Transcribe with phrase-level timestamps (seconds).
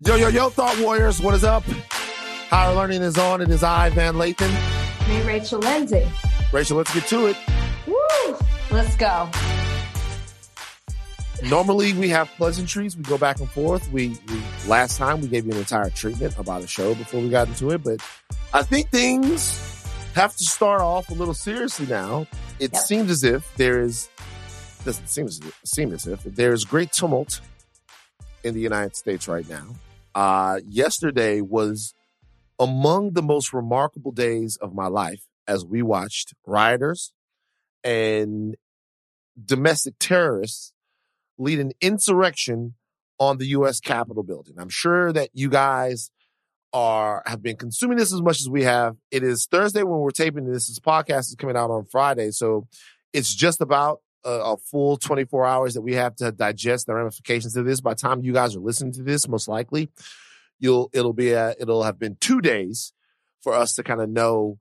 [0.00, 1.62] Yo, yo, yo, Thought Warriors, what is up?
[2.50, 3.40] Higher Learning is on.
[3.40, 4.50] It is I, Van Lathan.
[5.08, 6.06] Me, Rachel Lindsay.
[6.52, 7.36] Rachel, let's get to it.
[7.86, 8.36] Woo!
[8.70, 9.30] Let's go.
[11.44, 12.94] Normally, we have pleasantries.
[12.94, 13.90] We go back and forth.
[13.90, 17.30] We, we last time we gave you an entire treatment about a show before we
[17.30, 18.00] got into it, but
[18.52, 19.82] I think things
[20.14, 22.26] have to start off a little seriously now.
[22.58, 22.82] It Yep.
[22.82, 24.08] seems as if there is
[24.84, 27.40] doesn't seem as seem as if there is great tumult
[28.44, 29.66] in the United States right now.
[30.16, 31.92] Uh, yesterday was
[32.58, 37.12] among the most remarkable days of my life as we watched rioters
[37.84, 38.56] and
[39.44, 40.72] domestic terrorists
[41.36, 42.74] lead an insurrection
[43.20, 43.78] on the U.S.
[43.78, 44.54] Capitol building.
[44.58, 46.10] I'm sure that you guys
[46.72, 48.96] are have been consuming this as much as we have.
[49.10, 50.68] It is Thursday when we're taping this.
[50.68, 52.66] This podcast is coming out on Friday, so
[53.12, 57.56] it's just about a, a full 24 hours that we have to digest the ramifications
[57.56, 57.80] of this.
[57.80, 59.88] By the time you guys are listening to this, most likely,
[60.58, 62.92] you'll it'll be a, it'll have been two days
[63.40, 64.58] for us to kind of know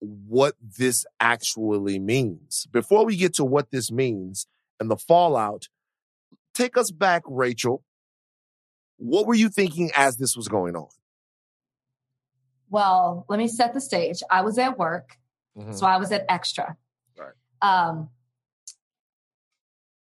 [0.00, 2.66] what this actually means.
[2.72, 4.46] Before we get to what this means
[4.80, 5.68] and the fallout,
[6.52, 7.84] take us back, Rachel.
[8.96, 10.88] What were you thinking as this was going on?
[12.70, 14.22] Well, let me set the stage.
[14.30, 15.16] I was at work,
[15.72, 16.76] so I was at extra.
[17.16, 17.32] Right.
[17.62, 18.08] Um,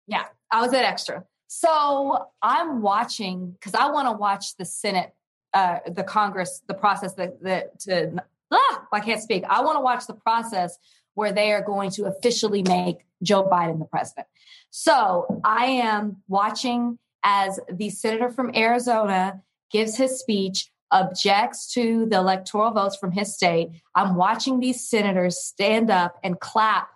[0.07, 1.25] yeah, I was at extra.
[1.49, 5.13] So I'm watching because I want to watch the Senate,
[5.53, 9.45] uh, the Congress, the process that that to ah, I can't speak.
[9.49, 10.79] I want to watch the process
[11.15, 14.27] where they are going to officially make Joe Biden the president.
[14.71, 22.17] So I am watching as the senator from Arizona gives his speech, objects to the
[22.17, 23.71] electoral votes from his state.
[23.95, 26.89] I'm watching these senators stand up and clap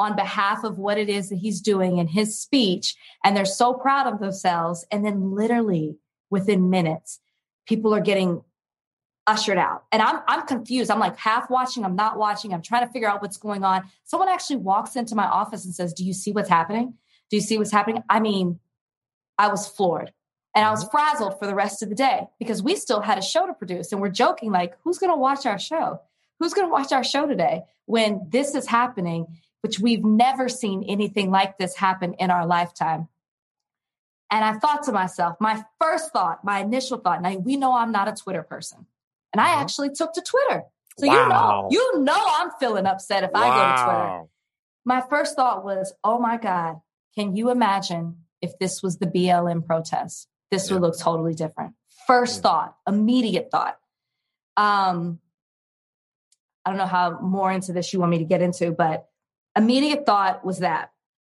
[0.00, 2.96] on behalf of what it is that he's doing in his speech.
[3.22, 4.84] And they're so proud of themselves.
[4.90, 5.98] And then, literally,
[6.30, 7.20] within minutes,
[7.66, 8.42] people are getting
[9.26, 9.84] ushered out.
[9.92, 10.90] And I'm I'm confused.
[10.90, 12.52] I'm like half watching, I'm not watching.
[12.52, 13.82] I'm trying to figure out what's going on.
[14.04, 16.94] Someone actually walks into my office and says, "Do you see what's happening?
[17.30, 18.58] Do you see what's happening?" I mean,
[19.38, 20.12] I was floored.
[20.52, 20.90] And I was mm-hmm.
[20.90, 23.92] frazzled for the rest of the day because we still had a show to produce
[23.92, 26.00] and we're joking like, "Who's going to watch our show?
[26.40, 29.26] Who's going to watch our show today when this is happening?"
[29.62, 33.08] Which we've never seen anything like this happen in our lifetime.
[34.30, 37.92] And I thought to myself, my first thought, my initial thought, now we know I'm
[37.92, 38.86] not a Twitter person.
[39.32, 39.60] And I Mhm.
[39.60, 40.64] actually took to Twitter.
[40.98, 41.12] So Wow.
[41.14, 44.26] you know, you know I'm feeling upset if I go to Twitter.
[44.84, 46.80] My first thought was, oh my God,
[47.14, 50.28] can you imagine if this was the BLM protest?
[50.50, 51.74] This would look totally different.
[52.06, 52.42] First Yeah.
[52.42, 53.78] thought, immediate thought.
[54.56, 55.20] Um,
[56.64, 59.09] I don't know how more into this you want me to get into, but
[59.60, 60.92] immediate thought was that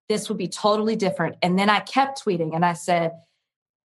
[0.10, 1.38] this would be totally different.
[1.42, 3.12] And then I kept tweeting and I said,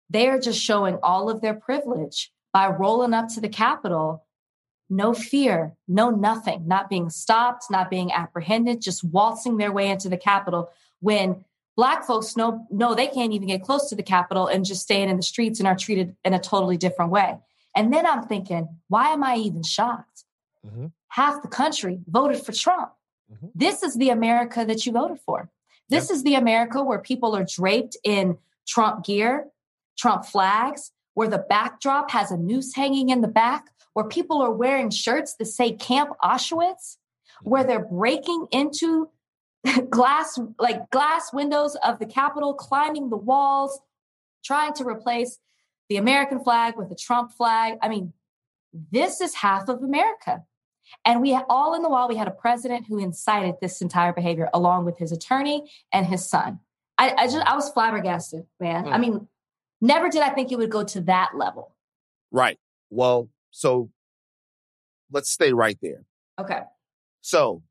[0.09, 4.23] they are just showing all of their privilege by rolling up to the Capitol.
[4.89, 10.07] No fear, no nothing, not being stopped, not being apprehended, just waltzing their way into
[10.07, 10.69] the Capitol
[11.01, 11.43] when
[11.75, 15.09] Black folks know, no, they can't even get close to the Capitol and just staying
[15.09, 17.37] in the streets and are treated in a totally different way.
[17.75, 20.23] And then I'm thinking, why am I even shocked?
[20.65, 20.91] Mhm.
[21.09, 22.93] Half the country voted for Trump.
[23.31, 23.51] Mhm.
[23.55, 25.49] This is the America that you voted for.
[25.89, 29.47] This is the America where people are draped in Trump gear,
[29.97, 34.51] Trump flags, where the backdrop has a noose hanging in the back, where people are
[34.51, 36.97] wearing shirts that say Camp Auschwitz,
[37.41, 39.09] where they're breaking into
[39.89, 43.79] glass like glass windows of the Capitol, climbing the walls,
[44.43, 45.39] trying to replace
[45.89, 47.77] the American flag with the Trump flag.
[47.81, 48.13] I mean,
[48.91, 50.43] this is half of America.
[51.05, 54.49] And we all in the while, we had a president who incited this entire behavior
[54.53, 56.59] along with his attorney and his son.
[56.97, 58.87] I, I just I was flabbergasted, man.
[58.87, 59.01] I Mm.
[59.01, 59.27] mean,
[59.81, 61.75] never did I think it would go to that level.
[62.31, 62.57] Right.
[62.89, 63.89] Well, so
[65.11, 66.03] let's stay right there.
[66.39, 66.61] Okay.
[67.21, 67.61] So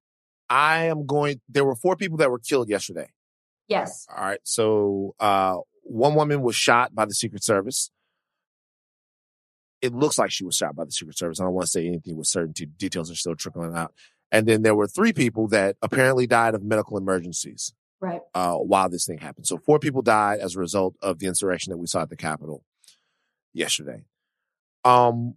[0.49, 3.09] I am going, there were four people that were killed yesterday.
[3.69, 4.07] Yes.
[4.15, 4.39] All right.
[4.45, 7.91] So uh, one woman was shot by the Secret Service.
[9.87, 11.41] It looks like she was shot by the Secret Service.
[11.41, 12.67] I don't want to say anything with certainty.
[12.67, 13.93] Details are still trickling out.
[14.33, 18.21] And then there were three people that apparently died of medical emergencies Right.
[18.35, 19.47] uh, while this thing happened.
[19.47, 22.17] So four people died as a result of the insurrection that we saw at the
[22.17, 22.63] Capitol
[23.55, 24.05] yesterday.
[24.85, 25.35] Um,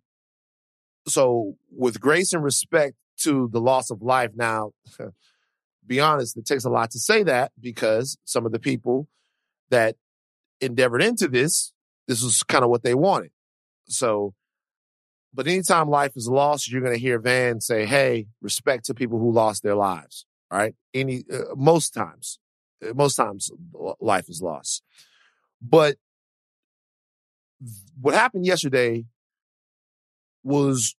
[1.08, 4.72] so with grace and respect to the loss of life, now,
[5.88, 9.08] be honest, it takes a lot to say that because some of the people
[9.70, 9.96] that
[10.62, 11.74] endeavored into this,
[12.08, 13.32] this was kind of what they wanted.
[13.88, 14.34] So,
[15.34, 19.20] but anytime life is lost, you're going to hear Van say, "Hey, respect to people
[19.20, 20.74] who lost their lives." Right?
[20.96, 22.40] any uh, most times,
[22.84, 23.52] uh, most times
[24.00, 24.84] life is lost,
[25.62, 25.98] but
[28.00, 29.06] what happened yesterday
[30.44, 30.96] was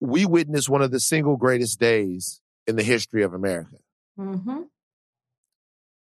[0.00, 3.76] we witnessed one of the single greatest days in the history of America.
[4.18, 4.62] Mm-hmm.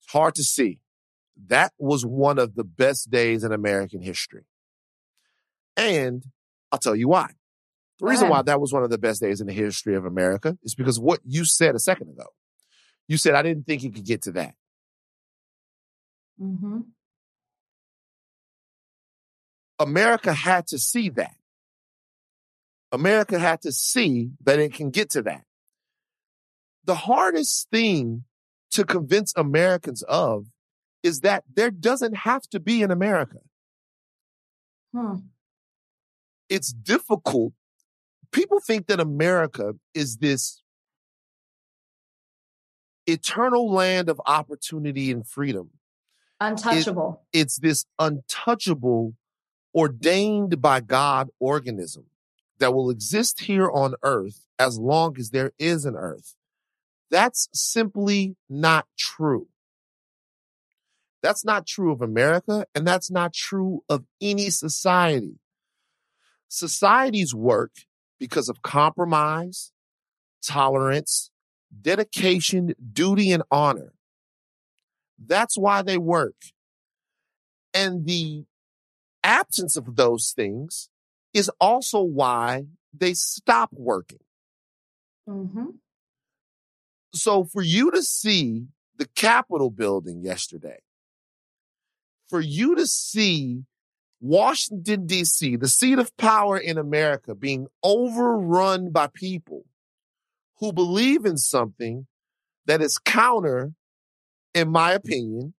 [0.02, 0.80] It's hard to see.
[1.48, 4.46] That was one of the best days in American history.
[5.76, 6.24] And
[6.72, 7.32] I'll tell you why.
[8.00, 10.57] The reason why that was one of the best days in the history of America
[10.63, 12.27] is because what you said a second ago.
[13.07, 14.56] You said, I didn't think you could get to that.
[16.42, 16.80] Mm-hmm.
[19.80, 21.36] America had to see that.
[22.92, 25.44] America had to see that it can get to that.
[26.86, 28.24] The hardest thing
[28.71, 30.47] to convince Americans of
[31.03, 33.39] is that there doesn't have to be an America.
[34.94, 35.15] Hmm.
[36.50, 37.53] It's difficult.
[38.31, 40.62] People think that America is this
[43.07, 45.72] eternal land of opportunity and freedom.
[46.39, 47.22] Untouchable.
[47.31, 49.13] It, it's this untouchable,
[49.74, 52.06] ordained by God organism
[52.60, 56.36] that will exist here on earth as long as there is an earth.
[57.12, 59.48] That's simply not true.
[61.21, 65.39] That's not true of America, and that's not true of any society.
[66.48, 67.71] Societies work
[68.20, 69.72] because of compromise,
[70.44, 71.32] tolerance,
[71.82, 73.94] dedication, duty, and honor.
[75.24, 76.36] That's why they work.
[77.74, 78.46] And the
[79.24, 80.90] absence of those things
[81.34, 84.20] is also why they stop working.
[85.28, 85.72] Mm-hmm.
[87.14, 88.68] So for you to see
[88.98, 90.80] the Capitol building yesterday,
[92.30, 93.64] for you to see
[94.22, 99.66] Washington, D.C., the seat of power in America, being overrun by people
[100.60, 102.08] who believe in something
[102.66, 103.74] that is counter,
[104.54, 105.54] in my opinion,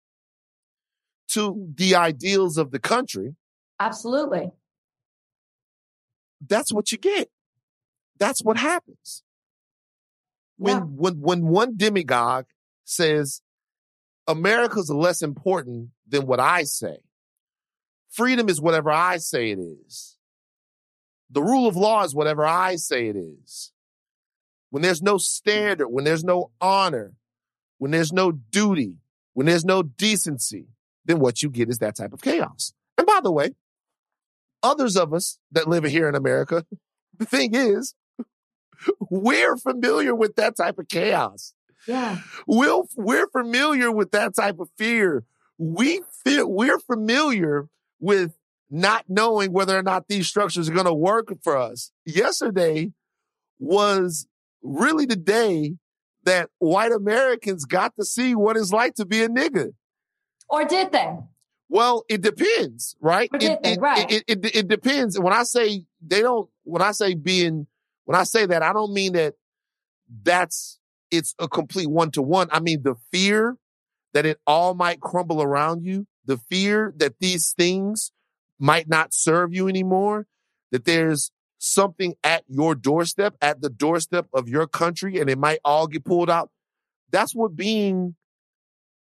[1.29, 3.37] to the ideals of the country.
[3.79, 4.51] Absolutely.
[6.47, 7.29] That's what you get.
[8.19, 9.23] That's what happens.
[10.57, 10.83] When, Yeah.
[10.85, 12.47] when, when one demagogue
[12.85, 13.43] says
[14.27, 16.99] America's less important than what I say,
[18.17, 20.17] freedom is whatever I say it is.
[21.31, 23.73] The rule of law is whatever I say it is.
[24.71, 27.13] When there's no standard, when there's no honor,
[27.79, 28.95] when there's no duty,
[29.35, 30.67] when there's no decency,
[31.05, 32.73] then what you get is that type of chaos.
[32.97, 33.51] And by the way,
[34.63, 36.65] others of us that live here in America,
[37.19, 37.95] the thing is,
[39.11, 41.55] we're familiar with that type of chaos.
[41.87, 42.21] Yeah.
[42.47, 45.25] We're, we're familiar with that type of fear.
[45.59, 47.69] We feel, we're familiar
[48.01, 48.37] with
[48.71, 51.93] not knowing whether or not these structures are going to work for us.
[52.05, 52.93] Yesterday
[53.59, 54.27] was
[54.63, 55.77] really the day
[56.25, 59.73] that white Americans got to see what it's like to be a nigga.
[60.49, 61.17] Or did they?
[61.69, 63.31] Well, it depends, right?
[63.33, 63.73] Or It, did they?
[63.73, 64.11] it, Right.
[64.11, 65.19] it, it, it depends.
[65.19, 67.67] When I say they don't, when I say being,
[68.05, 69.35] when I say that, I don't mean that
[70.23, 70.79] that's,
[71.11, 72.49] it's a complete one to one.
[72.51, 73.57] I mean, the fear
[74.13, 78.13] that it all might crumble around you, the fear that these things
[78.59, 80.27] might not serve you anymore,
[80.73, 85.61] that there's something at your doorstep, at the doorstep of your country, and it might
[85.65, 86.51] all get pulled out.
[87.11, 88.17] That's what being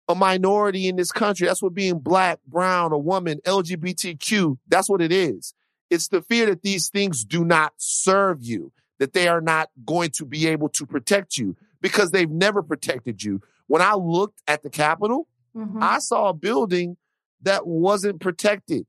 [0.08, 1.48] a minority in this country.
[1.48, 5.54] That's what being black, brown, a woman, LGBTQ, that's what it is.
[5.90, 10.12] It's the fear that these things do not serve you, that they are not going
[10.12, 13.42] to be able to protect you because they've never protected you.
[13.68, 15.81] When I looked at the Capitol, Mhm.
[15.81, 16.98] I saw a building
[17.42, 18.86] that wasn't protected.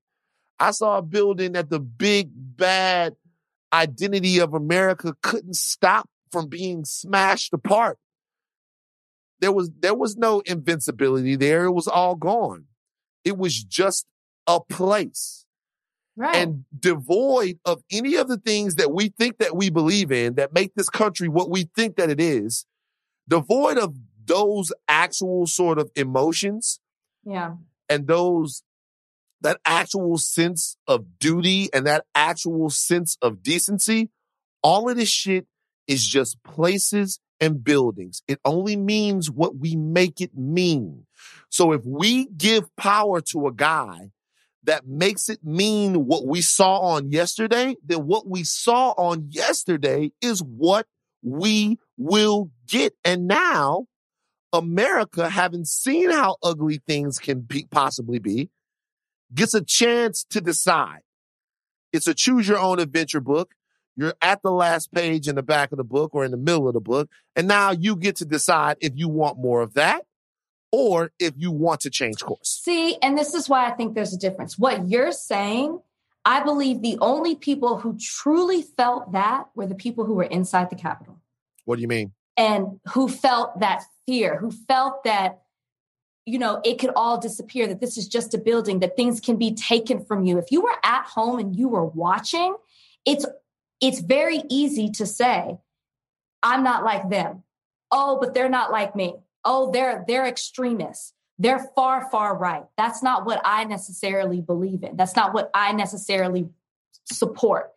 [0.59, 3.15] I saw a building that the big bad
[3.73, 7.99] identity of America couldn't stop from being smashed apart.
[9.41, 11.65] There was there was no invincibility there.
[11.65, 12.67] It was all gone.
[13.25, 14.07] It was just
[14.47, 15.47] a place
[16.17, 16.37] right.
[16.37, 20.53] and devoid of any of the things that we think that we believe in that
[20.53, 22.67] make this country what we think that it is,
[23.29, 26.81] devoid of those actual sort of emotions
[27.25, 27.55] yeah.
[27.91, 28.63] And those
[29.43, 34.11] that actual sense of duty and that actual sense of decency,
[34.63, 35.47] all of this shit
[35.87, 38.23] is just places and buildings.
[38.29, 41.07] It only means what we make it mean.
[41.49, 44.11] So if we give power to a guy
[44.65, 50.13] that makes it mean what we saw on yesterday, then what we saw on yesterday
[50.21, 50.87] is what
[51.23, 52.95] we will get.
[53.05, 53.87] And now
[54.53, 58.51] America, having seen how ugly things can be, possibly be,
[59.35, 61.01] gets a chance to decide.
[61.93, 63.55] It's a choose your own adventure book.
[63.97, 66.69] You're at the last page in the back of the book or in the middle
[66.69, 67.11] of the book.
[67.37, 70.05] And now you get to decide if you want more of that
[70.73, 72.61] or if you want to change course.
[72.63, 74.59] See, and this is why I think there's a difference.
[74.59, 75.81] What you're saying,
[76.25, 80.71] I believe the only people who truly felt that were the people who were inside
[80.71, 81.21] the Capitol.
[81.65, 82.13] What do you mean?
[82.37, 83.83] And who felt that
[84.37, 85.43] who felt that,
[86.27, 89.37] you know, it could all disappear, that this is just a building, that things can
[89.37, 90.39] be taken from you.
[90.39, 92.57] If you were at home and you were watching,
[93.05, 93.27] it's
[93.81, 95.59] it's very easy to say,
[96.43, 97.43] I'm not like them.
[97.91, 99.15] Oh, but they're not like me.
[99.45, 101.15] Oh, they're they're extremists.
[101.39, 102.65] They're far, far right.
[102.77, 104.97] That's not what I necessarily believe in.
[104.97, 106.51] That's not what I necessarily
[107.07, 107.71] support.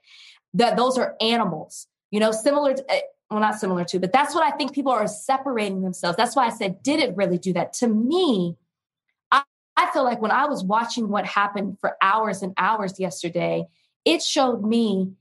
[0.54, 2.86] That those are animals, you know, similar to,
[3.30, 6.18] well, not similar to, but that's what I think people are separating themselves.
[6.18, 7.74] That's why I said, did it really do that?
[7.74, 8.58] To me,
[9.32, 9.44] I,
[9.76, 13.66] I feel like when I was watching what happened for hours and hours yesterday,
[14.06, 15.14] it showed me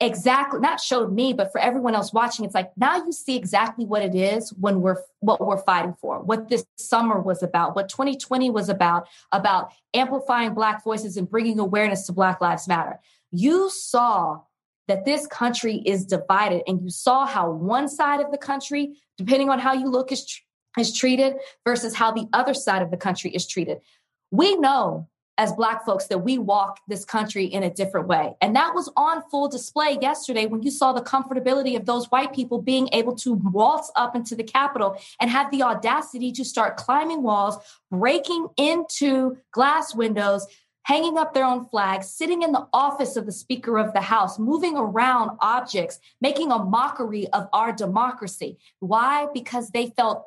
[0.00, 3.84] exactly not showed me but for everyone else watching it's like now you see exactly
[3.84, 7.88] what it is when we're what we're fighting for what this summer was about what
[7.88, 13.00] 2020 was about about amplifying black voices and bringing awareness to black lives matter
[13.32, 14.40] you saw
[14.88, 19.50] that this country is divided and you saw how one side of the country depending
[19.50, 20.40] on how you look is
[20.76, 23.78] is treated versus how the other side of the country is treated
[24.30, 28.34] we know as Black folks that we walk this country in a different way.
[28.40, 32.34] And that was on full display yesterday when you saw the comfortability of those white
[32.34, 36.76] people being able to waltz up into the Capitol and have the audacity to start
[36.76, 37.56] climbing walls,
[37.90, 40.44] breaking into glass windows.
[40.88, 44.38] Hanging up their own flags, sitting in the office of the Speaker of the House,
[44.38, 48.56] moving around objects, making a mockery of our democracy.
[48.80, 49.26] Why?
[49.34, 50.24] Because they felt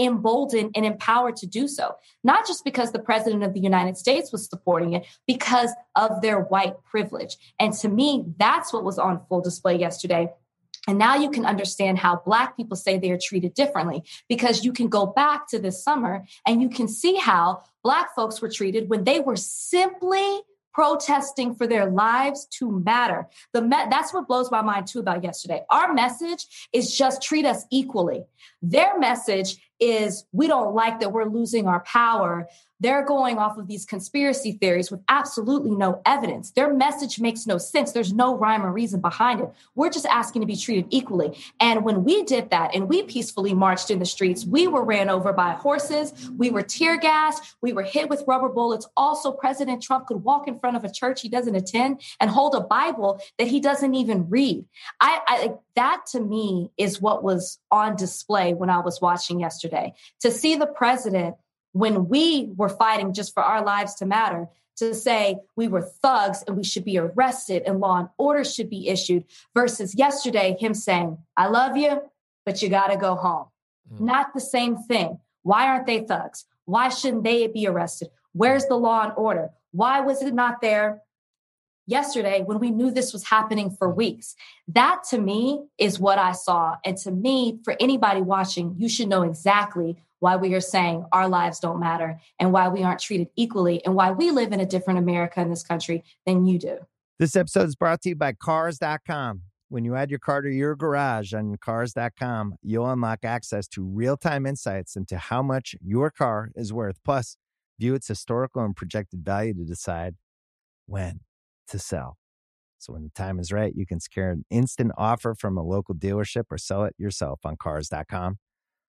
[0.00, 1.96] emboldened and empowered to do so.
[2.24, 6.40] Not just because the president of the United States was supporting it, because of their
[6.40, 7.36] white privilege.
[7.60, 10.30] And to me, that's what was on full display yesterday.
[10.88, 14.72] And now you can understand how Black people say they are treated differently because you
[14.72, 18.88] can go back to this summer and you can see how Black folks were treated
[18.88, 20.40] when they were simply
[20.72, 23.28] protesting for their lives to matter.
[23.52, 25.62] The me- that's what blows my mind too about yesterday.
[25.70, 28.24] Our message is just treat us equally.
[28.62, 32.48] Their message is we don't like that we're losing our power.
[32.80, 36.52] They're going off of these conspiracy theories with absolutely no evidence.
[36.52, 37.92] Their message makes no sense.
[37.92, 39.50] There's no rhyme or reason behind it.
[39.74, 41.38] We're just asking to be treated equally.
[41.58, 45.10] And when we did that and we peacefully marched in the streets, we were ran
[45.10, 48.86] over by horses, we were tear gassed, we were hit with rubber bullets.
[48.96, 52.54] Also, President Trump could walk in front of a church he doesn't attend and hold
[52.54, 54.64] a Bible that he doesn't even read.
[55.00, 59.94] I, I that to me is what was on display when I was watching yesterday.
[60.20, 61.36] To see the president
[61.72, 66.44] when we were fighting just for our lives to matter to say we were thugs
[66.46, 70.72] and we should be arrested and law and order should be issued versus yesterday him
[70.74, 72.00] saying i love you
[72.48, 73.44] but you got to go home.
[73.92, 74.00] Mm.
[74.00, 75.18] not the same thing.
[75.42, 76.46] Why aren't they thugs?
[76.64, 78.08] Why shouldn't they be arrested?
[78.32, 79.50] Where's the law and order?
[79.72, 81.02] Why was it not there
[81.86, 84.34] yesterday when we knew this was happening for weeks?
[84.66, 86.76] That to me is what i saw.
[86.86, 91.28] And to me for anybody watching you should know exactly why we are saying our
[91.28, 94.66] lives don't matter and why we aren't treated equally and why we live in a
[94.66, 96.78] different America in this country than you do.
[97.18, 99.42] This episode is brought to you by Cars.com.
[99.70, 104.16] When you add your car to your garage on Cars.com, you'll unlock access to real
[104.16, 106.96] time insights into how much your car is worth.
[107.04, 107.36] Plus,
[107.78, 110.14] view its historical and projected value to decide
[110.86, 111.20] when
[111.68, 112.16] to sell.
[112.78, 115.94] So when the time is right, you can secure an instant offer from a local
[115.94, 118.38] dealership or sell it yourself on Cars.com.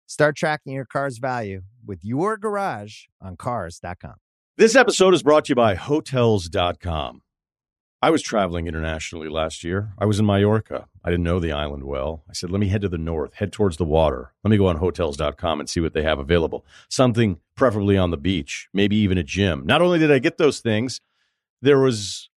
[0.06, 4.14] Start tracking your car's value with your garage on cars.com.
[4.56, 7.22] This episode is brought to you by Hotels.com.
[8.00, 9.92] I was traveling internationally last year.
[9.98, 10.86] I was in Mallorca.
[11.02, 12.24] I didn't know the island well.
[12.28, 14.32] I said, let me head to the north, head towards the water.
[14.44, 16.64] Let me go on hotels.com and see what they have available.
[16.88, 19.64] Something preferably on the beach, maybe even a gym.
[19.66, 21.00] Not only did I get those things,
[21.60, 22.30] there was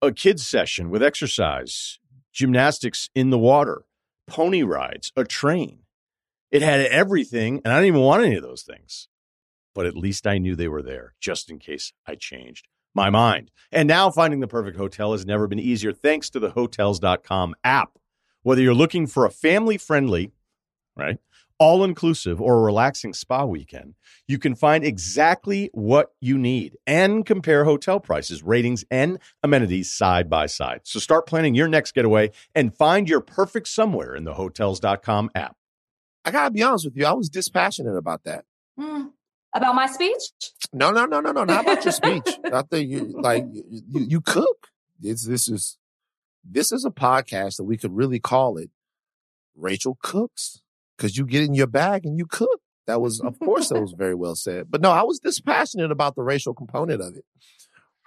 [0.00, 1.98] a kids' session with exercise,
[2.32, 3.82] gymnastics in the water,
[4.26, 5.80] pony rides, a train.
[6.50, 9.08] It had everything, and I didn't even want any of those things.
[9.74, 13.50] But at least I knew they were there just in case I changed my mind.
[13.70, 17.98] And now finding the perfect hotel has never been easier thanks to the hotels.com app.
[18.42, 20.32] Whether you're looking for a family friendly,
[20.96, 21.18] right,
[21.58, 23.94] all inclusive or a relaxing spa weekend,
[24.26, 30.28] you can find exactly what you need and compare hotel prices, ratings, and amenities side
[30.28, 30.80] by side.
[30.84, 35.59] So start planning your next getaway and find your perfect somewhere in the hotels.com app.
[36.24, 37.06] I gotta be honest with you.
[37.06, 38.44] I was dispassionate about that.
[38.78, 39.10] Mm.
[39.52, 40.22] About my speech?
[40.72, 41.44] No, no, no, no, no.
[41.44, 42.38] Not about your speech.
[42.52, 44.68] I think you like you, you cook.
[45.02, 45.78] It's, this is
[46.44, 48.70] this is a podcast that we could really call it
[49.56, 50.62] Rachel Cooks
[50.96, 52.60] because you get in your bag and you cook.
[52.86, 54.70] That was, of course, that was very well said.
[54.70, 57.24] But no, I was dispassionate about the racial component of it.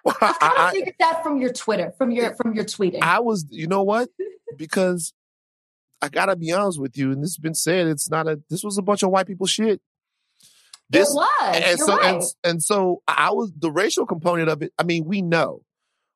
[0.06, 3.02] Well, I of I, figured that from your Twitter, from your from your tweeting.
[3.02, 4.10] I was, you know what?
[4.58, 5.14] Because
[6.04, 7.88] I gotta be honest with you, and this has been said.
[7.88, 8.42] It's not a.
[8.50, 9.80] This was a bunch of white people shit.
[10.90, 11.56] This it was.
[11.56, 12.16] and You're so right.
[12.16, 14.74] and, and so I was the racial component of it.
[14.78, 15.62] I mean, we know,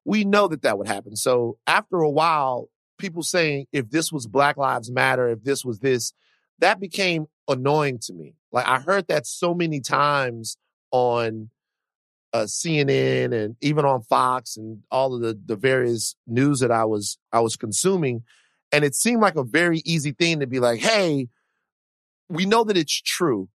[0.03, 1.15] we know that that would happen.
[1.15, 2.67] So after a while,
[2.97, 6.11] people saying if this was Black Lives Matter, if this was this,
[6.59, 8.33] that became annoying to me.
[8.51, 10.57] Like I heard that so many times
[10.91, 11.49] on
[12.33, 16.83] uh, CNN and even on Fox and all of the the various news that I
[16.83, 18.23] was I was consuming,
[18.71, 21.27] and it seemed like a very easy thing to be like, hey,
[22.29, 23.49] we know that it's true.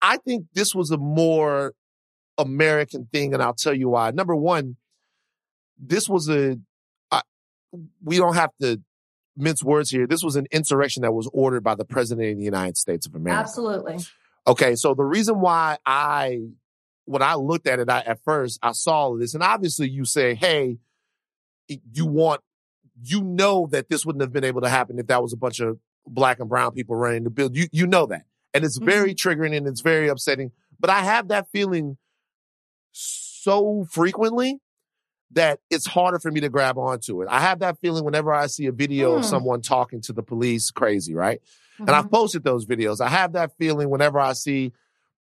[0.00, 1.74] I think this was a more
[2.38, 4.10] American thing, and I'll tell you why.
[4.10, 4.76] Number one,
[5.78, 6.58] this was a,
[7.10, 7.22] I,
[8.04, 8.80] we don't have to
[9.36, 10.06] mince words here.
[10.06, 13.14] This was an insurrection that was ordered by the President of the United States of
[13.14, 13.40] America.
[13.40, 13.98] Absolutely.
[14.46, 16.40] Okay, so the reason why I,
[17.04, 20.34] when I looked at it, I, at first I saw this, and obviously you say,
[20.34, 20.78] hey,
[21.68, 22.42] you want,
[23.02, 25.60] you know that this wouldn't have been able to happen if that was a bunch
[25.60, 27.50] of black and brown people running the bill.
[27.52, 28.22] You you know that,
[28.54, 30.52] and it's very triggering and it's very upsetting.
[30.78, 31.96] But I have that feeling
[32.92, 34.58] so frequently
[35.32, 37.28] that it's harder for me to grab onto it.
[37.30, 39.28] I have that feeling whenever I see a video of Hmm.
[39.28, 41.40] someone talking to the police crazy, right?
[41.78, 41.94] And Mhm.
[41.94, 43.00] I've posted those videos.
[43.00, 44.72] I have that feeling whenever I see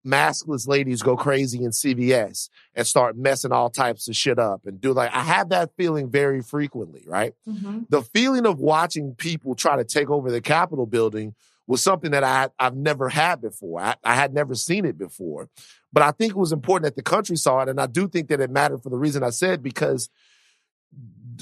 [0.07, 4.80] maskless ladies go crazy in CVS and start messing all types of shit up and
[4.80, 7.35] do like, I have that feeling very frequently, right?
[7.47, 7.87] Mhm.
[7.90, 11.35] The feeling of watching people try to take over the Capitol building
[11.66, 13.80] was something that I, I've never had before.
[13.80, 15.49] I, I had never seen it before.
[15.92, 17.69] But I think it was important that the country saw it.
[17.69, 20.09] And I do think that it mattered for the reason I said, because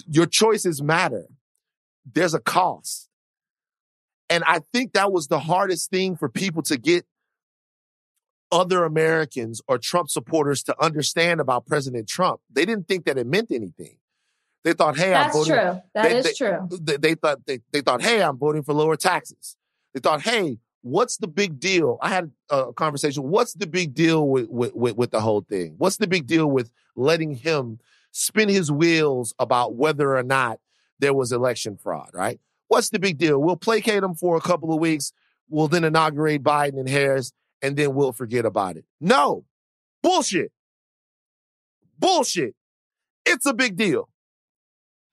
[0.07, 1.27] your choices matter.
[2.11, 3.09] There's a cost.
[4.31, 7.07] And I think that was the hardest thing for people to get
[8.51, 12.41] other Americans or Trump supporters to understand about President Trump.
[12.51, 13.99] They didn't think that it meant anything.
[14.65, 15.53] They thought, hey, I'm That's voting.
[15.55, 15.83] true.
[15.95, 16.69] That they- is they- true.
[16.81, 19.57] They, they thought they, they thought, hey, I'm voting for lower taxes.
[19.95, 21.99] They thought, hey, what's the big deal?
[22.03, 23.23] I had a conversation.
[23.25, 25.75] What's the big deal with, with, with, with the whole thing?
[25.79, 27.79] What's the big deal with letting him
[28.13, 30.59] spin his wheels about whether or not
[30.99, 32.41] there was election fraud, right?
[32.69, 33.39] What's the big deal?
[33.41, 35.13] We'll placate him for a couple of weeks.
[35.49, 38.85] We'll then inaugurate Biden and Harris, and then we'll forget about it.
[39.01, 39.45] No.
[40.03, 40.53] Bullshit.
[41.99, 42.55] Bullshit.
[43.27, 44.09] It's a big deal.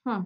[0.06, 0.22] Hmm.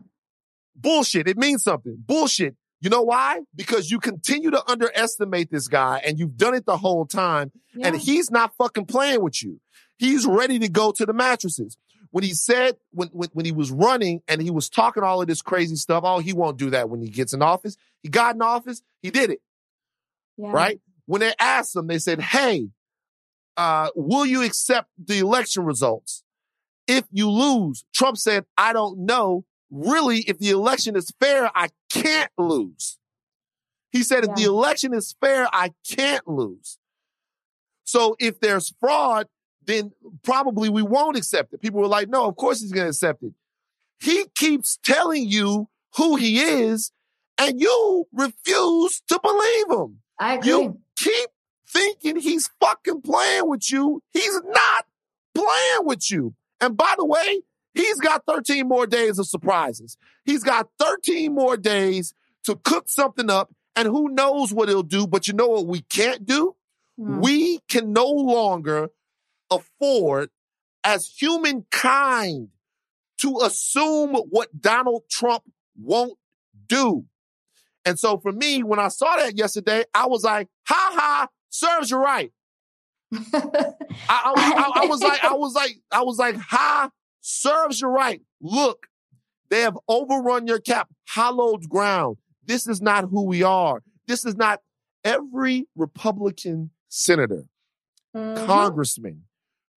[0.76, 1.28] Bullshit.
[1.28, 1.96] It means something.
[2.06, 2.56] Bullshit.
[2.82, 3.42] You know why?
[3.56, 7.52] Because you continue to underestimate this guy and you've done it the whole time
[7.84, 9.60] and he's not fucking playing with you.
[9.98, 11.76] He's ready to go to the mattresses.
[12.12, 15.28] When he said, when, when, when he was running and he was talking all of
[15.28, 17.76] this crazy stuff, oh, he won't do that when he gets in office.
[18.02, 18.82] He got in office.
[19.02, 19.42] He did it,
[20.38, 20.52] Yeah.
[20.52, 20.80] right?
[21.10, 22.68] When they asked him, they said, hey,
[23.58, 26.24] uh, will you accept the election results?
[26.88, 29.44] If you lose, Trump said, I don't know.
[29.72, 33.00] Really, if the election is fair, I can't lose.
[33.92, 36.78] He said, if the election is fair, I can't lose.
[37.86, 39.26] So if there's fraud,
[39.66, 41.62] then probably we won't accept it.
[41.62, 43.34] People were like, no, of course he's going to accept it.
[44.00, 46.92] He keeps telling you who he is
[47.40, 50.02] and you refuse to believe him.
[50.20, 50.50] I agree.
[50.52, 51.30] You keep
[51.68, 54.02] thinking he's fucking playing with you.
[54.12, 54.86] He's not
[55.34, 56.34] playing with you.
[56.62, 57.42] And by the way,
[57.74, 59.98] he's got 13 more days of surprises.
[60.26, 65.08] He's got 13 more days to cook something up, and who knows what he'll do.
[65.08, 66.56] But you know what we can't do?
[66.98, 67.20] Hmm.
[67.22, 68.90] We can no longer
[69.52, 70.30] afford
[70.84, 72.50] as humankind
[73.20, 75.44] to assume what Donald Trump
[75.78, 76.18] won't
[76.68, 77.06] do.
[77.90, 81.90] And so for me, when I saw that yesterday, I was like, ha ha, serves
[81.90, 82.32] you right.
[83.12, 83.74] I,
[84.08, 88.22] I, I, I was like, I was like, I was like, ha, serves you right.
[88.42, 88.86] Look,
[89.50, 92.18] they have overrun your cap, hollowed ground.
[92.46, 93.82] This is not who we are.
[94.08, 94.60] This is not
[95.04, 97.46] every Republican senator,
[98.16, 98.46] Mhm.
[98.46, 99.24] congressman.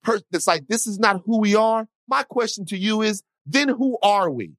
[0.03, 1.89] Per, it's like, this is not who we are.
[2.07, 4.53] My question to you is, then who are we?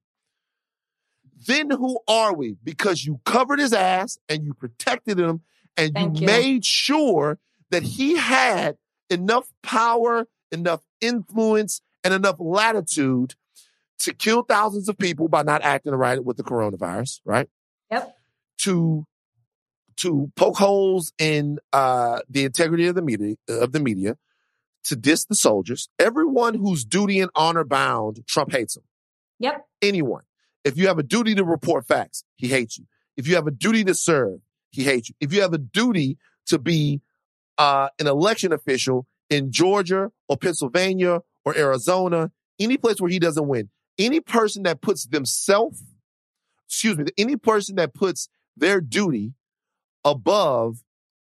[1.46, 2.56] Then who are we?
[2.62, 5.42] Because you covered his ass and you protected him
[5.76, 6.26] and you you.
[6.26, 7.38] made sure
[7.70, 8.76] that he had
[9.10, 13.34] enough power, enough influence, and enough latitude
[14.00, 17.48] to kill thousands of people by not acting right with the coronavirus, right?
[17.90, 18.16] Yep.
[18.58, 19.06] To
[19.96, 24.16] to poke holes in uh, the integrity of the media of the media,
[24.84, 25.88] to diss the soldiers.
[25.98, 28.84] Everyone who's duty and honor bound, Trump hates them
[29.38, 29.66] Yep.
[29.82, 30.22] anyone.
[30.64, 32.86] If you have a duty to report facts, he hates you.
[33.16, 35.14] If you have a duty to serve, he hates you.
[35.20, 37.00] If you have a duty to be
[37.58, 43.46] uh, an election official in Georgia or Pennsylvania or Arizona, any place where he doesn't
[43.46, 45.82] win, any person that puts themselves,
[46.66, 49.34] excuse me, any person that puts their duty
[50.04, 50.78] above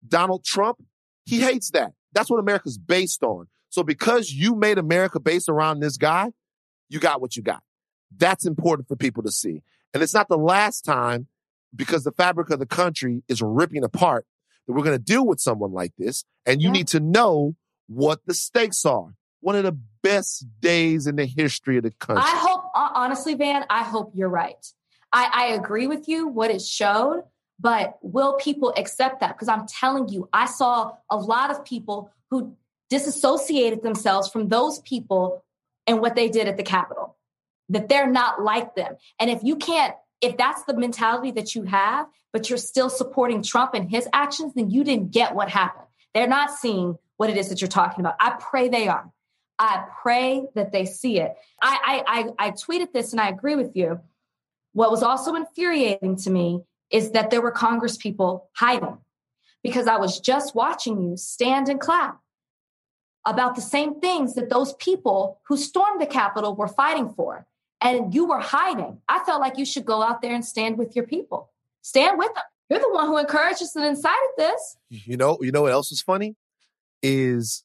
[0.08, 0.84] Donald Trump,
[1.26, 1.92] he hates that.
[2.14, 3.48] That's what America's based on.
[3.70, 6.32] So because you made America based around this guy,
[6.90, 7.62] you got what you got.
[8.18, 9.62] That's important for people to see.
[9.94, 11.28] And it's not the last time
[11.76, 14.26] because the fabric of the country is ripping apart
[14.68, 16.24] that we're going to deal with someone like this.
[16.46, 16.74] And you Yeah.
[16.74, 17.56] need to know
[17.88, 19.16] what the stakes are.
[19.42, 22.24] One of the best days in the history of the country.
[22.26, 24.66] I hope, honestly, Van, I hope you're right.
[25.14, 27.24] I, I agree with you, what it showed,
[27.60, 29.34] but will people accept that?
[29.34, 32.56] Because I'm telling you, I saw a lot of people who
[32.90, 35.44] disassociated themselves from those people
[35.88, 37.15] and what they did at the Capitol,
[37.70, 38.96] that they're not like them.
[39.20, 43.42] And if you can't, if that's the mentality that you have, but you're still supporting
[43.42, 45.88] Trump and his actions, then you didn't get what happened.
[46.14, 48.16] They're not seeing what it is that you're talking about.
[48.20, 49.10] I pray they are.
[49.58, 51.34] I pray that they see it.
[51.62, 54.02] I, I, I, I tweeted this and I agree with you.
[54.74, 58.98] What was also infuriating to me is that there were Congress people hiding
[59.64, 62.20] because I was just watching you stand and clap
[63.26, 67.48] about the same things that those people who stormed the Capitol were fighting for.
[67.82, 69.02] And you were hiding.
[69.08, 71.52] I felt like you should go out there and stand with your people.
[71.82, 72.44] Stand with them.
[72.70, 74.78] You're the one who encouraged us and incited this.
[74.90, 76.36] You know, you know what else was funny
[77.04, 77.64] is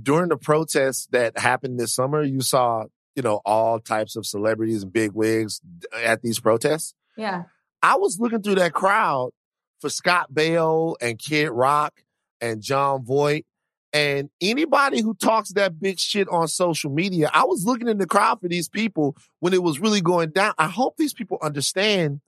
[0.00, 2.84] during the protests that happened this summer, you saw,
[3.16, 5.60] you know, all types of celebrities and big wigs
[5.92, 6.94] at these protests.
[7.16, 7.44] Yeah.
[7.82, 9.30] I was looking through that crowd
[9.80, 12.02] for Scott Baio and Kid Rock
[12.40, 13.46] and Jon Voight
[13.94, 17.30] and anybody who talks that big shit on social media.
[17.32, 20.52] I was looking in the crowd for these people when it was really going down.
[20.58, 22.20] I hope these people understand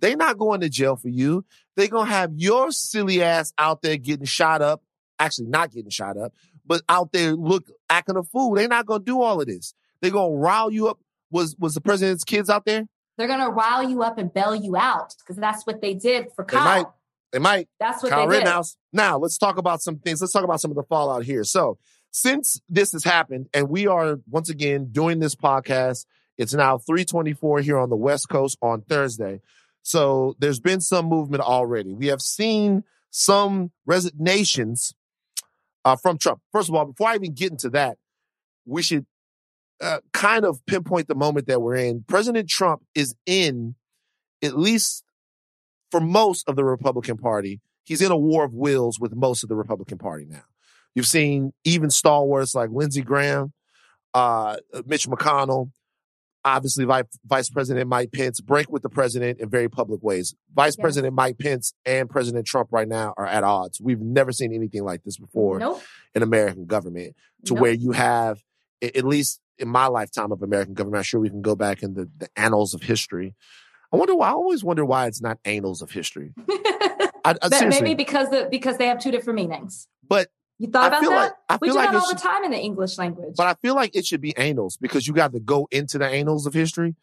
[0.00, 1.44] they're not going to jail for you.
[1.76, 4.82] They're going to have your silly ass out there getting shot up.
[5.20, 6.32] Actually, not getting shot up,
[6.66, 8.56] but out there look acting a fool.
[8.56, 9.74] They're not going to do all of this.
[10.00, 10.98] They're going to rile you up.
[11.30, 12.86] Was was the president's kids out there?
[13.16, 16.32] They're going to rile you up and bail you out because that's what they did
[16.34, 16.96] for Kyle.
[17.32, 17.68] They might.
[17.80, 18.38] That's what Kyle they did.
[18.40, 18.76] Rittenhouse.
[18.92, 20.20] Now let's talk about some things.
[20.20, 21.44] Let's talk about some of the fallout here.
[21.44, 21.78] So
[22.10, 26.04] since this has happened, and we are once again doing this podcast,
[26.36, 29.40] it's now 324 here on the West Coast on Thursday.
[29.82, 31.94] So there's been some movement already.
[31.94, 34.94] We have seen some resignations
[35.84, 36.40] uh, from Trump.
[36.52, 37.98] First of all, before I even get into that,
[38.64, 39.06] we should
[39.80, 42.04] uh, kind of pinpoint the moment that we're in.
[42.06, 43.74] President Trump is in,
[44.42, 45.02] at least
[45.92, 49.48] for most of the Republican Party, he's in a war of wills with most of
[49.50, 50.42] the Republican Party now.
[50.94, 53.52] You've seen even stalwarts like Lindsey Graham,
[54.14, 55.70] uh, Mitch McConnell,
[56.44, 60.34] obviously Vice President Mike Pence break with the president in very public ways.
[60.54, 60.76] Vice.
[60.76, 63.80] President Mike Pence and President Trump right now are at odds.
[63.80, 65.82] We've never seen anything like this before Nope.
[66.14, 67.62] in American government to Nope.
[67.62, 68.42] where you have,
[68.82, 71.94] at least in my lifetime of American government, I'm sure we can go back in
[71.94, 73.36] the, the annals of history.
[73.92, 76.32] I wonder why, I always wonder why it's not annals of history.
[77.24, 79.86] I, I, maybe because the, because they have two different meanings.
[80.08, 80.28] but
[80.58, 81.16] You thought I about feel that?
[81.16, 82.98] like I we feel do like that it all should, the time in the English
[82.98, 83.34] language.
[83.36, 86.06] but I feel like it should be annals because you got to go into the
[86.06, 86.96] annals of history,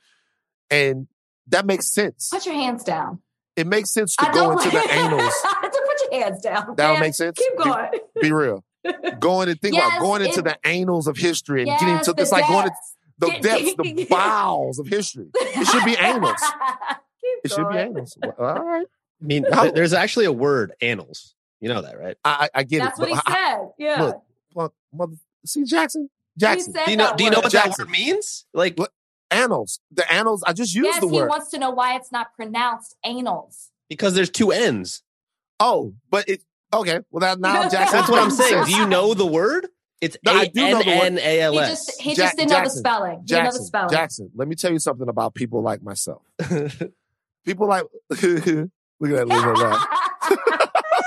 [0.69, 1.08] and
[1.47, 2.30] that makes sense.
[2.30, 3.19] Put your hands down.
[3.56, 5.34] It makes sense to I go into the annals.
[5.41, 6.75] to put your hands down.
[6.75, 7.38] That don't make sense.
[7.38, 7.89] Keep Be- going.
[8.21, 8.63] Be real.
[9.19, 12.13] Going and think about going into it- the annals of history and yes, getting into
[12.13, 12.95] the it's like going to depths.
[13.19, 15.27] The Get- depths, the bowels of history.
[15.36, 16.39] It should be annals.
[17.21, 18.17] Keep It should be annals.
[18.38, 18.86] All right.
[19.21, 21.36] I mean, How- there's actually a word, annals.
[21.62, 22.15] You know that, right?
[22.23, 22.99] I, I I get That's it.
[22.99, 23.69] That's what he but I- said.
[23.77, 24.01] Yeah.
[24.03, 27.13] look, Well, mother, see Jackson, Jackson, Do you know?
[27.17, 27.73] Do you know what Jackson.
[27.77, 28.45] that word means?
[28.53, 28.91] Like, What?
[29.29, 29.79] annals.
[29.91, 30.41] The annals.
[30.47, 33.71] I just used Yes, the he wants to know why it's not pronounced annals.
[33.89, 35.03] because there's two N's.
[35.60, 36.41] oh, but it.
[36.73, 36.99] Okay.
[37.12, 37.97] Well, that now Jackson.
[37.97, 38.65] That's what I'm saying.
[38.65, 39.67] Do you know the word?
[40.01, 41.05] It's No, I A do know the word.
[41.05, 42.79] N A L He just he Jack- just didn't know the Jackson.
[42.79, 43.19] spelling.
[43.19, 43.89] He didn't know the Jackson, spelling.
[43.91, 46.21] Jackson, let me tell you something about people like myself.
[47.45, 49.88] People like look at that little laugh.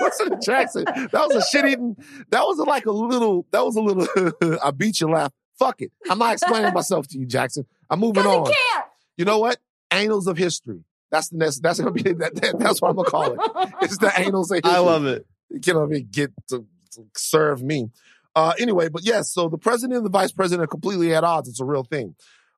[0.01, 0.85] Listen to Jackson.
[0.85, 1.97] That was a shit eating.
[2.31, 3.47] That was like a little.
[3.51, 4.59] That was a little.
[4.65, 5.33] I beat your laugh.
[5.59, 5.93] Fuck it.
[6.11, 7.67] I'm not explaining myself to you, Jackson.
[7.91, 8.47] I'm moving on.
[8.47, 8.85] he can't.
[9.17, 9.59] You know what?
[9.91, 10.85] Annals of history.
[11.11, 11.61] That's the next.
[11.61, 12.03] That's gonna be.
[12.03, 13.75] That, that- that's what I'm gonna call it.
[13.83, 14.73] It's the annals of history.
[14.73, 15.27] I love it.
[15.51, 16.09] You know, what I mean?
[16.11, 17.91] get to, to serve me.
[18.35, 21.49] Uh, anyway, but yes, so the president and the vice president are completely at odds.
[21.49, 22.15] It's a real thing.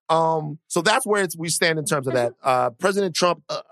[0.09, 2.35] Um, so that's where it's, we stand in terms of that.
[2.43, 3.63] Uh, President Trump, uh,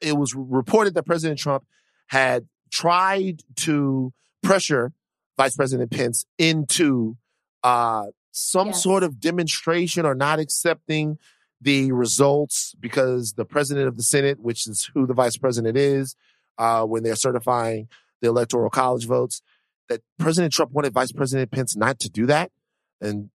[0.00, 1.64] it was reported that President Trump
[2.08, 4.92] had tried to pressure
[5.36, 7.16] Vice President Pence into
[7.62, 8.82] uh, some Yes.
[8.82, 11.18] sort of demonstration or not accepting
[11.60, 16.14] the results because the president of the Senate, which is who the vice president is,
[16.56, 17.88] uh, when they're certifying
[18.20, 19.42] the electoral college votes,
[19.88, 22.50] that President Trump wanted Vice President Pence not to do that.
[23.00, 23.30] And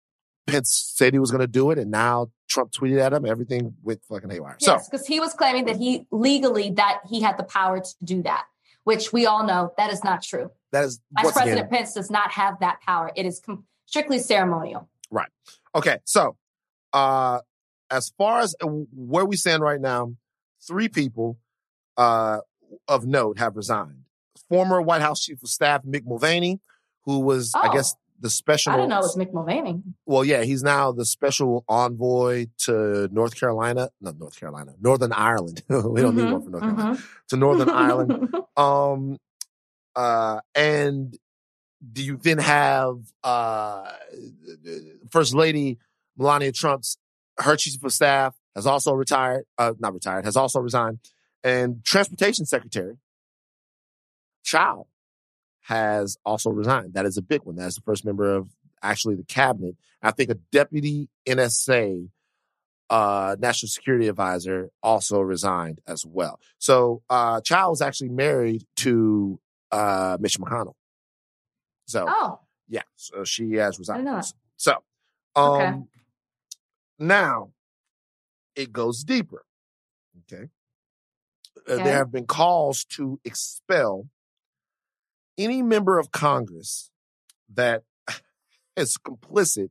[0.47, 3.25] Pence said he was going to do it, and now Trump tweeted at him.
[3.25, 4.57] Everything went fucking haywire.
[4.59, 8.21] Yes, because he was claiming that he legally that he had the power to do
[8.23, 8.45] that,
[8.83, 10.51] which we all know that is not true.
[10.71, 13.11] That is Vice President again Pence does not have that power.
[13.15, 14.89] It is com- strictly ceremonial.
[15.09, 15.29] Right.
[15.73, 15.99] Okay.
[16.03, 16.35] So,
[16.91, 17.39] uh,
[17.89, 20.15] as far as uh, where we stand right now,
[20.67, 21.37] three people
[21.95, 22.39] uh,
[22.87, 24.02] of note have resigned.
[24.49, 26.59] Former White House Chief of Staff Mick Mulvaney,
[27.05, 27.73] who was, I Oh.
[27.73, 28.71] guess, the special.
[28.71, 29.81] I didn't know it was Mick Mulvaney.
[30.05, 35.61] well, yeah, he's now the special envoy to North Carolina, not North Carolina, Northern Ireland.
[35.69, 36.95] we don't need Mhm, one for North Carolina.
[36.95, 37.03] mhm.
[37.29, 38.29] To Northern Ireland.
[38.57, 39.17] Um,
[39.95, 41.17] uh, and
[41.91, 43.91] do you then have uh,
[45.09, 45.79] First Lady
[46.17, 46.97] Melania Trump's
[47.39, 50.99] her chief of staff has also retired, uh, not retired, has also resigned,
[51.43, 52.97] and Transportation Secretary
[54.43, 54.87] Chao
[55.61, 56.93] has also resigned.
[56.93, 57.55] That is a big one.
[57.55, 58.49] That is the first member of
[58.81, 59.75] actually the cabinet.
[60.01, 62.09] I think a deputy NSA
[62.89, 66.39] uh, national security advisor also resigned as well.
[66.59, 69.39] So uh, Chao was actually married to
[69.71, 70.75] uh, Mitch McConnell.
[71.87, 74.01] So Oh, yeah, so she has resigned.
[74.07, 74.33] I know that.
[74.57, 74.83] So
[75.35, 75.73] um, Okay.
[76.99, 77.51] now
[78.55, 79.45] it goes deeper.
[80.31, 80.49] Okay.
[81.67, 81.83] Uh, Okay.
[81.83, 84.07] there have been calls to expel
[85.37, 86.91] any member of Congress
[87.53, 87.83] that
[88.77, 89.69] is complicit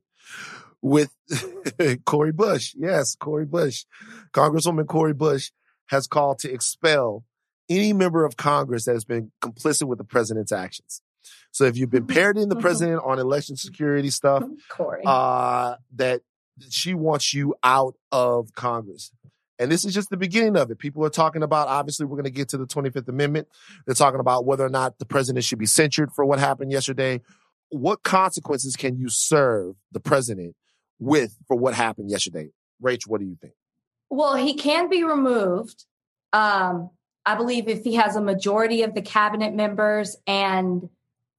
[0.81, 1.15] with
[2.05, 2.73] Cori Bush.
[2.77, 3.85] Yes, Cori Bush.
[4.33, 5.51] Congresswoman Cori Bush
[5.87, 7.23] has called to expel
[7.69, 11.01] any member of Congress that has been complicit with the president's actions.
[11.51, 15.01] So if you've been parodying the president on election security stuff, Cori.
[15.05, 16.21] uh, that
[16.69, 19.11] she wants you out of Congress.
[19.63, 20.77] And this is just the beginning of it.
[20.77, 23.47] People are talking about, obviously, we're going to get to the 25th Amendment.
[23.85, 27.21] They're talking about whether or not the president should be censured for what happened yesterday.
[27.69, 30.57] What consequences can you serve the president
[30.99, 32.49] with for what happened yesterday?
[32.83, 33.53] Rach, what do you think?
[34.09, 35.85] Well, he can be removed.
[36.33, 36.89] Um,
[37.25, 40.89] I believe if he has a majority of the cabinet members and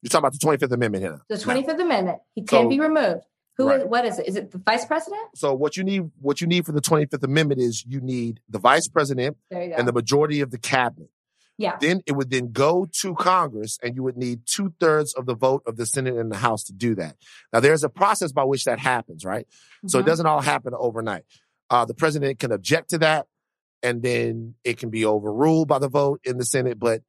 [0.00, 1.20] You're talking about the 25th Amendment here.
[1.28, 1.42] the now.
[1.60, 3.24] 25th Amendment, he can So- be removed.
[3.56, 3.68] Who?
[3.68, 3.80] Right.
[3.80, 4.26] is- What is it?
[4.26, 5.22] Is it the vice president?
[5.36, 8.58] So what you need, what you need for the 25th Amendment is you need the
[8.58, 9.76] vice president There you go.
[9.76, 11.10] and the majority of the cabinet.
[11.56, 11.76] yeah.
[11.80, 15.36] Then it would then go to Congress and you would need two thirds of the
[15.36, 17.16] vote of the Senate and the House to do that.
[17.52, 19.46] Now there's a process by which that happens, right?
[19.86, 20.06] So it Mhm.
[20.06, 21.22] doesn't all happen overnight.
[21.70, 23.26] Uh, the president can object to that
[23.84, 27.02] and then it can be overruled by the vote in the Senate, but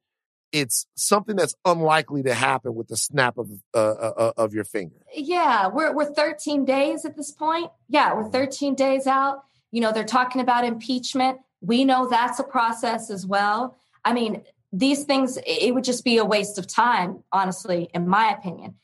[0.52, 4.96] it's something that's unlikely to happen with the snap of, uh, uh, of your finger.
[5.14, 7.70] Yeah, we're we're 13 days at this point.
[7.88, 9.44] Yeah, we're 13 days out.
[9.70, 11.38] You know, they're talking about impeachment.
[11.60, 13.76] We know that's a process as well.
[14.04, 18.30] I mean, these things it would just be a waste of time, honestly, in my
[18.30, 18.76] opinion.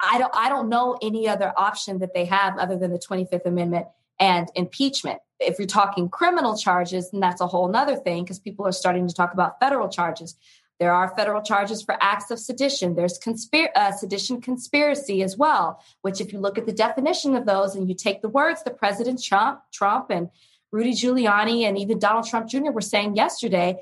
[0.00, 3.46] I don't I don't know any other option that they have other than the 25th
[3.46, 3.86] Amendment
[4.18, 5.20] and impeachment.
[5.38, 9.08] If you're talking criminal charges, then that's a whole nother thing because people are starting
[9.08, 10.36] to talk about federal charges.
[10.80, 12.94] There are federal charges for acts of sedition.
[12.94, 17.44] There's conspir- uh, sedition conspiracy as well, which, if you look at the definition of
[17.44, 20.30] those and you take the words that President Trump, Trump, and
[20.72, 22.70] Rudy Giuliani, and even Donald Trump Jr.
[22.70, 23.76] were saying yesterday,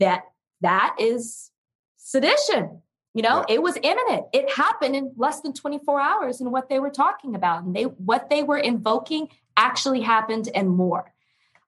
[0.00, 0.24] that
[0.62, 1.50] that is
[1.98, 2.80] sedition.
[3.12, 3.56] You know, Yeah.
[3.56, 4.26] it was imminent.
[4.32, 7.82] It happened in less than 24 hours, and what they were talking about and they
[7.84, 11.12] what they were invoking actually happened and more.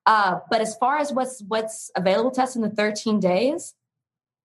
[0.06, 3.74] Uh, but as far as what's what's available to us in the 13 days,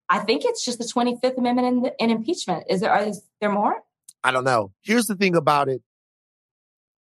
[0.08, 2.64] I think it's just the 25th Amendment and, and impeachment.
[2.68, 3.76] Is there is there more?
[4.24, 4.72] I don't know.
[4.82, 5.82] Here's the thing about it.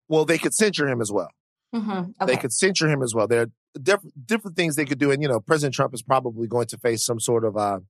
[0.09, 1.31] Well, they could censure him as well.
[1.75, 2.27] Mm-hmm.
[2.27, 3.27] They could censure him as well.
[3.27, 5.11] There are diff- different things they could do.
[5.11, 7.81] And, you know, President Trump is probably going to face some sort of uh,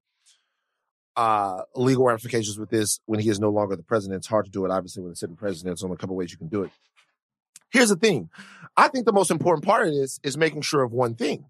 [1.16, 4.18] uh, legal ramifications with this when he is no longer the president.
[4.18, 5.66] It's hard to do it, obviously, with a sitting president.
[5.66, 6.70] There's only a couple ways you can do it.
[7.70, 8.30] Here's the thing.
[8.76, 11.44] I think the most important part of this is making sure of one thing.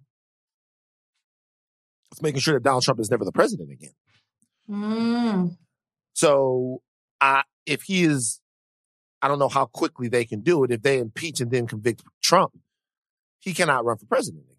[2.14, 3.90] It's making sure that Donald Trump is never the president again.
[4.70, 5.57] Mm.
[6.12, 6.81] So
[7.20, 8.40] I if he is,
[9.20, 10.70] I don't know how quickly they can do it.
[10.70, 12.53] If they impeach and then convict Trump,
[13.40, 14.55] he cannot run for president again.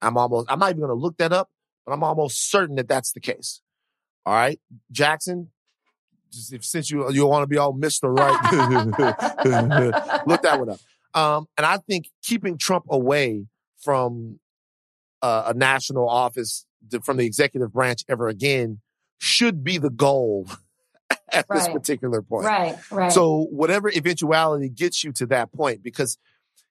[0.00, 1.50] I'm almost, I'm not even going to look that up,
[1.86, 3.62] but I'm almost certain that that's the case.
[4.26, 4.58] All right,
[4.90, 5.50] Jackson,
[6.32, 8.32] just if, since you you want to be all Mister Right,
[10.26, 10.80] look that one up.
[11.14, 13.46] Um, and I think keeping Trump away
[13.78, 14.40] from
[15.22, 16.66] uh, a national office,
[17.02, 18.80] from the executive branch ever again,
[19.18, 20.46] should be the goal
[21.32, 22.46] at this particular point.
[22.46, 23.12] Right, right.
[23.12, 26.18] So whatever eventuality gets you to that point, because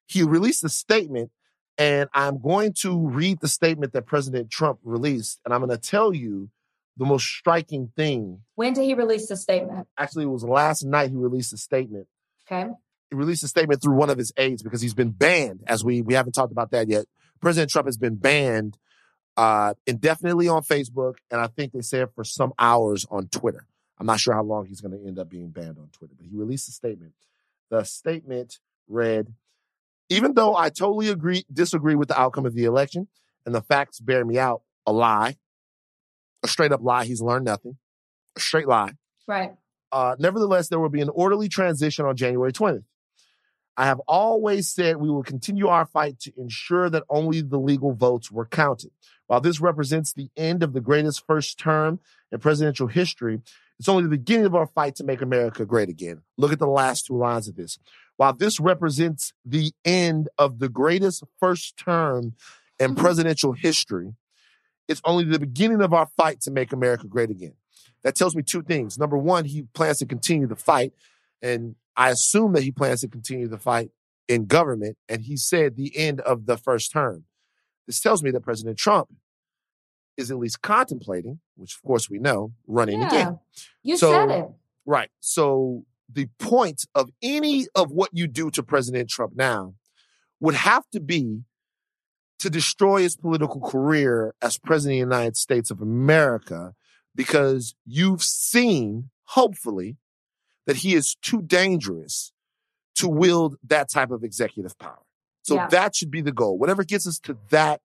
[0.08, 1.32] he released a statement,
[1.78, 5.78] and I'm going to read the statement that President Trump released, and I'm going to
[5.78, 6.50] tell you
[6.98, 8.42] the most striking thing.
[8.56, 9.88] when did he release the statement?
[9.98, 12.08] Actually, it was last night he released a statement,
[12.52, 12.70] Okay.
[13.10, 16.02] he released a statement through one of his aides because he's been banned, as we
[16.02, 17.06] we haven't talked about that yet.
[17.40, 18.78] President Trump has been banned
[19.42, 23.66] uh, indefinitely on Facebook, and I think they said for some hours on Twitter.
[23.98, 26.28] I'm not sure how long he's going to end up being banned on Twitter, but
[26.28, 27.14] he released a statement.
[27.72, 29.34] The statement read,
[30.10, 33.08] "Even though I totally agree disagree with the outcome of the election
[33.44, 35.38] and the facts bear me out, a lie,
[36.44, 37.06] a straight up lie.
[37.06, 37.78] He's learned nothing,
[38.36, 38.92] a straight lie."
[39.28, 39.56] Right.
[39.92, 42.84] Uh, nevertheless, there will be an orderly transition on January 20th.
[43.76, 47.94] I have always said we will continue our fight to ensure that only the legal
[47.94, 48.92] votes were counted.
[49.32, 52.02] While this represents the end of the greatest first term
[52.34, 53.40] in presidential history,
[53.80, 56.24] it's only the beginning of our fight to make America great again.
[56.38, 57.80] Look at the last two lines of this.
[58.18, 62.34] While this represents the end of the greatest first term
[62.78, 64.16] in presidential history,
[64.90, 67.54] it's only the beginning of our fight to make America great again.
[68.04, 69.00] That tells me two things.
[69.00, 70.92] Number one, he plans to continue the fight.
[71.42, 73.92] And I assume that he plans to continue the fight
[74.28, 74.98] in government.
[75.08, 77.24] And he said the end of the first term.
[77.92, 79.10] This tells me that President Trump
[80.16, 83.08] is at least contemplating, which of course we know, running Yeah.
[83.08, 83.40] again.
[83.84, 84.50] You So- said it.
[84.86, 85.12] Right.
[85.20, 89.76] So the point of any of what you do to President Trump now
[90.40, 91.44] would have to be
[92.40, 96.74] to destroy his political career as president of the United States of America
[97.14, 99.98] because you've seen, hopefully,
[100.66, 102.32] that he is too dangerous
[102.96, 105.04] to wield that type of executive power.
[105.44, 105.68] So Yeah.
[105.68, 106.58] that should be the goal.
[106.58, 107.82] Whatever gets us to that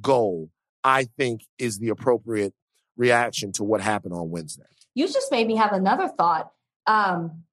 [0.00, 0.50] goal,
[0.84, 2.54] I think is the appropriate
[2.96, 4.64] reaction to what happened on Wednesday.
[4.94, 6.52] You just made me have another thought.
[6.86, 7.44] Um,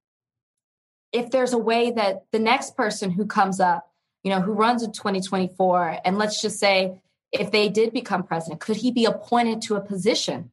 [1.12, 3.92] if there's a way that the next person who comes up,
[4.24, 8.60] you know, who runs in 2024, and let's just say if they did become president,
[8.60, 10.52] could he be appointed to a position?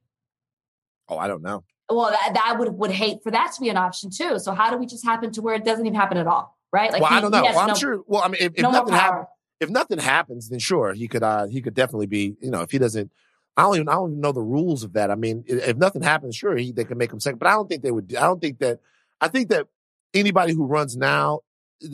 [1.08, 1.64] Oh, I don't know.
[1.88, 4.38] Well, that, that would would hate for that to be an option too.
[4.38, 6.90] So how do we just happen to where it doesn't even happen at all, right?
[6.92, 7.42] well, he- I don't know.
[7.42, 8.02] Well, I'm no- sure.
[8.06, 9.26] Well, I mean, if, if no nothing happens,
[9.60, 11.22] if nothing happens, then sure, he could.
[11.22, 12.36] uh He could definitely be.
[12.40, 13.10] You know, if he doesn't,
[13.56, 13.88] I don't even.
[13.88, 15.10] I don't even know the rules of that.
[15.10, 17.38] I mean, if nothing happens, sure, he they can make him second.
[17.38, 18.14] But I don't think they would.
[18.16, 18.80] I don't think that.
[19.20, 19.68] I think that
[20.14, 21.40] anybody who runs now,
[21.84, 21.88] uh,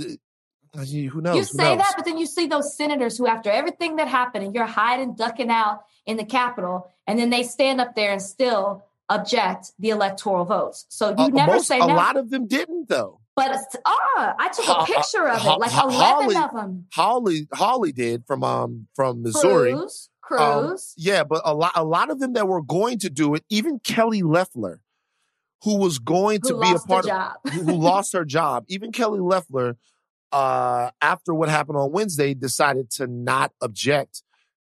[0.85, 1.37] who knows?
[1.37, 1.79] You say knows?
[1.79, 5.15] that, but then you see those senators who, after everything that happened, and you're hiding,
[5.15, 9.91] ducking out in the Capitol, and then they stand up there and still object the
[9.91, 10.85] electoral votes.
[10.91, 11.87] So you Uh, never most- say no.
[11.87, 13.21] a lot of them didn't though.
[13.39, 16.87] But ah, I took a picture of it, like 11 Hawley- of them.
[16.93, 19.73] Hawley, Hawley did from um from Missouri.
[19.73, 23.35] Cruz, Um, Yeah, but a lot a lot of them that were going to do
[23.35, 24.83] it, even Kelly Loeffler,
[25.63, 27.37] who was going to be a part of job.
[27.51, 28.65] who, who lost her job.
[28.69, 29.77] Even Kelly Loeffler,
[30.33, 34.23] uh, after what happened on Wednesday, decided to not object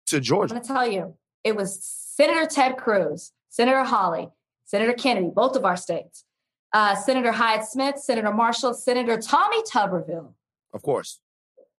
[0.07, 0.55] to Georgia.
[0.55, 4.29] I'm going to tell you, it was Senator Ted Cruz, Senator Hawley,
[4.65, 6.25] Senator Kennedy, both of our states,
[6.73, 10.33] uh, Senator Hyde Smith, Senator Marshall, Senator Tommy Tuberville.
[10.73, 11.19] Of course.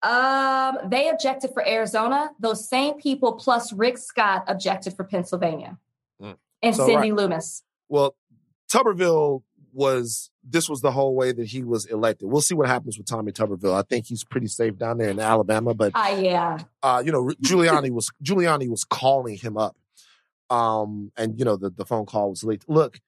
[0.03, 2.31] Um, they objected for Arizona.
[2.39, 5.79] Those same people plus Rick Scott objected for Pennsylvania.
[6.21, 6.37] Mm.
[6.63, 7.63] And So, Cindy Lummis.
[7.89, 8.15] Well,
[8.71, 12.29] Tuberville was this was the whole way that he was elected.
[12.29, 13.75] We'll see what happens with Tommy Tuberville.
[13.75, 16.59] I think he's pretty safe down there in Alabama, but Ah, yeah.
[16.83, 19.75] uh, you know, Giuliani was Giuliani was calling him up,
[20.51, 22.63] um, and you know the the phone call was late.
[22.69, 23.01] Look, uh,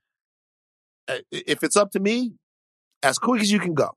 [1.31, 2.33] if it's up to me,
[3.03, 3.90] as quick as you can go.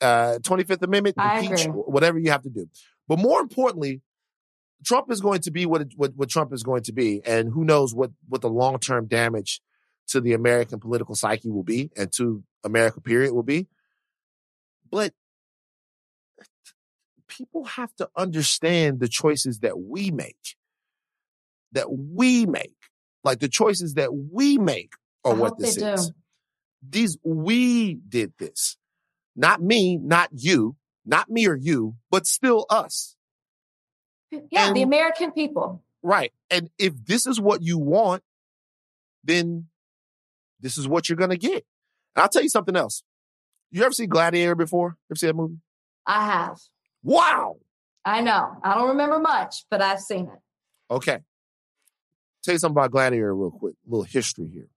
[0.00, 2.68] Uh, Twenty Fifth Amendment, impeach, whatever you have to do.
[3.08, 4.00] But more importantly,
[4.84, 7.52] Trump is going to be what, it- what what Trump is going to be, and
[7.52, 9.60] who knows what what the long term damage
[10.08, 13.66] to the American political psyche will be, and to America period will be.
[14.90, 15.12] But
[17.28, 20.56] people have to understand the choices that we make.
[21.72, 22.76] That we make.
[23.24, 24.92] Like the choices that we make
[25.24, 26.08] are I what this is.
[26.08, 26.14] do.
[26.88, 28.76] These, we did this.
[29.34, 33.16] Not me, not you, not me or you, but still us.
[34.50, 35.82] Yeah, the American people.
[36.02, 36.32] Right.
[36.50, 38.22] And if this is what you want,
[39.24, 39.66] then
[40.60, 41.64] this is what you're going to get.
[42.14, 43.02] And I'll tell you something else.
[43.70, 44.96] You ever see Gladiator before?
[45.10, 45.58] Ever see that movie?
[46.06, 46.58] I have.
[47.02, 47.56] Wow.
[48.04, 48.56] I know.
[48.62, 50.92] I don't remember much, but I've seen it.
[50.92, 51.18] Okay.
[52.42, 53.74] Tell you something about Gladiator real quick.
[53.86, 54.68] A little history here.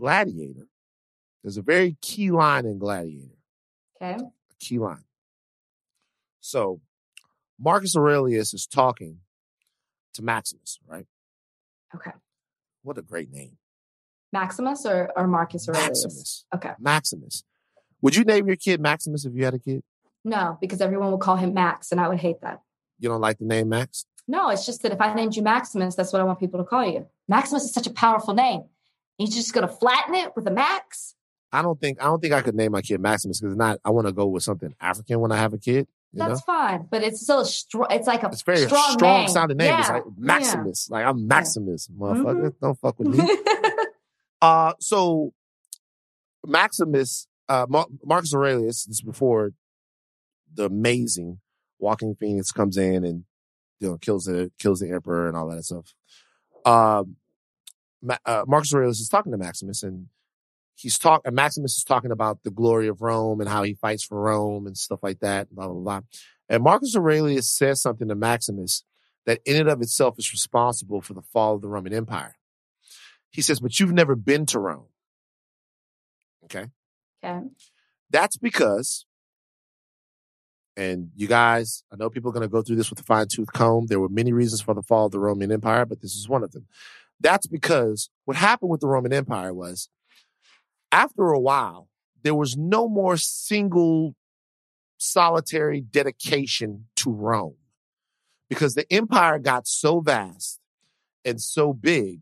[0.00, 0.66] Gladiator.
[1.42, 3.36] There's a very key line in Gladiator.
[4.02, 4.22] Okay.
[4.22, 5.04] A key line.
[6.40, 6.80] So
[7.58, 9.18] Marcus Aurelius is talking
[10.14, 11.06] to Maximus, right?
[11.94, 12.12] Okay.
[12.82, 13.58] What a great name.
[14.32, 16.04] Maximus or, or Marcus Aurelius?
[16.04, 16.44] Maximus.
[16.54, 16.72] Okay.
[16.78, 17.44] Maximus.
[18.00, 19.82] Would you name your kid Maximus if you had a kid?
[20.24, 22.60] No, because everyone would call him Max, and I would hate that.
[22.98, 24.06] You don't like the name Max?
[24.28, 26.64] No, it's just that if I named you Maximus, that's what I want people to
[26.64, 27.06] call you.
[27.28, 28.64] Maximus is such a powerful name.
[29.20, 31.14] You're just going to flatten it with a Max?
[31.52, 33.80] I don't think I don't think I could name my kid Maximus because not.
[33.84, 35.88] I want to go with something African when I have a kid.
[36.12, 37.88] You That's know, fine, but it's still strong.
[37.90, 39.28] It's like a it's very strong, strong, name.
[39.28, 39.78] sounding name.
[39.78, 40.88] It's like Maximus.
[40.90, 42.54] Like I'm Maximus, motherfucker.
[42.62, 43.18] Don't fuck with me.
[43.18, 43.70] yeah.
[44.42, 45.34] Uh, so
[46.46, 49.52] Maximus, uh, Mar- Marcus Aurelius, this is before
[50.54, 51.40] the amazing
[51.78, 53.24] Joaquin Phoenix comes in and
[53.80, 55.92] you know kills the kills the emperor and all that stuff.
[56.64, 57.16] Um,
[58.24, 60.06] uh, Marcus Aurelius is talking to Maximus, and
[60.74, 61.22] he's talk.
[61.24, 64.66] and Maximus is talking about the glory of Rome and how he fights for Rome
[64.66, 65.54] and stuff like that.
[65.54, 66.00] Blah blah blah.
[66.48, 68.84] And Marcus Aurelius says something to Maximus
[69.26, 72.36] that, in and of itself, is responsible for the fall of the Roman Empire.
[73.30, 74.86] He says, "But you've never been to Rome."
[76.44, 76.66] Okay.
[77.22, 77.46] okay.
[78.10, 79.06] That's because,
[80.76, 83.28] and you guys, I know people are going to go through this with a fine
[83.28, 83.86] tooth comb.
[83.86, 86.42] There were many reasons for the fall of the Roman Empire, but this is one
[86.42, 86.66] of them.
[87.20, 89.88] That's because what happened with the Roman Empire was
[90.90, 91.88] after a while,
[92.22, 94.14] there was no more single
[94.98, 97.56] solitary dedication to Rome
[98.48, 100.60] because the empire got so vast
[101.24, 102.20] and so big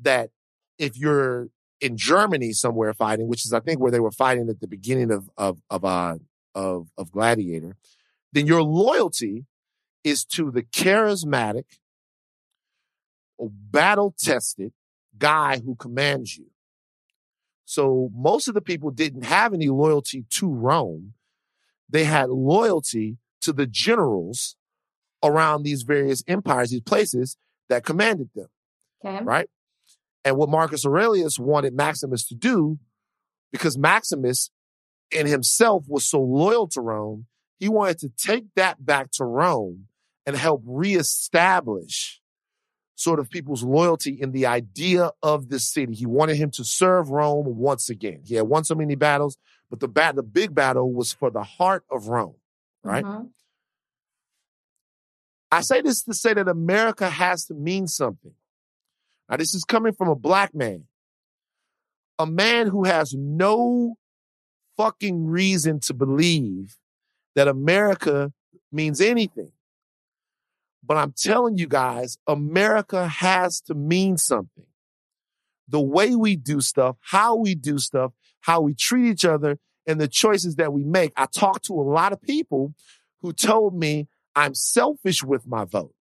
[0.00, 0.30] that
[0.78, 1.48] if you're
[1.80, 5.10] in Germany somewhere fighting, which is I think where they were fighting at the beginning
[5.10, 6.16] of of of uh
[6.54, 7.76] of of Gladiator,
[8.32, 9.46] then your loyalty
[10.04, 11.64] is to the charismatic,
[13.40, 14.72] battle tested
[15.16, 16.46] guy who commands you.
[17.64, 21.14] So most of the people didn't have any loyalty to Rome.
[21.88, 24.56] They had loyalty to the generals
[25.22, 27.36] around these various empires, these places
[27.68, 28.48] that commanded them
[29.04, 29.22] Okay.
[29.24, 29.48] right?
[30.24, 32.78] And what Marcus Aurelius wanted Maximus to do,
[33.52, 34.50] because Maximus
[35.10, 37.26] in himself was so loyal to Rome,
[37.58, 39.86] he wanted to take that back to Rome
[40.26, 42.20] and help reestablish
[42.98, 45.94] sort of people's loyalty in the idea of this city.
[45.94, 48.22] He wanted him to serve Rome once again.
[48.24, 49.38] He had won so many battles,
[49.70, 52.34] but the bat, the big battle was for the heart of Rome,
[52.82, 53.04] right?
[53.04, 53.30] Mhm.
[55.52, 58.34] I say this to say that America has to mean something.
[59.28, 60.88] Now, this is coming from a black man,
[62.18, 63.96] a man who has no
[64.76, 66.76] fucking reason to believe
[67.36, 68.32] that America
[68.72, 69.52] means anything.
[70.88, 74.64] But I'm telling you guys, America has to mean something.
[75.68, 80.00] The way we do stuff, how we do stuff, how we treat each other, and
[80.00, 81.12] the choices that we make.
[81.14, 82.74] I talked to a lot of people
[83.20, 85.92] who told me I'm selfish with my vote.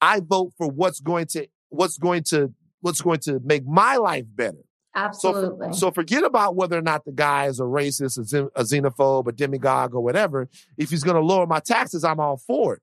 [0.00, 4.26] I vote for what's going to what's going to what's going to make my life
[4.28, 4.58] better.
[4.94, 5.00] So,
[5.30, 5.68] Absolutely.
[5.68, 8.18] for- so forget about whether or not the guy is a racist,
[8.54, 10.48] a xenophobe, a demagogue, or whatever.
[10.76, 12.82] If he's going to lower my taxes, I'm all for it.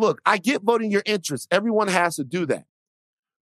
[0.00, 1.46] Look, I get voting your interest.
[1.50, 2.64] Everyone has to do that,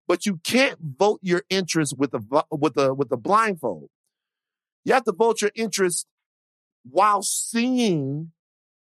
[0.09, 3.91] but you can't vote your interest with a with a with a blindfold.
[4.85, 6.07] You have to vote your interest
[6.83, 8.33] while seeing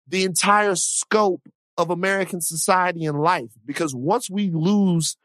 [0.08, 1.42] the entire scope
[1.76, 3.50] of American society and life.
[3.66, 5.18] Because once we lose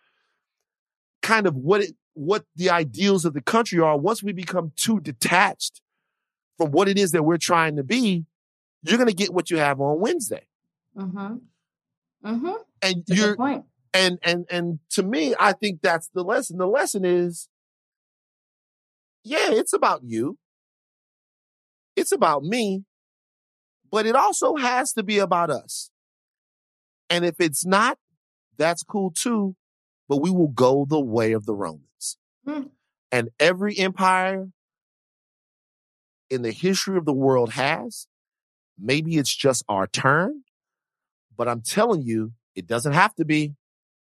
[1.21, 4.99] kind of what it what the ideals of the country are, once we become too
[4.99, 5.79] detached
[6.57, 8.25] from what it is that we're trying to be,
[8.83, 10.45] you're gonna get what you have on Wednesday.
[10.97, 11.37] mm-hmm.
[12.25, 12.53] Mm-hmm.
[12.81, 13.63] And That's you're
[13.93, 16.57] and and and to me, I think that's the lesson.
[16.57, 17.49] The lesson is,
[19.23, 20.37] yeah, it's about you.
[21.95, 22.85] It's about me,
[23.91, 25.91] but it also has to be about us.
[27.09, 27.97] And if it's not,
[28.57, 29.55] that's cool too.
[30.07, 32.17] But we will go the way of the Romans.
[32.45, 32.63] Hmm.
[33.11, 34.49] And every empire
[36.31, 38.07] in the history of the world has.
[38.79, 40.43] Maybe it's just our turn,
[41.37, 43.55] but I'm telling you, it doesn't have to be.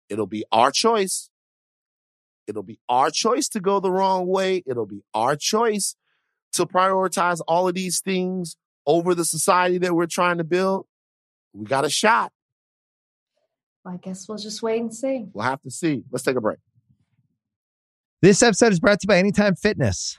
[0.09, 1.31] It'll be our choice.
[2.47, 4.63] It'll be our choice to go the wrong way.
[4.67, 5.95] It'll be our choice
[6.53, 8.57] to prioritize all of these things
[8.87, 10.87] over the society that we're trying to build.
[11.53, 12.33] We got a shot.
[13.85, 15.27] Well, I guess we'll just wait and see.
[15.33, 16.05] We'll have to see.
[16.11, 16.59] Let's take a break.
[18.21, 20.19] This episode is brought to you by Anytime Fitness.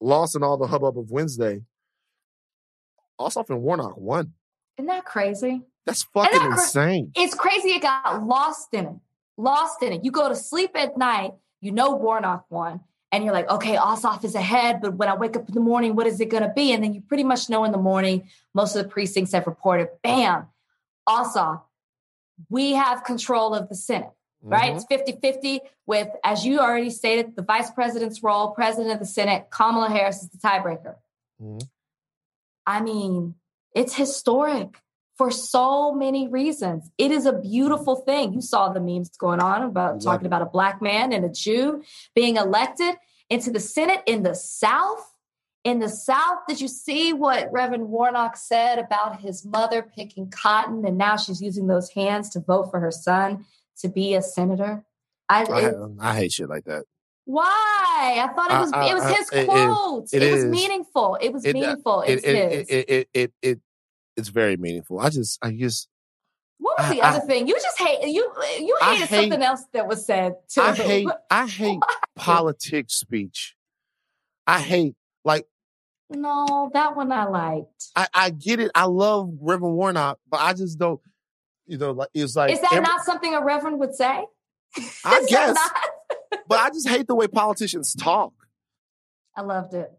[0.00, 1.62] lost in all the hubbub of Wednesday.
[3.20, 4.32] Ossoff and Warnock won.
[4.78, 5.62] Isn't that crazy?
[5.86, 7.12] That's fucking that cra- insane.
[7.14, 8.96] It's crazy it got lost in it.
[9.36, 10.04] Lost in it.
[10.04, 12.80] You go to sleep at night, you know Warnock won,
[13.12, 15.96] and you're like, okay, Ossoff is ahead, but when I wake up in the morning,
[15.96, 16.72] what is it going to be?
[16.72, 19.88] And then you pretty much know in the morning, most of the precincts have reported,
[20.02, 20.46] bam,
[21.08, 21.62] Ossoff,
[22.48, 24.10] we have control of the Senate,
[24.42, 24.72] right?
[24.72, 24.76] Mhm.
[24.76, 29.06] It's 50 50 with, as you already stated, the vice president's role, president of the
[29.06, 30.96] Senate, Kamala Harris is the tiebreaker.
[31.42, 31.68] Mhm.
[32.66, 33.34] I mean,
[33.74, 34.82] it's historic
[35.16, 36.90] for so many reasons.
[36.96, 38.32] It is a beautiful thing.
[38.32, 41.82] You saw the memes going on about talking about a black man and a Jew
[42.14, 42.96] being elected
[43.28, 45.14] into the Senate in the South.
[45.62, 50.86] In the South, did you see what Reverend Warnock said about his mother picking cotton
[50.86, 53.44] and now she's using those hands to vote for her son
[53.80, 54.84] to be a senator?
[55.28, 56.84] I, I, it- I hate shit like that.
[57.24, 57.44] why?
[58.24, 59.46] I thought it was I- it was his it is.
[59.46, 60.08] quote.
[60.12, 60.50] It It, was is.
[60.50, 61.18] meaningful.
[61.20, 62.00] It was It- uh, meaningful.
[62.02, 62.68] It It's it, his.
[62.68, 63.60] it, it, it, it,
[64.16, 64.98] it's very meaningful.
[65.00, 65.88] I just, I just,
[66.58, 67.46] What was the other thing?
[67.48, 68.32] You just hate you.
[68.58, 70.60] You hated hate- something else that was said too.
[70.62, 71.80] I hate, I hate
[72.16, 73.54] politics speech.
[74.46, 75.46] I hate, like,
[76.10, 77.86] No, that one I liked.
[77.94, 78.72] I, I get it.
[78.74, 81.00] I love Reverend Warnock, but I just don't,
[81.70, 84.26] you know, like, it's like, Is that every- not something a reverend would say?
[85.04, 85.56] I guess,
[86.48, 88.32] but I just hate the way politicians talk.
[89.36, 89.90] I loved it.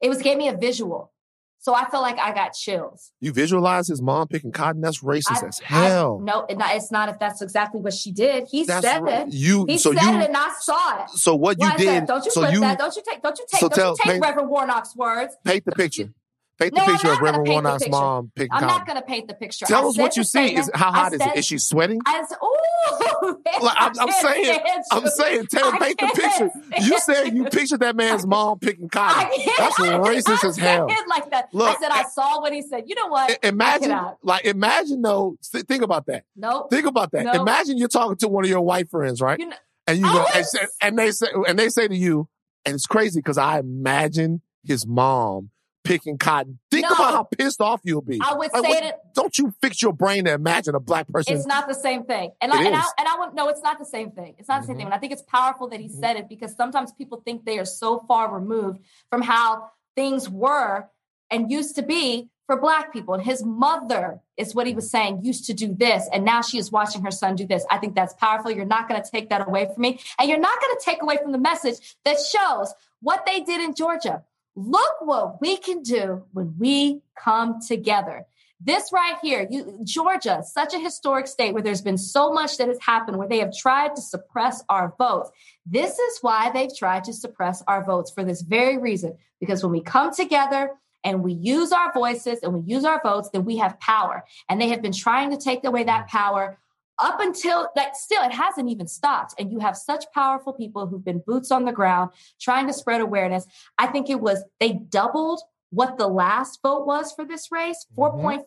[0.00, 1.12] It was gave me a visual,
[1.58, 3.12] so I feel like I got chills.
[3.20, 4.80] You visualize his mom picking cotton.
[4.80, 6.20] That's racist I- as I- hell.
[6.20, 7.08] no, it's not.
[7.08, 9.32] If that's exactly what she did, he That's said ra- it.
[9.32, 11.10] You, He so said you, it, and I saw it.
[11.10, 12.78] so what you I did, don't you so flip you that?
[12.78, 13.22] Don't you take?
[13.22, 13.60] Don't you take?
[13.60, 15.36] so don't tell- you take paint- Reverend Warnock's words?
[15.44, 16.12] paint the picture.
[16.60, 17.90] Paint the No, I'm picture not of Reverend paint the Warnock's picture.
[17.90, 19.64] mom picking I'm not going to paint the picture.
[19.64, 20.56] Tell I us what you see.
[20.56, 21.36] Is how hot is it?
[21.36, 22.00] Is she sweating?
[22.04, 23.36] I said, ooh.
[23.62, 26.50] Like, I'm, I'm saying, I'm saying, Taylor, paint the picture.
[26.80, 29.30] You said you pictured that man's mom picking cotton.
[29.58, 30.88] That's racist I as hell.
[30.88, 31.48] said like that.
[31.52, 32.84] Look, I said I eh, saw what he said.
[32.86, 33.30] You know what?
[33.30, 34.18] Eh, imagine, cannot.
[34.22, 35.36] like, imagine though.
[35.52, 36.24] th- Think about that.
[36.36, 36.70] Nope.
[36.70, 37.24] Think about that.
[37.24, 37.32] No.
[37.42, 39.38] Imagine you're talking to one of your white friends, right?
[39.38, 39.56] You know,
[39.86, 40.46] And you go, and,
[40.82, 42.28] and they say, and they say to you,
[42.64, 45.50] and it's crazy because I imagine his mom
[45.90, 46.58] picking cotton.
[46.70, 46.94] Think No.
[46.94, 48.20] about how pissed off you'll be.
[48.22, 48.94] I would Like, say it.
[49.14, 51.34] Don't you fix your brain to imagine a black person?
[51.34, 52.30] It's not the same thing.
[52.40, 54.36] And I, and I and I want no, it's not the same thing.
[54.38, 54.78] It's not the same Mhm.
[54.78, 54.86] thing.
[54.86, 56.00] And I think it's powerful that he Mhm.
[56.00, 58.78] said it because sometimes people think they are so far removed
[59.10, 60.88] from how things were
[61.30, 63.14] and used to be for black people.
[63.14, 66.58] And his mother is what he was saying, used to do this, and now she
[66.58, 67.64] is watching her son do this.
[67.70, 68.50] I think that's powerful.
[68.50, 70.00] You're not going to take that away from me.
[70.18, 73.60] And you're not going to take away from the message that shows what they did
[73.60, 74.24] in Georgia.
[74.60, 78.26] Look what we can do when we come together.
[78.62, 82.68] This right here, you, Georgia, such a historic state where there's been so much that
[82.68, 85.30] has happened, where they have tried to suppress our votes.
[85.64, 89.16] This is why they've tried to suppress our votes for this very reason.
[89.40, 90.72] Because when we come together
[91.04, 94.24] and we use our voices and we use our votes, then we have power.
[94.50, 96.58] And they have been trying to take away that power
[97.00, 99.34] up until that still it hasn't even stopped.
[99.38, 103.00] And you have such powerful people who've been boots on the ground trying to spread
[103.00, 103.46] awareness.
[103.78, 105.40] I think it was they doubled
[105.70, 107.86] what the last vote was for this race.
[107.92, 107.96] Mhm.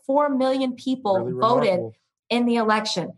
[0.05, 1.93] 4.4 million people Really voted remarkable.
[2.29, 3.13] in the election.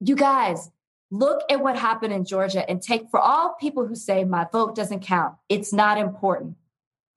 [0.00, 0.70] You guys
[1.10, 4.76] look at what happened in georgia and take for all people who say my vote
[4.76, 6.56] doesn't count it's not important.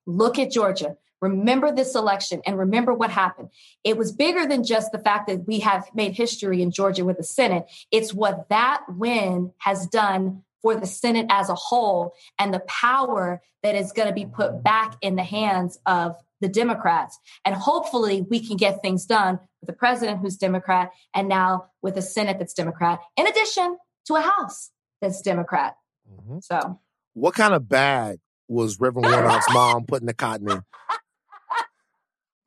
[0.07, 0.97] Look at georgia
[1.29, 3.49] remember this election and remember what happened
[3.83, 7.17] it was bigger than just the fact that we have made history in Georgia with
[7.17, 7.65] the Senate.
[7.91, 13.41] It's what that win has done for the Senate as a whole and the power
[13.63, 17.19] that is going to be put back in the hands of the Democrats.
[17.45, 21.97] And hopefully we can get things done with a president who's Democrat and now with
[21.97, 24.71] a Senate that's Democrat, in addition to a House
[25.01, 25.77] that's Democrat.
[26.09, 26.43] Mhm.
[26.43, 26.79] So
[27.13, 30.63] What kind of bag was Reverend Warnock's mom putting the cotton in?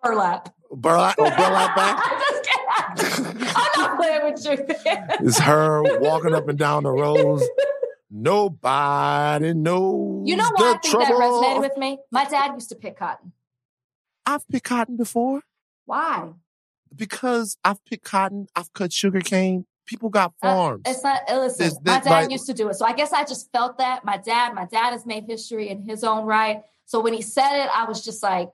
[0.02, 0.54] Burlap.
[0.72, 2.96] Burlap, oh, burlap bag?
[2.96, 3.48] Just kidding.
[3.54, 5.26] I'm not playing with you.
[5.26, 7.46] It's her walking up and down the rows.
[8.10, 10.28] Nobody knows.
[10.28, 11.98] You know why I think that resonated with me?
[12.10, 13.32] My dad used to pick cotton.
[14.24, 15.42] I've picked cotton before
[15.84, 16.30] Why?
[16.94, 18.48] because I've picked cotton.
[18.56, 19.66] I've cut sugar cane.
[19.86, 20.82] People got Uh, farms.
[20.86, 21.20] It's not.
[21.30, 23.52] uh, Listen, There's- my dad like- used to do it, so I guess I just
[23.52, 24.04] felt that.
[24.04, 26.62] My dad, my dad has made history in his own right.
[26.86, 28.50] So when he said it, I was just like,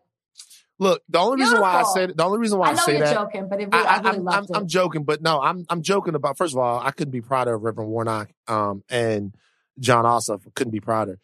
[0.83, 2.83] Look, the only reason why I said it, the only reason why I, I know
[2.83, 4.51] say you're that, joking, but it I, really, I, I, really am it.
[4.53, 6.37] I'm joking, but no, I'm I'm joking about.
[6.37, 9.33] First of all, I couldn't be prouder of Reverend Warnock um, and
[9.78, 10.43] Jon Ossoff.
[10.55, 11.20] Couldn't be prouder.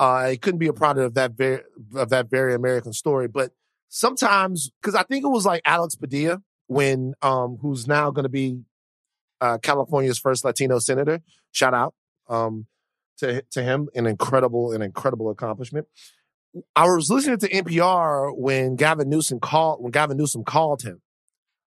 [0.00, 1.60] Uh, I couldn't be a prouder of that very
[1.94, 3.28] of that very American story.
[3.28, 3.52] But
[3.88, 8.28] sometimes, because I think it was like Alex Padilla when um, who's now going to
[8.28, 8.62] be
[9.40, 11.22] uh, California's first Latino senator.
[11.52, 11.94] Shout out
[12.28, 12.66] um,
[13.18, 15.86] to to him, an incredible an incredible accomplishment.
[16.74, 21.02] I was listening to NPR when Gavin Newsom called when Gavin Newsom called him,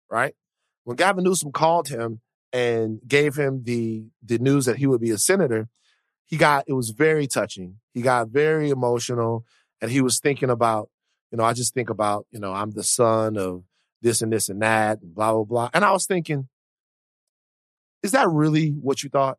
[0.09, 0.33] right?
[0.83, 2.21] When Gavin Newsom called him
[2.53, 5.67] and gave him the the news that he would be a senator,
[6.25, 7.79] he got it was very touching.
[7.93, 9.45] He got very emotional,
[9.81, 10.89] and he was thinking about,
[11.31, 13.63] you know, I just think about, you know, I'm the son of
[14.01, 15.69] this and this and that, and blah blah blah.
[15.73, 16.47] And I was thinking,
[18.01, 19.37] is that really what you thought?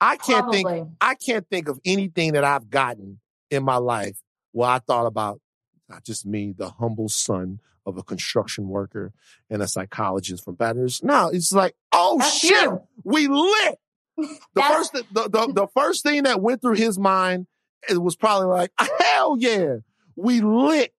[0.00, 0.68] I can't think
[1.00, 4.16] I can't think of anything that I've gotten in my life
[4.52, 5.40] where I thought about
[5.88, 9.12] not just me, the humble son of a construction worker
[9.50, 11.02] and a psychologist from Rouge.
[11.02, 12.80] No, it's like, oh That's shit, you.
[13.04, 13.78] we lit.
[14.16, 17.46] The That's- first, the, the, the first thing that went through his mind,
[17.88, 19.76] it was probably like, hell yeah,
[20.16, 20.92] we lit.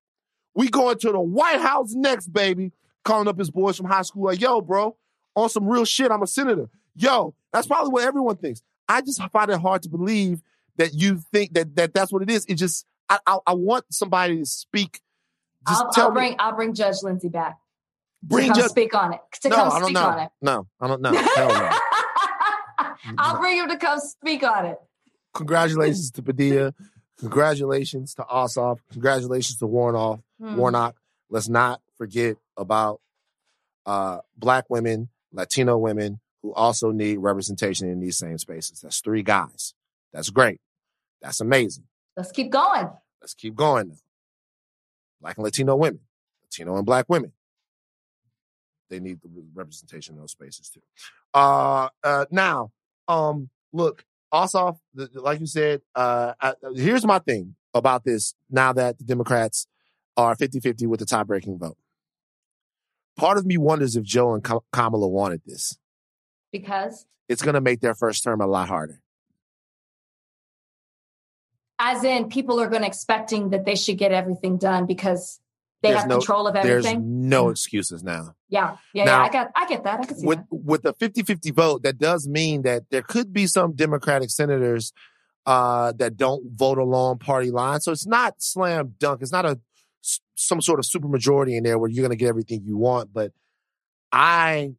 [0.55, 2.71] We going to the White House next, baby.
[3.05, 4.95] Calling up his boys from high school, like, yo, bro,
[5.35, 6.69] on some real shit, I'm a senator.
[6.95, 8.61] Yo, that's probably what everyone thinks.
[8.87, 10.41] I just find it hard to believe
[10.77, 12.45] that you think that, that that's what it is.
[12.47, 15.01] It just, I, I, I want somebody to speak.
[15.67, 17.57] Just I'll, tell I'll me, bring I'll bring Judge Lindsay back
[18.23, 19.19] bring to come just, speak on it.
[19.41, 20.07] To no, come I don't speak know.
[20.07, 20.29] on it.
[20.41, 21.13] No, I don't know.
[21.13, 21.69] Hell no.
[23.17, 24.77] I'll bring him to come speak on it.
[25.33, 26.73] Congratulations to Padilla.
[27.19, 28.79] Congratulations to Ossoff.
[28.91, 30.21] Congratulations to Warnoff.
[30.39, 30.55] Hmm.
[30.55, 30.95] Warnock.
[31.29, 33.01] Let's not forget about
[33.85, 38.81] uh, black women, Latino women who also need representation in these same spaces.
[38.81, 39.73] That's three guys.
[40.11, 40.59] That's great.
[41.21, 41.85] That's amazing.
[42.15, 42.89] Let's keep going.
[43.23, 43.95] Let's keep going now.
[45.21, 46.01] Black and Latino women,
[46.43, 47.31] Latino and black women.
[48.89, 50.81] They need the representation in those spaces too.
[51.33, 52.71] Uh, uh, now,
[53.07, 54.03] um, look,
[54.33, 59.05] Ossoff, the, like you said, uh, I, here's my thing about this now that the
[59.05, 59.67] Democrats
[60.17, 61.77] are 50 50 with the tie breaking vote.
[63.15, 64.43] Part of me wonders if Joe and
[64.73, 65.77] Kamala wanted this.
[66.51, 69.02] Because It's going to make their first term a lot harder.
[71.79, 75.39] As in people are going to expecting that they should get everything done because
[75.81, 76.81] they There's have no- control of everything.
[77.01, 78.35] There's no excuses now.
[78.47, 78.77] Yeah.
[78.93, 79.23] Yeah, Now- yeah.
[79.23, 79.99] I got I get that.
[79.99, 80.47] I can see with that.
[80.51, 84.93] with a 50-50 vote, that does mean that there could be some Democratic senators
[85.45, 87.83] uh, that don't vote along party lines.
[87.83, 89.21] So it's not slam dunk.
[89.21, 89.59] It's not a
[90.35, 93.11] some sort of super majority in there where you're going to get everything you want.
[93.13, 93.31] But
[94.11, 94.73] I,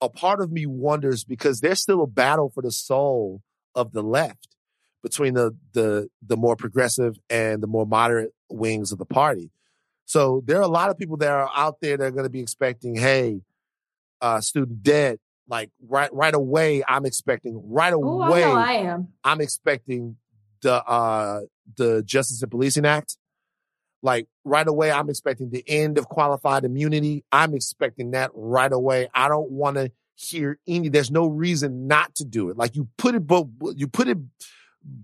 [0.00, 3.42] a part of me wonders because there's still a battle for the soul
[3.74, 4.56] of the left
[5.08, 9.50] between the the the more progressive and the more moderate wings of the party.
[10.04, 12.30] So there are a lot of people that are out there that are going to
[12.30, 13.42] be expecting, hey,
[14.22, 16.82] uh, student debt, like right right away.
[16.86, 18.40] I'm expecting right I away.
[18.40, 19.08] know I am.
[19.24, 20.16] I'm expecting
[20.62, 21.42] the uh
[21.76, 23.16] the Justice and Policing Act.
[24.00, 27.24] Like right away, I'm expecting the end of qualified immunity.
[27.32, 29.08] I'm expecting that right away.
[29.12, 30.88] I don't want to hear any.
[30.88, 32.56] There's no reason not to do it.
[32.56, 33.46] Like you put it, but
[33.76, 34.18] you put it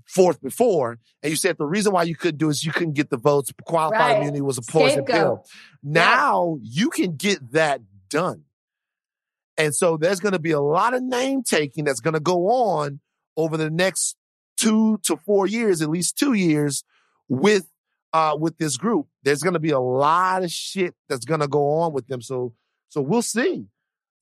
[0.07, 2.95] forth before, and you said the reason why you couldn't do it is you couldn't
[2.95, 3.53] get the votes.
[3.65, 4.17] Qualified Right.
[4.17, 5.45] immunity was a poison pill.
[5.83, 8.45] Now you can get that done.
[9.57, 12.49] And so there's going to be a lot of name taking that's going to go
[12.49, 13.01] on
[13.37, 14.17] over the next
[14.57, 16.85] two to four years, at least two years
[17.29, 17.71] with,
[18.13, 19.07] uh, with this group.
[19.23, 22.21] There's going to be a lot of shit that's going to go on with them.
[22.21, 22.53] So,
[22.89, 23.67] so we'll see.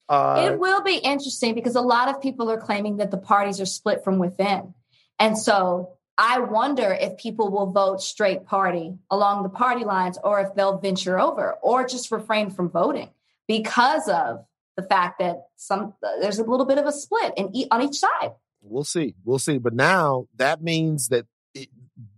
[0.09, 3.61] Uh, it will be interesting because a lot of people are claiming that the parties
[3.61, 4.75] are split from within.
[5.19, 10.41] And so I wonder if people will vote straight party along the party lines or
[10.41, 13.11] if they'll venture over or just refrain from voting
[13.49, 14.45] because of
[14.77, 17.97] the fact that some there's a little bit of a split in e- on each
[17.97, 18.33] side.
[18.63, 19.15] We'll see.
[19.25, 19.59] We'll see.
[19.59, 21.69] But now that means that it,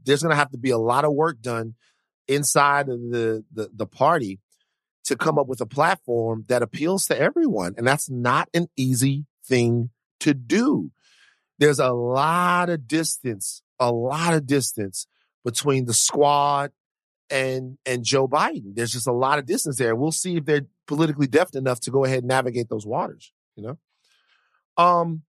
[0.05, 1.74] there's going to have to be a lot of work done
[2.28, 4.40] inside of the, the, the party
[5.05, 7.74] to come up with a platform that appeals to everyone.
[7.76, 9.90] And that's not an easy thing
[10.20, 10.90] to do.
[11.64, 15.06] There's a lot of distance, a lot of distance
[15.46, 16.72] between the squad
[17.30, 18.74] and, and Joe Biden.
[18.74, 19.94] There's just a lot of distance there.
[19.94, 23.62] We'll see if they're politically deft enough to go ahead and navigate those waters, you
[23.62, 23.78] know?
[24.76, 25.22] Um,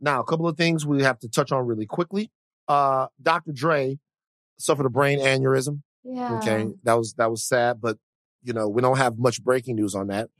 [0.00, 2.30] now, a couple of things we have to touch on really quickly.
[2.66, 3.52] Uh, Dr.
[3.52, 3.98] Dre
[4.58, 5.82] suffered a brain aneurysm.
[6.04, 6.38] Yeah.
[6.38, 7.98] Okay, that was that was sad, but
[8.42, 10.30] you know we don't have much breaking news on that.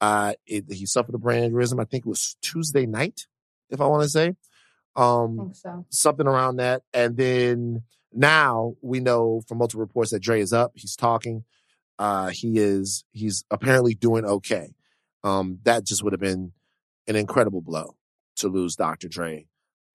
[0.00, 1.80] Uh, it, he suffered a brain aneurysm.
[1.80, 3.26] I think it was Tuesday night,
[3.70, 4.34] if I want to say,
[4.96, 5.86] um, think so.
[5.90, 6.82] something around that.
[6.92, 10.72] And then now we know from multiple reports that Dre is up.
[10.74, 11.44] He's talking.
[11.98, 13.04] Uh, he is.
[13.12, 14.74] He's apparently doing okay.
[15.24, 16.52] Um, that just would have been
[17.06, 17.96] an incredible blow
[18.36, 19.08] to lose Dr.
[19.08, 19.46] Dre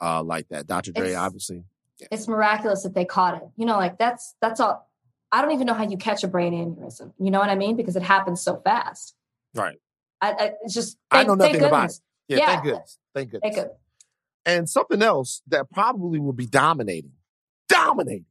[0.01, 0.67] uh, like that.
[0.67, 0.91] Dr.
[0.91, 1.63] Dre, It's- obviously,
[2.11, 3.47] It's miraculous that they caught it.
[3.55, 4.89] You know, like that's that's all.
[5.32, 7.13] I don't even know how you catch a brain aneurysm.
[7.19, 7.76] You know what I mean?
[7.76, 9.15] Because it happens so fast.
[9.55, 9.78] right?
[10.21, 10.97] I, I it's just.
[11.09, 12.01] I know nothing about goodness.
[12.28, 12.45] Yeah, Yeah.
[12.47, 12.97] thank goodness.
[13.13, 13.55] Thank goodness.
[13.55, 13.76] Thank good.
[14.45, 17.11] and something else that probably will be dominating,
[17.69, 18.26] dominating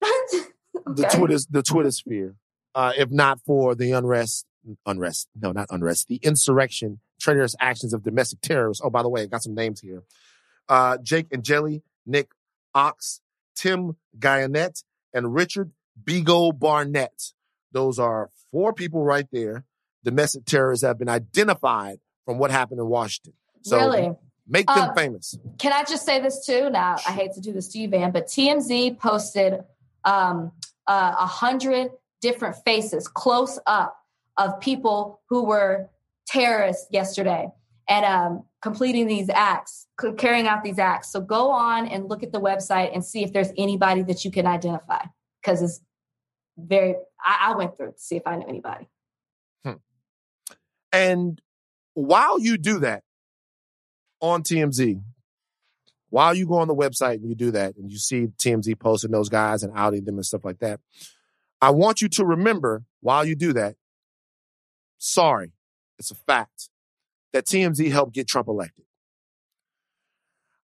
[0.00, 2.34] the Twitter, the Twitter sphere,
[2.74, 4.46] uh, if not for the unrest,
[4.86, 8.82] unrest, no, not unrest, the insurrection, traitorous actions of domestic terrorists.
[8.84, 10.02] Oh, by the way, I got some names here.
[10.68, 12.30] Uh, Jake Angeli, Nick
[12.74, 13.20] Ochs,
[13.54, 14.82] Tim Gionet,
[15.12, 15.72] and Richard
[16.02, 17.32] Bigo Barnett.
[17.72, 19.64] Those are four people right there.
[20.04, 23.34] Domestic terrorists have been identified from what happened in Washington.
[23.62, 24.14] So really?
[24.46, 25.38] make them Um, famous.
[25.58, 26.70] Can I just say this too?
[26.70, 29.60] Now, I hate to do this to you, Van, but TMZ posted
[30.04, 30.52] um,
[30.86, 33.96] uh, a hundred different faces close up
[34.36, 35.90] of people who were
[36.26, 37.48] terrorists yesterday
[37.88, 41.12] and um, completing these acts, carrying out these acts.
[41.12, 44.30] So go on and look at the website and see if there's anybody that you
[44.30, 45.04] can identify
[45.40, 45.80] because it's
[46.56, 46.94] very.
[47.24, 48.88] I, I went through to see if I knew anybody.
[50.92, 51.40] And
[51.94, 53.02] while you do that
[54.20, 55.02] on TMZ,
[56.10, 59.10] while you go on the website and you do that and you see TMZ posting
[59.10, 60.80] those guys and outing them and stuff like that,
[61.60, 63.76] I want you to remember while you do that,
[64.98, 65.52] sorry,
[65.98, 66.68] it's a fact
[67.32, 68.84] that TMZ helped get Trump elected.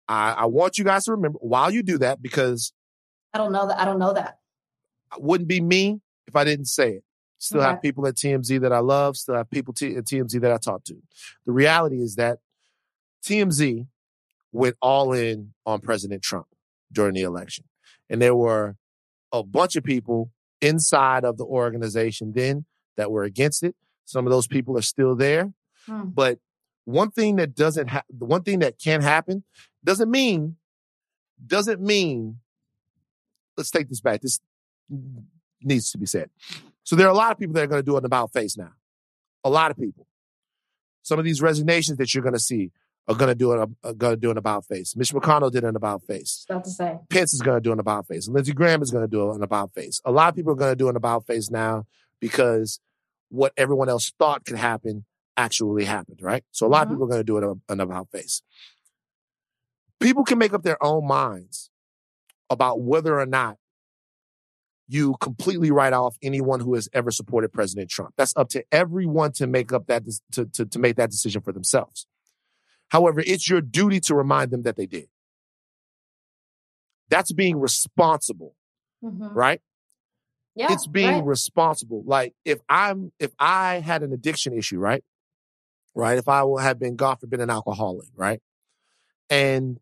[0.09, 2.73] I, I want you guys to remember while you do that because
[3.33, 3.81] I don't know that.
[3.81, 4.39] I don't know that.
[5.15, 7.05] it wouldn't be me if I didn't say it.
[7.45, 9.17] Still have people at TMZ that I love.
[9.17, 10.95] Still have people t- at TMZ that I talk to.
[11.45, 12.39] The reality is that
[13.23, 13.87] TMZ
[14.53, 16.47] went all in on President Trump
[16.93, 17.65] during the election,
[18.09, 18.77] and there were
[19.33, 20.31] a bunch of people
[20.61, 22.65] inside of the organization then
[22.97, 23.75] that were against it.
[24.07, 25.53] Some of those people are still there,
[25.87, 26.05] Hmm.
[26.09, 26.39] but
[26.87, 29.45] one thing that doesn't ha- the one thing that can happen
[29.83, 30.57] doesn't mean
[31.47, 32.39] doesn't mean
[33.57, 34.41] let's take this back this
[35.63, 36.31] needs to be said
[36.85, 38.57] so there are a lot of people that are going to do an about face
[38.57, 38.73] now
[39.43, 40.07] a lot of people
[41.03, 42.71] some of these resignations that you're going to see
[43.07, 45.65] are going to do an are going to do an about face mitch mcconnell did
[45.65, 46.99] an about face about to say.
[47.11, 48.29] Pence is going to do an about face.
[48.29, 50.01] Lindsey Graham is going to do an about face.
[50.05, 51.85] A lot of people are going to do an about face now
[52.21, 52.81] because
[53.29, 55.05] what everyone else thought could happen
[55.37, 56.45] actually happened, right?
[56.53, 56.83] So a lot Mhm.
[56.83, 58.41] of people are going to do an, an about face.
[60.01, 61.71] People can make up their own minds
[62.51, 63.59] about whether or not
[64.89, 68.13] you completely write off anyone who has ever supported President Trump.
[68.17, 71.53] That's up to everyone to make up that to, to, to make that decision for
[71.53, 72.07] themselves.
[72.89, 75.09] However, it's your duty to remind them that they did.
[77.09, 78.55] That's being responsible,
[79.03, 79.35] Mhm.
[79.35, 79.61] right?
[80.55, 81.25] Yeah, it's being right.
[81.25, 82.03] responsible.
[82.07, 85.03] Like if I'm if I had an addiction issue, right?
[85.95, 86.17] Right?
[86.19, 88.41] If I had been God forbid an alcoholic, right?
[89.31, 89.81] And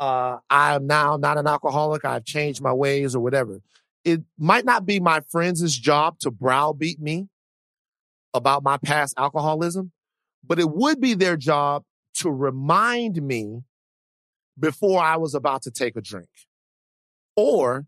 [0.00, 3.60] uh I am now not an alcoholic, I've changed my ways or whatever.
[4.04, 7.28] It might not be my friends' job to browbeat me
[8.34, 9.92] about my past alcoholism,
[10.44, 11.84] but it would be their job
[12.14, 13.62] to remind me
[14.58, 16.28] before I was about to take a drink.
[17.36, 17.86] Or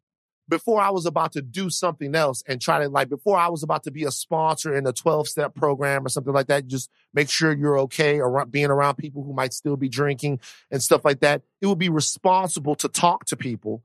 [0.48, 3.62] before I was about to do something else and try to like before I was
[3.62, 6.90] about to be a sponsor in a 12 step program or something like that, just
[7.14, 10.40] make sure you're okay or being around people who might still be drinking
[10.70, 11.42] and stuff like that.
[11.60, 13.82] It would be responsible to talk to people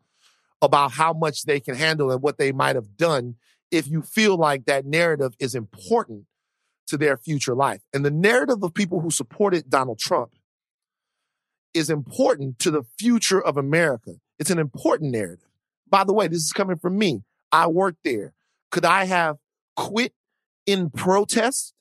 [0.62, 3.36] about how much they can handle and what they might have done
[3.72, 6.26] if you feel like that narrative is important
[6.88, 7.82] to their future life.
[7.94, 10.32] And the narrative of people who supported Donald Trump
[11.74, 14.16] is important to the future of America.
[14.40, 15.46] It's an important narrative.
[15.88, 17.24] By the way, this is coming from me.
[17.52, 18.34] I worked there.
[18.72, 19.38] Could I have
[19.76, 20.14] quit
[20.66, 21.74] in protest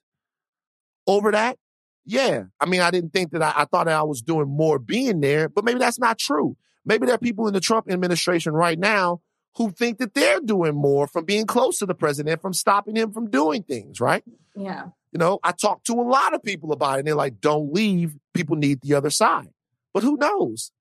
[1.06, 1.58] over that?
[2.04, 2.44] Yeah.
[2.60, 5.20] I mean, I didn't think that I, I thought that I was doing more being
[5.20, 6.56] there, but maybe that's not true.
[6.88, 9.20] Maybe there are people in the Trump administration right now
[9.56, 13.12] who think that they're doing more from being close to the president, from stopping him
[13.12, 14.24] from doing things, right?
[14.56, 14.86] Yeah.
[15.12, 17.72] You know, I talked to a lot of people about it and they're like, don't
[17.72, 18.16] leave.
[18.34, 19.50] People need the other side.
[19.92, 20.72] But who knows?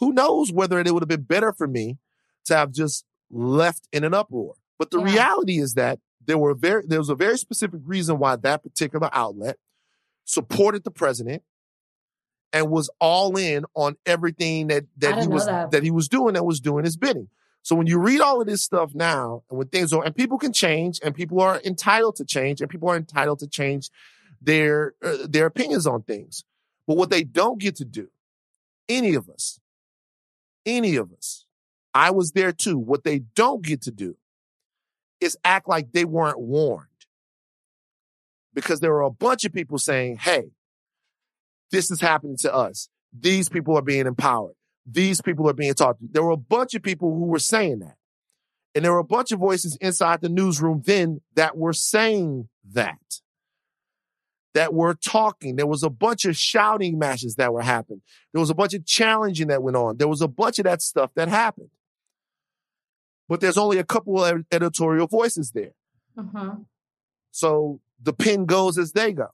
[0.00, 1.98] Who knows whether it would have been better for me
[2.46, 4.54] to have just left in an uproar.
[4.78, 5.12] But the Yeah.
[5.12, 9.10] reality is that there were very there was a very specific reason why that particular
[9.12, 9.58] outlet
[10.24, 11.42] supported the president
[12.52, 15.82] and was all in on everything that that he was that.
[15.82, 17.28] he was doing that was doing his bidding.
[17.62, 20.38] So when you read all of this stuff now, and when things are, and people
[20.38, 23.90] can change, and people are entitled to change, and people are entitled to change
[24.40, 26.44] their uh, their opinions on things.
[26.86, 28.08] But what they don't get to do,
[28.88, 29.60] any of us,
[30.64, 31.44] any of us,
[31.94, 32.78] I was there too.
[32.78, 34.16] What they don't get to do
[35.20, 36.86] is act like they weren't warned.
[38.52, 40.50] Because there were a bunch of people saying, hey,
[41.70, 42.88] this is happening to us.
[43.18, 44.54] These people are being empowered.
[44.86, 46.08] These people are being talked to.
[46.10, 47.96] There were a bunch of people who were saying that.
[48.74, 53.20] And there were a bunch of voices inside the newsroom then that were saying that,
[54.54, 55.56] that were talking.
[55.56, 58.02] There was a bunch of shouting matches that were happening.
[58.32, 59.96] There was a bunch of challenging that went on.
[59.96, 61.70] There was a bunch of that stuff that happened.
[63.28, 65.74] But there's only a couple of editorial voices there.
[66.16, 66.66] Mhm.
[67.32, 69.28] So the pin goes as they go.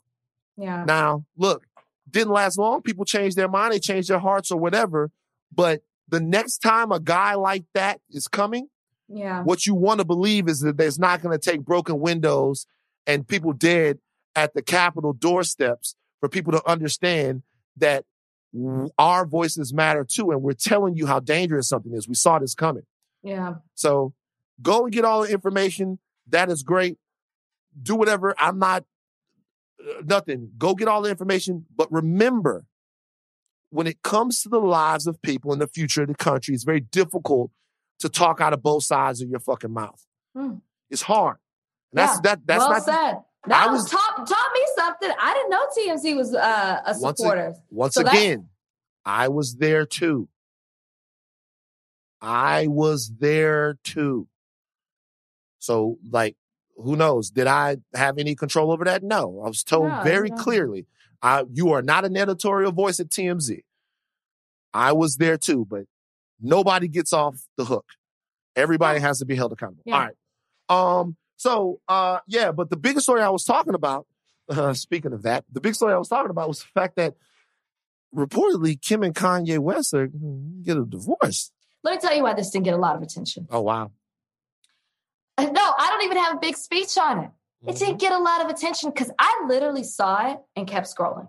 [0.56, 0.84] Yeah.
[0.84, 1.66] Now, look,
[2.10, 2.82] didn't last long.
[2.82, 5.10] People changed their mind, they changed their hearts or whatever.
[5.54, 8.68] But the next time a guy like that is coming,
[9.08, 9.42] Yeah.
[9.42, 12.66] what you want to believe is that there's not going to take broken windows
[13.06, 13.98] and people dead
[14.34, 17.42] at the Capitol doorsteps for people to understand
[17.76, 18.04] that
[18.52, 20.30] w- our voices matter too.
[20.30, 22.08] And we're telling you how dangerous something is.
[22.08, 22.84] We saw this coming.
[23.22, 23.54] Yeah.
[23.74, 24.12] So
[24.62, 25.98] go and get all the information.
[26.28, 26.98] That is great.
[27.80, 28.34] Do whatever.
[28.38, 28.84] I'm not
[30.04, 30.50] nothing.
[30.58, 31.66] Go get all the information.
[31.74, 32.64] But remember,
[33.70, 36.64] when it comes to the lives of people in the future of the country, it's
[36.64, 37.50] very difficult
[38.00, 40.04] to talk out of both sides of your fucking mouth.
[40.36, 40.56] Hmm.
[40.90, 41.38] It's hard.
[41.92, 42.20] And that's Yeah.
[42.34, 42.46] that.
[42.46, 43.14] That's well not said.
[43.48, 45.10] That I was taught taught me something.
[45.20, 47.54] I didn't know TMZ was uh, a Once a- supporter.
[47.70, 48.48] Once So that's- again,
[49.04, 50.28] I was there too.
[52.20, 54.26] I was there too.
[55.58, 56.36] So, like,
[56.76, 57.30] who knows?
[57.30, 59.02] Did I have any control over that?
[59.02, 59.42] No.
[59.44, 60.36] I was told No, very no.
[60.36, 60.86] clearly,
[61.22, 63.60] I, you are not an editorial voice at TMZ.
[64.74, 65.84] I was there too, but
[66.40, 67.86] nobody gets off the hook.
[68.54, 69.82] Everybody has to be held accountable.
[69.86, 69.94] Yeah.
[69.94, 71.00] All right.
[71.00, 74.06] Um, so uh yeah, but the biggest story I was talking about,
[74.48, 77.14] uh, speaking of that, the big story I was talking about was the fact that
[78.14, 81.52] reportedly Kim and Kanye West are gonna get a divorce.
[81.82, 83.46] Let me tell you why this didn't get a lot of attention.
[83.50, 83.92] Oh wow.
[85.38, 87.30] No, I don't even have a big speech on it.
[87.66, 87.78] It Mm-hmm.
[87.78, 91.28] didn't get a lot of attention because I literally saw it and kept scrolling.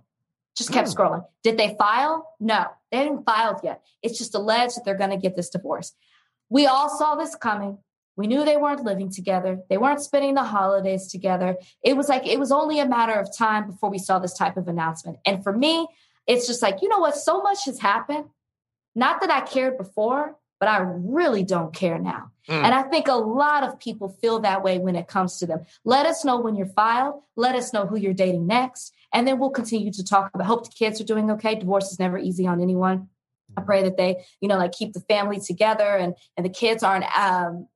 [0.57, 0.93] Just kept Hmm.
[0.99, 1.25] scrolling.
[1.43, 2.33] Did they file?
[2.39, 3.81] No, they hadn't filed yet.
[4.01, 5.93] It's just alleged that they're going to get this divorce.
[6.49, 7.79] We all saw this coming.
[8.15, 9.59] We knew they weren't living together.
[9.69, 11.57] They weren't spending the holidays together.
[11.83, 14.57] It was like it was only a matter of time before we saw this type
[14.57, 15.19] of announcement.
[15.25, 15.87] And for me,
[16.25, 17.15] it's just like, you know what?
[17.15, 18.25] So much has happened.
[18.95, 22.31] Not that I cared before, but I really don't care now.
[22.49, 22.63] Mm.
[22.63, 25.65] And I think a lot of people feel that way when it comes to them.
[25.83, 27.21] Let us know when you're filed.
[27.35, 28.93] Let us know who you're dating next.
[29.13, 31.55] And then we'll continue to talk about hope the kids are doing okay.
[31.55, 33.09] Divorce is never easy on anyone.
[33.55, 36.83] I pray that they, you know, like keep the family together and and the kids
[36.83, 37.67] aren't um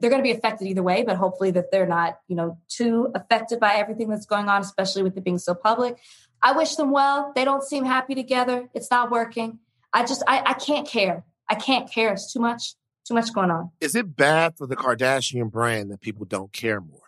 [0.00, 3.12] they're going to be affected either way, but hopefully that they're not, you know, too
[3.14, 5.96] affected by everything that's going on, especially with it being so public.
[6.42, 7.32] I wish them well.
[7.36, 8.68] They don't seem happy together.
[8.74, 9.60] It's not working.
[9.92, 11.24] I just I, I can't care.
[11.52, 12.14] I can't care.
[12.14, 12.76] It's too much,
[13.06, 13.72] too much going on.
[13.78, 17.00] Is it bad for the Kardashian brand that people don't care more?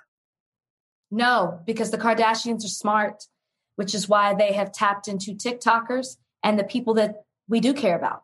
[1.11, 3.25] No, because the Kardashians are smart,
[3.77, 7.97] which is why they have tapped into TikTokers and the people that we do care
[7.97, 8.23] about.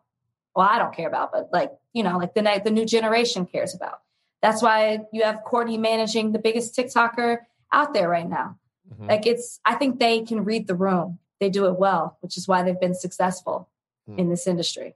[0.55, 3.47] Well, I don't care about, but like, you know, like the, ne- the new generation
[3.47, 4.01] cares about.
[4.43, 7.37] That's why you have Kourtney managing the biggest TikToker
[7.73, 8.59] out there right now.
[8.93, 9.07] Mm-hmm.
[9.07, 11.17] Like it's, I think they can read the room.
[11.39, 13.69] They do it well, which is why they've been successful
[14.07, 14.17] Hmm.
[14.17, 14.95] in this industry.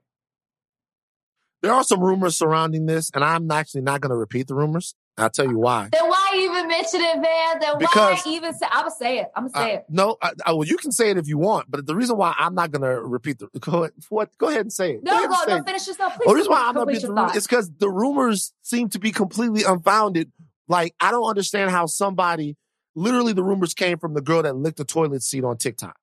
[1.66, 4.94] There are some rumors surrounding this, and I'm actually not going to repeat the rumors.
[5.18, 5.88] I'll tell you why.
[5.92, 7.58] Then why even mention it, man?
[7.60, 8.66] Then Because- why even say?
[8.70, 9.30] I'm gonna say it.
[9.34, 9.84] I'm gonna say Uh, it.
[9.88, 12.34] no, I, I, well, you can say it if you want, but the reason why
[12.38, 15.02] I'm not going to repeat the go ahead, what, go ahead and say it.
[15.02, 15.64] No, go, say no, it.
[15.66, 15.88] finish.
[15.98, 16.18] No, please.
[16.26, 19.10] The reason why I'm not being the rumors is because the rumors seem to be
[19.10, 20.30] completely unfounded.
[20.68, 22.56] Like I don't understand how somebody,
[22.94, 25.96] literally, the rumors came from the girl that licked the toilet seat on TikTok.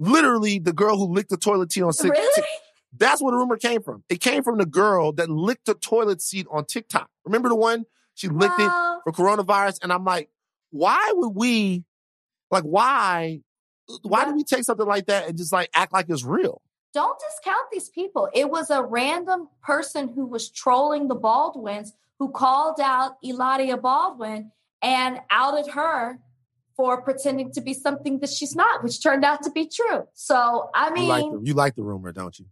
[0.00, 2.44] Literally, the girl who licked the toilet seat on TikTok.
[2.96, 4.04] That's where the rumor came from.
[4.08, 7.08] It came from the girl that licked the toilet seat on TikTok.
[7.24, 7.84] Remember the one
[8.14, 8.70] she licked it
[9.04, 9.78] for coronavirus?
[9.82, 10.28] And I'm like,
[10.70, 11.84] why would we,
[12.50, 13.40] like, why,
[14.02, 16.60] why do we take something like that and just like act like it's real?
[16.92, 18.28] don't discount these people.
[18.34, 24.52] It was a random person who was trolling the Baldwins who called out Hilaria Baldwin
[24.82, 26.18] and outed her
[26.76, 30.06] for pretending to be something that she's not, which turned out to be true.
[30.14, 32.46] So, I You like mean, the, you like the rumor, don't you?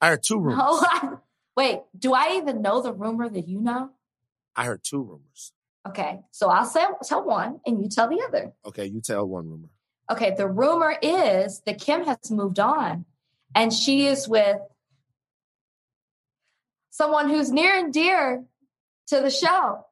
[0.00, 0.82] I heard two rumors.
[1.02, 1.20] no,
[1.56, 3.90] wait, do I even know the rumor that you know?
[4.56, 5.52] I heard two rumors.
[5.86, 8.52] Okay, so I'll say, tell one and you tell the other.
[8.66, 9.68] Okay, you tell one rumor.
[10.10, 13.04] Okay, the rumor is that Kim has moved on
[13.54, 14.58] and she is with
[16.90, 18.44] someone who's near and dear
[19.08, 19.84] to the show.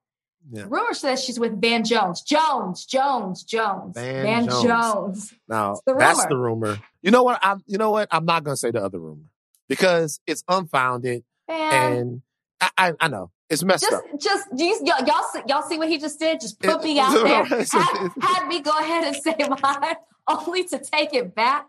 [0.51, 0.65] Yeah.
[0.69, 2.23] Rumor says she's with Van Jones.
[2.23, 3.95] Jones, Jones, Jones.
[3.95, 4.63] Van Van, Jones.
[4.65, 5.35] Jones.
[5.49, 6.79] Now the that's the rumor.
[7.01, 7.39] You know what?
[7.43, 7.63] I'm.
[7.67, 8.09] You know what?
[8.11, 9.23] I'm not gonna say the other rumor
[9.69, 12.23] because it's unfounded Man, and
[12.61, 14.03] I, I, I know it's messed just, up.
[14.21, 16.41] just, do you, y'all, y'all, see, y'all see what he just did?
[16.41, 17.45] Just put It- me out there.
[17.45, 19.95] Had, had me go ahead and say mine,
[20.29, 21.67] only to take it back.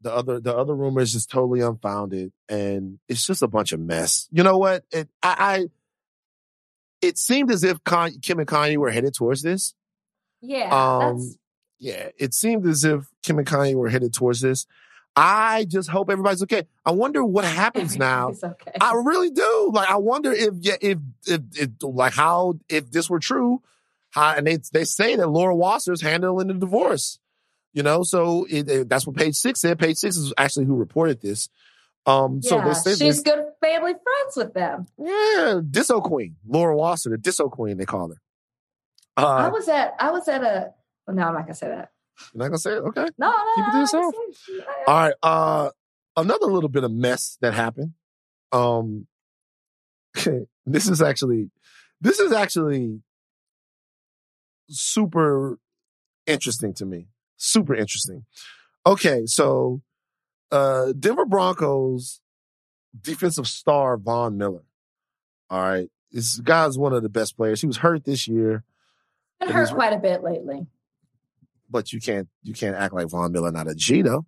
[0.00, 3.78] The other, the other rumor is just totally unfounded, and it's just a bunch of
[3.78, 4.28] mess.
[4.32, 4.84] You know what?
[4.90, 5.66] It, I, I
[7.00, 9.74] it seemed as if Con- Kim and Kanye were headed towards this.
[10.40, 11.36] Yeah, Um, that's
[11.78, 14.66] Yeah, it seemed as if Kim and Kanye were headed towards this.
[15.14, 16.66] I just hope everybody's okay.
[16.86, 18.72] I wonder what happens now okay.
[18.80, 19.70] I really do.
[19.72, 23.60] Like, I wonder if, yeah, if, if, if, like, how, if this were true,
[24.10, 27.18] how, and they, they say that Laura Wasser's handling the divorce,
[27.74, 29.78] you know, so it, it- that's what page six said.
[29.78, 31.48] Page six is actually who reported this.
[32.04, 34.86] Um, so yeah, they she's good family friends with them.
[34.98, 38.16] yeah, Disso Queen, Laura Wasser, the Disso Queen, they call her.
[39.16, 40.72] I Uh, was at I was at a
[41.06, 41.90] well, no, I'm not gonna say that.
[42.32, 42.78] You're not gonna say it?
[42.80, 43.06] Okay.
[43.18, 44.14] No, no, Keep it to yourself.
[44.86, 45.14] All right.
[45.22, 45.70] Uh,
[46.16, 47.92] another little bit of mess that happened.
[48.52, 49.06] Um,
[50.66, 51.50] this is actually,
[52.00, 53.00] this is actually
[54.68, 55.58] super
[56.26, 57.06] interesting to me.
[57.36, 58.24] Super interesting.
[58.86, 59.82] Okay, so
[60.50, 62.20] uh, Denver Broncos
[63.00, 64.64] defensive star Von Miller.
[65.50, 67.60] All right, this guy's one of the best players.
[67.60, 68.64] He was hurt this year,
[69.40, 70.66] Been hurt quite a bit lately.
[71.72, 74.24] But you can't you can't act like Von Miller not a G though.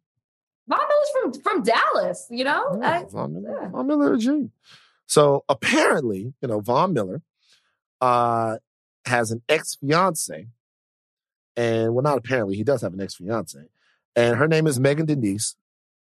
[0.66, 2.78] Von Miller's from from Dallas, you know.
[2.80, 3.58] Yeah, I- Von Miller.
[3.62, 3.68] yeah.
[3.68, 4.50] Von Miller, a G.
[5.06, 7.20] So apparently, you know, Von Miller
[8.00, 8.56] uh,
[9.04, 10.48] has an ex fiance,
[11.56, 13.58] and well, not apparently, he does have an ex fiance,
[14.16, 15.56] and her name is Megan Denise.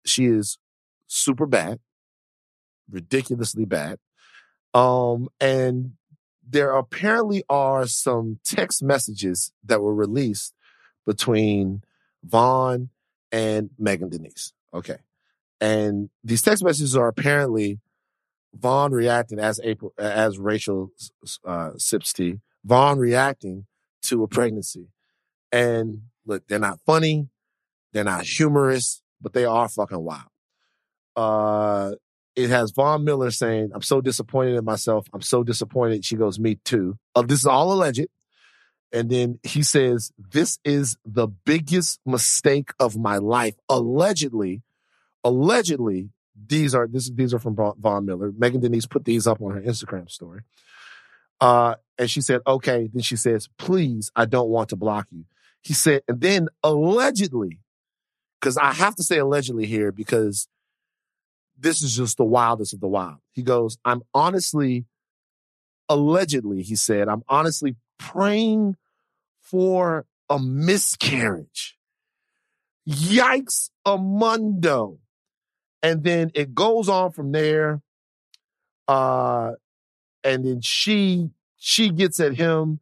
[0.05, 0.57] She is
[1.07, 1.79] super bad,
[2.91, 3.99] ridiculously bad.
[4.73, 5.93] Um, and
[6.47, 10.53] there apparently are some text messages that were released
[11.09, 11.81] between
[12.23, 12.89] Von
[13.31, 14.53] and Megan Denise.
[14.71, 14.97] Okay.
[15.59, 17.79] And these text messages are apparently
[18.53, 20.91] Von reacting as April, as Rachel
[21.43, 23.65] uh, sips tea, Von reacting
[24.03, 24.89] to a pregnancy.
[25.51, 27.27] And look, they're not funny.
[27.91, 30.29] They're not humorous, but they are fucking wild.
[31.15, 31.95] Uh,
[32.35, 35.07] it has Von Miller saying, I'm so disappointed in myself.
[35.11, 36.05] I'm so disappointed.
[36.05, 36.99] She goes, me too.
[37.15, 38.05] Uh, this is all alleged.
[38.91, 43.55] And then he says, this is the biggest mistake of my life.
[43.69, 44.63] Allegedly,
[45.23, 46.09] allegedly,
[46.47, 48.31] these are, this, these are from Von Miller.
[48.35, 50.41] Megan Denise put these up on her Instagram story.
[51.39, 52.89] Uh, and she said, okay.
[52.91, 55.25] Then she says, please, I don't want to block you.
[55.61, 57.59] He said, and then allegedly,
[58.39, 60.47] because I have to say allegedly here because
[61.57, 63.17] this is just the wildest of the wild.
[63.31, 64.85] He goes, I'm honestly,
[65.89, 68.75] allegedly, he said, I'm honestly praying
[69.41, 71.77] for a miscarriage.
[72.87, 74.97] Yikes, a.
[75.83, 77.81] And then it goes on from there.
[78.87, 79.51] Uh,
[80.23, 82.79] and then she, she gets at him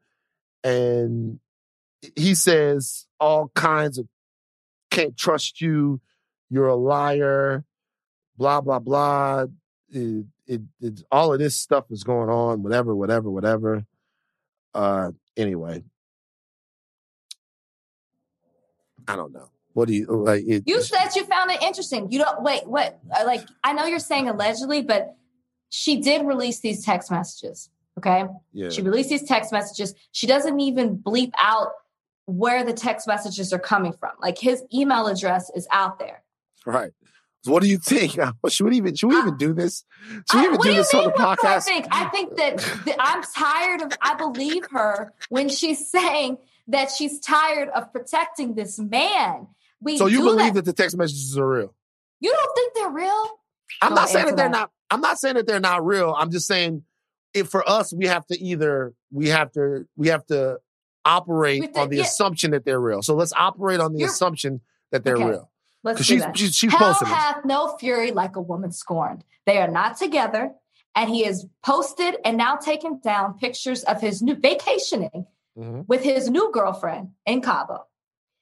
[0.64, 1.40] and
[2.16, 4.08] he says all kinds of
[4.90, 6.00] can't trust you.
[6.50, 7.66] You're a liar.
[8.38, 9.46] Blah, blah, blah.
[9.90, 13.86] It, it, it, all of this stuff is going on, whatever, whatever, whatever.
[14.78, 15.84] Uh, anyway,
[19.08, 19.50] I don't know.
[19.74, 20.44] What do you like?
[20.48, 22.12] It, You said you found it interesting.
[22.12, 22.68] You don't wait.
[22.68, 23.00] What?
[23.18, 25.16] uh, Like I know you're saying allegedly, but
[25.70, 27.70] she did release these text messages.
[27.98, 28.70] Okay, yeah.
[28.70, 29.96] she released these text messages.
[30.12, 31.70] She doesn't even bleep out
[32.28, 34.12] where the text messages are coming from.
[34.22, 36.22] Like his email address is out there.
[36.68, 36.92] Right.
[37.46, 38.18] What do you think?
[38.50, 39.86] Should we even should we even do this?
[40.30, 41.88] Should we even what do do this on the What do I think?
[41.92, 43.94] I think that, that I'm tired of.
[44.02, 49.48] I believe her when she's saying that she's tired of protecting this man.
[49.82, 50.66] We So you believe that.
[50.66, 51.74] that the text messages are real?
[52.20, 53.28] You don't think they're real?
[53.82, 54.52] I'm Go not saying that they're that.
[54.52, 54.72] not.
[54.90, 56.14] I'm not saying that they're not real.
[56.18, 56.84] I'm just saying,
[57.34, 60.58] if for us, we have to either we have to we have to
[61.06, 62.04] operate the- on the yeah.
[62.04, 63.02] assumption that they're real.
[63.04, 64.62] So let's operate on the You're- assumption
[64.92, 65.26] that they're Okay.
[65.30, 65.52] real.
[65.88, 66.38] Let's she's, that.
[66.38, 69.24] she's she's Hell hath no fury like a woman scorned.
[69.46, 70.52] They are not together,
[70.96, 75.26] and he has posted and now taken down pictures of his new vacationing
[75.58, 75.88] Mhm.
[75.88, 77.86] with his new girlfriend in Cabo.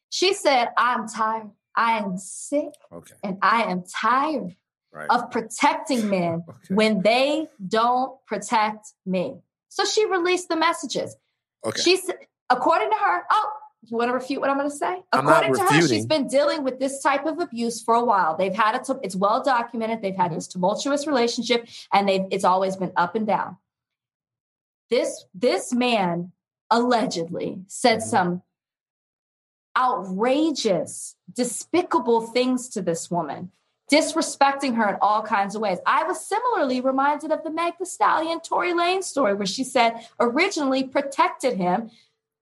[0.10, 1.52] She said, "I'm tired.
[1.76, 3.16] I am sick, Okay.
[3.24, 4.56] and I am tired
[4.92, 5.10] Right.
[5.10, 6.74] of protecting men Okay.
[6.74, 11.16] when they don't protect me." So she released the messages.
[11.66, 11.82] Okay.
[11.82, 12.10] She's
[12.50, 13.26] according to her.
[13.30, 13.52] Oh,
[13.92, 15.04] you want to refute what I'm going to say?
[15.12, 18.36] I'm According to her, she's been dealing with this type of abuse for a while.
[18.38, 18.90] They've had it.
[19.04, 20.02] It's well documented.
[20.02, 20.22] They've Mm-hmm.
[20.22, 23.58] had this tumultuous relationship, and they've it's always been up and down.
[24.90, 26.32] This this man
[26.72, 28.04] allegedly said Mhm.
[28.04, 28.42] some
[29.78, 33.52] outrageous, despicable things to this woman,
[33.92, 35.80] disrespecting her in all kinds of ways.
[35.86, 40.08] I was similarly reminded of the Meg Thee Stallion Tory Lane story, where she said
[40.20, 41.92] originally protected him.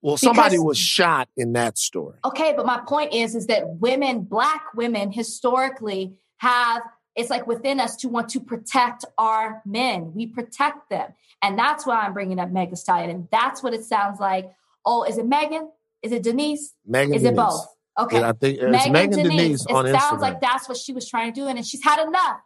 [0.03, 2.19] Well, somebody Because- was shot in that story.
[2.25, 6.83] Okay, but my point is, is that women, black women, historically have
[7.15, 10.13] it's like within us to want to protect our men.
[10.15, 13.73] We protect them, and that's why I'm bringing up Meg Thee Stallion, and that's what
[13.73, 14.51] it sounds like.
[14.83, 15.69] Oh, is it Megan?
[16.01, 16.73] Is it Denise?
[16.85, 17.33] Megan Is Denise.
[17.33, 17.67] it both?
[17.99, 19.37] Okay, Yeah, I think it's Megan, Megan Denise.
[19.37, 20.21] Denise, It on sounds Instagram.
[20.21, 22.39] like that's what she was trying to do, and she's had enough.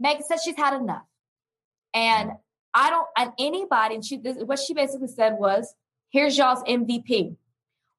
[0.00, 1.04] Megan said she's had enough,
[1.92, 2.38] and mm.
[2.72, 3.06] I don't.
[3.18, 5.74] And anybody, and she this, what she basically said was,
[6.16, 7.36] "Here's y'all's MVP.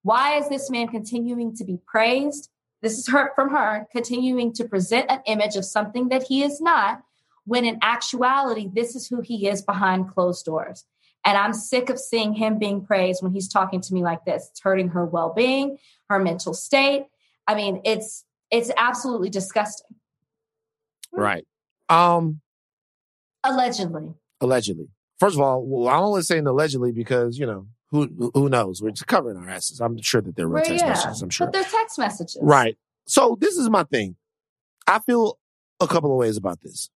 [0.02, 2.50] Why is this man continuing to be praised?
[2.82, 6.60] This is her from her continuing to present an image of something that he is
[6.60, 7.04] not,
[7.46, 10.86] when in actuality, this is who he is behind closed doors."
[11.26, 14.48] And I'm sick of seeing him being praised when he's talking to me like this.
[14.50, 15.78] It's hurting her well-being,
[16.10, 17.06] her mental state.
[17.48, 19.96] I mean, it's it's absolutely disgusting.
[21.12, 21.46] right.
[21.90, 22.42] Um,
[23.44, 24.14] Allegedly.
[24.42, 24.88] allegedly.
[25.20, 28.82] First of all, well, I'm only saying allegedly because you know who who knows.
[28.82, 29.80] We're just covering our asses.
[29.80, 31.22] I'm sure that they're real Well, text yeah, messages.
[31.22, 31.48] I'm sure.
[31.48, 32.38] But they're text messages.
[32.42, 32.78] Right.
[33.06, 34.16] So this is my thing.
[34.86, 35.40] I feel
[35.80, 36.90] a couple of ways about this.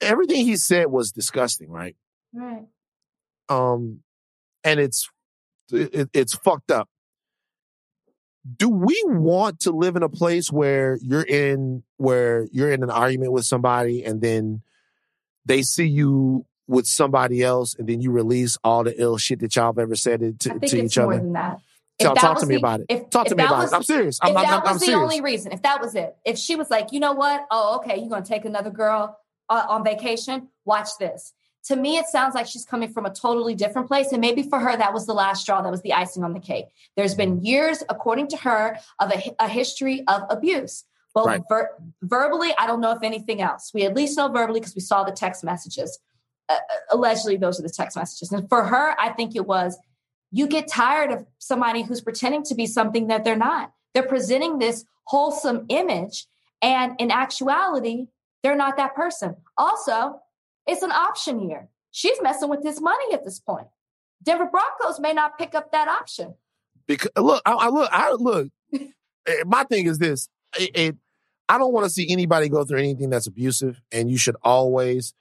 [0.00, 1.96] Everything he said was disgusting, right?
[2.32, 2.66] Right.
[3.48, 4.00] Um,
[4.64, 5.08] and it's
[5.72, 6.88] it, it's fucked up.
[8.56, 12.90] Do we want to live in a place where you're in where you're in an
[12.90, 14.62] argument with somebody and then
[15.44, 19.56] they see you with somebody else and then you release all the ill shit that
[19.56, 21.22] y'all have ever said to, I think to it's each more other?
[21.22, 21.58] than that.
[21.98, 22.86] That talk to me the- about it.
[22.90, 23.76] If, Talk to me about was, it.
[23.76, 24.20] I'm serious.
[24.22, 25.00] I'm, if I'm, that I'm, was I'm the serious.
[25.02, 27.44] only reason, if that was it, if she was like, you know what?
[27.50, 30.48] Oh, okay, you're going to take another girl uh, on vacation.
[30.64, 31.32] Watch this.
[31.64, 34.12] To me, it sounds like she's coming from a totally different place.
[34.12, 35.60] And maybe for her, that was the last straw.
[35.60, 36.66] That was the icing on the cake.
[36.96, 40.84] There's been years, according to her, of a, a history of abuse.
[41.14, 41.42] Both Right.
[41.48, 41.70] ver-
[42.02, 43.72] verbally, I don't know if anything else.
[43.74, 45.98] We at least know verbally because we saw the text messages.
[46.48, 48.32] Uh, uh, allegedly, those are the text messages.
[48.32, 49.78] And for her, I think it was
[50.30, 53.72] you get tired of somebody who's pretending to be something that they're not.
[53.94, 56.26] They're presenting this wholesome image,
[56.60, 58.06] and in actuality,
[58.42, 59.36] they're not that person.
[59.56, 60.20] Also,
[60.66, 61.68] it's an option year.
[61.90, 63.66] She's messing with his money at this point.
[64.22, 66.34] Denver Broncos may not pick up that option.
[66.86, 68.48] Because look, I, I look, I look.
[68.72, 70.28] eh, my thing is this:
[70.58, 70.96] it, it,
[71.48, 75.14] I don't want to see anybody go through anything that's abusive, and you should always.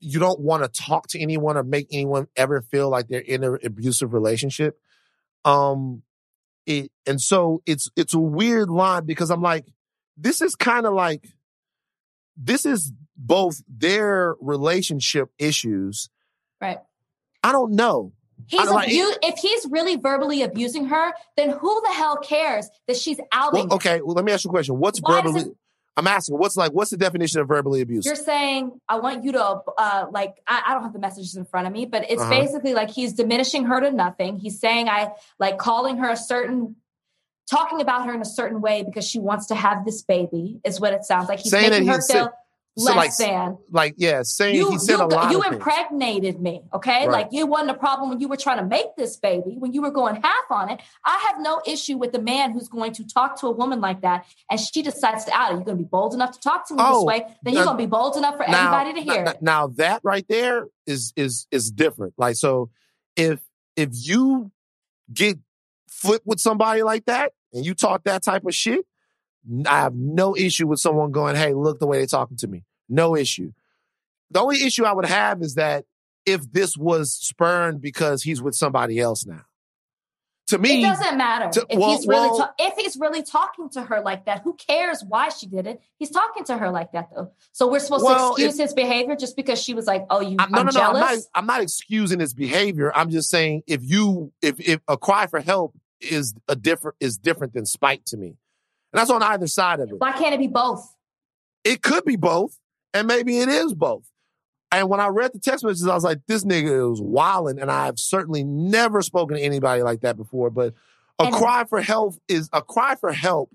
[0.00, 3.44] You don't want to talk to anyone or make anyone ever feel like they're in
[3.44, 4.80] an abusive relationship.
[5.44, 6.02] Um,
[6.66, 9.66] it and so it's it's a weird line because I'm like,
[10.16, 11.28] this is kind of like,
[12.36, 16.08] this is both their relationship issues.
[16.60, 16.78] Right.
[17.42, 18.12] I don't know.
[18.46, 22.96] He's like- abu- if he's really verbally abusing her, then who the hell cares that
[22.96, 23.68] she's outing?
[23.68, 24.78] Well, okay, well, let me ask you a question.
[24.78, 25.52] What's Why verbally?
[26.00, 26.38] I'm asking.
[26.38, 26.72] What's like?
[26.72, 28.06] What's the definition of verbally abuse?
[28.06, 31.44] You're saying, I want you to, uh, like, I, I don't have the messages in
[31.44, 32.30] front of me, but it's Uh-huh.
[32.30, 34.38] basically like he's diminishing her to nothing.
[34.38, 36.76] He's saying, I like calling her a certain,
[37.50, 40.80] talking about her in a certain way because she wants to have this baby, is
[40.80, 41.40] what it sounds like.
[41.40, 42.32] He's Saying that making her feel.
[42.80, 43.58] So, less like, than.
[43.70, 45.30] like, yeah, saying You, he said you, a lot.
[45.30, 45.56] you of things.
[45.56, 47.06] impregnated me, okay?
[47.06, 47.24] Right.
[47.24, 49.82] Like you wasn't a problem when you were trying to make this baby, when you
[49.82, 50.80] were going half on it.
[51.04, 54.00] I have no issue with the man who's going to talk to a woman like
[54.02, 55.56] that, and she decides to out it.
[55.56, 57.62] You're going to be bold enough to talk to me Oh, this way, then you're
[57.62, 60.26] uh, going to be bold enough for now, everybody to hear now, now that right
[60.28, 62.14] there is is is different.
[62.16, 62.70] Like, so
[63.16, 63.40] if
[63.76, 64.50] if you
[65.12, 65.38] get
[65.88, 68.86] flipped with somebody like that and you talk that type of shit,
[69.66, 72.64] I have no issue with someone going, "Hey, look the way they're talking to me."
[72.90, 73.52] No issue.
[74.30, 75.84] The only issue I would have is that
[76.26, 79.42] if this was spurned because he's with somebody else now.
[80.48, 83.22] To me, It doesn't matter to- if well- he's really well- ta- if he's really
[83.22, 84.42] talking to her like that.
[84.42, 85.80] Who cares why she did it?
[85.96, 87.30] He's talking to her like that though.
[87.52, 90.36] So we're supposed Well, to excuse his behavior just because she was like, "Oh, you,
[90.40, 90.80] I'm, no, I'm no, no.
[90.82, 92.90] I'm not, I'm not excusing his behavior.
[92.96, 97.16] I'm just saying if you, if, if a cry for help is a different, is
[97.16, 98.28] different than spite to me.
[98.92, 100.00] And that's on either side of it.
[100.00, 100.96] Why can't it be both?
[101.62, 102.58] It could be both,
[102.94, 104.04] and maybe it is both.
[104.72, 107.58] And when I read the text messages, I was like, this nigga is wilding.
[107.58, 110.50] And I've certainly never spoken to anybody like that before.
[110.50, 110.74] But
[111.18, 113.50] a And- cry for help is a cry for help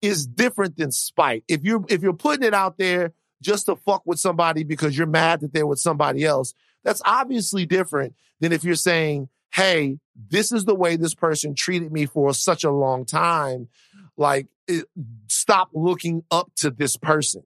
[0.00, 1.44] is different than spite.
[1.48, 3.12] If you're if you're putting it out there
[3.42, 6.54] just to fuck with somebody because you're mad that they're with somebody else,
[6.84, 9.98] That's obviously different than if you're saying, hey,
[10.30, 13.68] this is the way this person treated me for such a long time.
[14.16, 14.86] Like, it,
[15.28, 17.42] stop looking up to this person.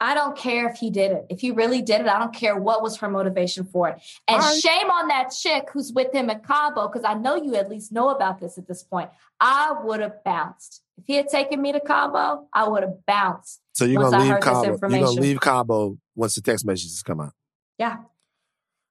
[0.00, 1.26] I don't care if he did it.
[1.28, 4.00] If he really did it, I don't care what was her motivation for it.
[4.26, 4.60] And right.
[4.60, 7.92] shame on that chick who's with him in Cabo, because I know you at least
[7.92, 9.10] know about this at this point.
[9.40, 10.82] I would have bounced.
[10.96, 13.60] If he had taken me to Cabo, I would have bounced.
[13.74, 14.64] So you're gonna I leave Cabo.
[14.64, 17.34] You're gonna leave Cabo once the text messages come out.
[17.78, 17.98] Yeah.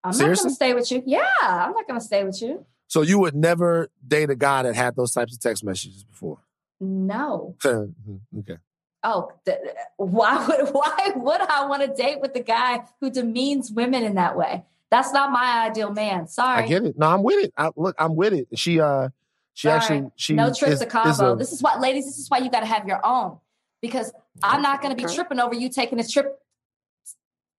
[0.04, 0.30] I'm Seriously?
[0.30, 1.04] not going to stay with you.
[1.06, 2.66] Yeah, I'm not going to stay with you.
[2.88, 6.40] So you would never date a guy that had those types of text messages before.
[6.80, 7.56] No.
[7.66, 8.58] okay.
[9.04, 9.58] Oh, th-
[9.98, 14.16] why would why would I want to date with the guy who demeans women in
[14.16, 14.66] that way?
[14.92, 16.28] That's not my ideal man.
[16.28, 16.64] Sorry.
[16.64, 16.98] I get it.
[16.98, 17.54] No, I'm with it.
[17.56, 18.48] I, look, I'm with it.
[18.56, 19.10] She, uh,
[19.54, 19.78] she Sorry.
[19.80, 21.34] actually, she no trip is- to is Cabo.
[21.34, 22.06] a- this is why, ladies.
[22.06, 23.38] This is why you got to have your own
[23.82, 24.12] because
[24.44, 25.16] I'm not going to be Okay.
[25.16, 26.40] tripping over you taking a trip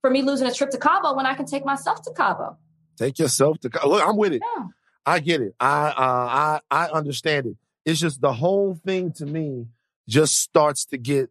[0.01, 2.57] for me losing a trip to Cabo when I can take myself to Cabo.
[2.97, 3.71] take yourself to.
[3.71, 4.43] Co- Look, I'm with it.
[4.57, 4.67] Yeah.
[5.07, 5.55] I get it.
[5.61, 7.57] I, uh, I, I understand it.
[7.87, 9.67] It's just the whole thing to me
[10.11, 11.31] just starts to get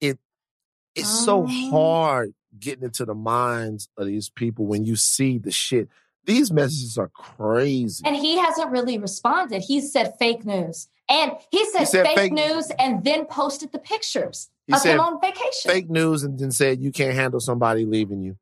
[0.00, 0.18] it.
[0.94, 1.70] It's so Oh.
[1.70, 5.88] hard getting into the minds of these people when you see the shit.
[6.24, 8.02] These messages are crazy.
[8.06, 9.62] And he hasn't really responded.
[9.62, 10.88] He said fake news.
[11.08, 14.78] And he said, He said fake, fake- news and then posted the pictures He of
[14.80, 15.70] said him on vacation.
[15.70, 18.36] Fake news and then said you can't handle somebody leaving you.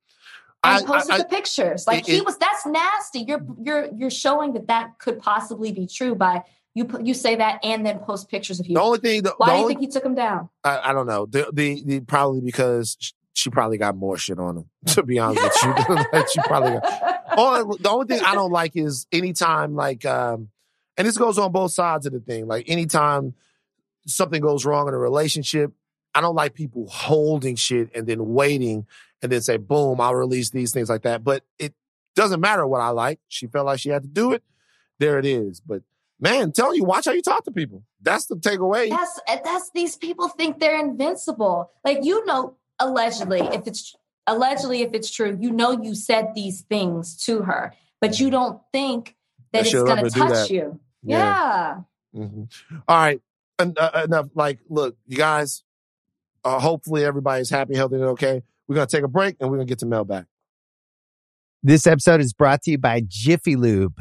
[0.65, 1.87] and I- posted I- the pictures.
[1.87, 2.37] Like it- he was.
[2.37, 3.21] That's nasty.
[3.21, 6.43] You're you're you're showing that that could possibly be true by
[6.79, 6.85] you.
[6.85, 8.75] put You say that and then post pictures of you.
[8.75, 10.49] The only thing, the, Why the do you only, think he took him down?
[10.65, 11.27] I, I don't know.
[11.27, 14.65] The, the, the probably because sh- she probably got more shit on him.
[14.95, 17.25] To be honest with you, Like, she probably got.
[17.37, 20.49] All, the only thing I don't like is anytime like, um,
[20.97, 22.47] and this goes on both sides of the thing.
[22.47, 23.35] Like anytime
[24.07, 25.73] something goes wrong in a relationship,
[26.15, 28.87] I don't like people holding shit and then waiting
[29.23, 31.23] and then say, boom, I'll release these things like that.
[31.23, 31.75] But it
[32.17, 33.21] doesn't matter what I like.
[33.29, 34.43] She felt like she had to do it.
[34.99, 35.61] There it is.
[35.61, 35.83] But
[36.21, 37.83] man, tell you, watch how you talk to people.
[38.01, 38.91] That's the takeaway.
[38.91, 41.71] That's that's these people think they're invincible.
[41.85, 43.95] Like you know, allegedly, if it's
[44.27, 48.61] allegedly if it's true, you know you said these things to her, but you don't
[48.73, 49.17] think
[49.53, 50.81] That that it's going to touch you.
[51.03, 51.19] Yeah.
[52.15, 52.21] Yeah.
[52.23, 52.53] Mhm.
[52.89, 53.21] All right.
[53.59, 54.29] En- uh, enough.
[54.35, 55.63] Like, look, you guys,
[56.45, 58.43] uh, hopefully everybody's happy, healthy, and okay.
[58.67, 60.27] We're going to take a break and we're going to get to back.
[61.63, 64.01] This episode is brought to you by Jiffy Lube.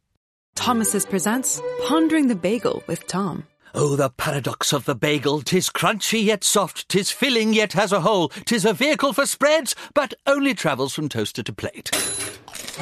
[0.61, 3.47] Thomas's presents Pondering the Bagel with Tom.
[3.73, 5.41] Oh, the paradox of the bagel!
[5.41, 9.75] Tis crunchy yet soft, tis filling yet has a hole, tis a vehicle for spreads,
[9.95, 11.89] but only travels from toaster to plate.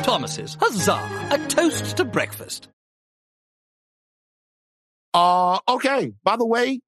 [0.03, 1.29] Thomas's, huzzah!
[1.31, 2.67] A toast to breakfast.
[5.13, 6.11] Uh, okay.
[6.21, 6.81] By the way,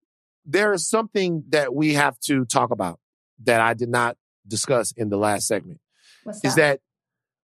[0.45, 2.99] there is something that we have to talk about
[3.45, 5.79] that I did not discuss in the last segment.
[6.25, 6.81] What's Is that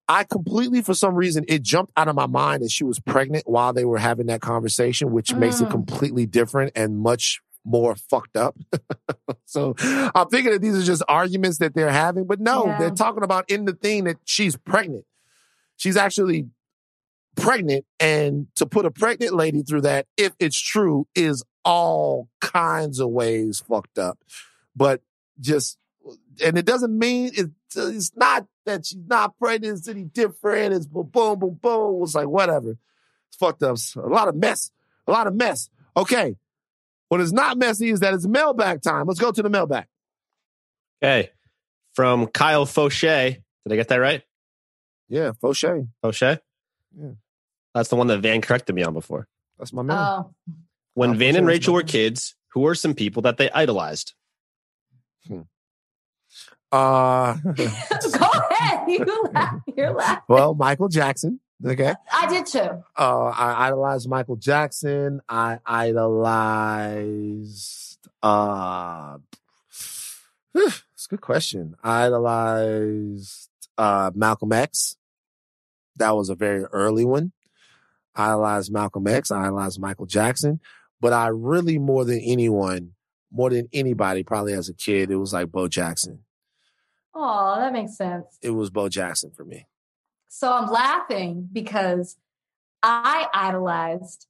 [0.10, 3.44] I completely, for some reason, it jumped out of my mind that she was pregnant
[3.48, 5.72] while they were having that conversation, which makes it Mm.
[5.72, 8.56] completely different and much more fucked up.
[9.46, 9.76] so
[10.16, 12.80] I'm thinking that these are just arguments that they're having, but no, Yeah.
[12.80, 15.04] they're talking about in the thing that she's pregnant.
[15.76, 16.48] She's actually
[17.36, 23.00] pregnant, and to put a pregnant lady through that, if it's true, is all kinds
[23.00, 24.18] of ways fucked up.
[24.76, 25.02] But
[25.40, 25.78] just,
[26.44, 30.74] and it doesn't mean it, it's not that she's not pregnant, it's any different.
[30.74, 32.04] It's boom, boom, boom, boom.
[32.04, 32.78] It's like whatever.
[33.28, 33.74] It's fucked up.
[33.74, 34.72] It's a lot of mess.
[35.08, 35.70] A lot of mess.
[35.96, 36.36] Okay.
[37.10, 39.08] What is not messy is that it's mailbag time.
[39.08, 39.86] Let's go to the mailbag.
[41.02, 41.32] Okay.
[41.94, 43.42] From Kyle Fauché.
[43.66, 44.24] Did I get that right?
[45.10, 45.88] Yeah, Fauché.
[46.04, 46.40] Fauché?
[46.98, 47.12] Yeah.
[47.74, 49.28] That's the one that Van corrected me on before.
[49.58, 49.98] That's my man.
[49.98, 50.34] Oh,
[50.94, 54.14] When Oh, Van Fauché and Rachel were kids, who were some people that they idolized?
[55.28, 55.42] Hmm.
[56.72, 58.88] Uh, go ahead.
[58.88, 59.62] You laugh.
[59.76, 60.24] You're laughing.
[60.28, 61.40] well, Michael Jackson.
[61.66, 61.94] Okay.
[62.14, 62.84] I did too.
[62.96, 65.22] Uh, I idolized Michael Jackson.
[65.28, 66.78] I idolized.
[68.22, 69.18] Uh,
[70.56, 71.76] it's a good question.
[71.84, 74.98] I idolized uh, Malcolm X.
[75.96, 77.32] That was a very early one.
[78.16, 79.32] I idolized Malcolm X.
[79.32, 80.60] I idolized Michael Jackson.
[81.00, 82.94] But I really, more than anyone,
[83.32, 86.24] more than anybody, probably as a kid, it was like Bo Jackson.
[87.20, 88.38] Oh, that makes sense.
[88.42, 89.66] It was Bo Jackson for me.
[90.30, 92.16] So I'm laughing because
[92.84, 94.28] I idolized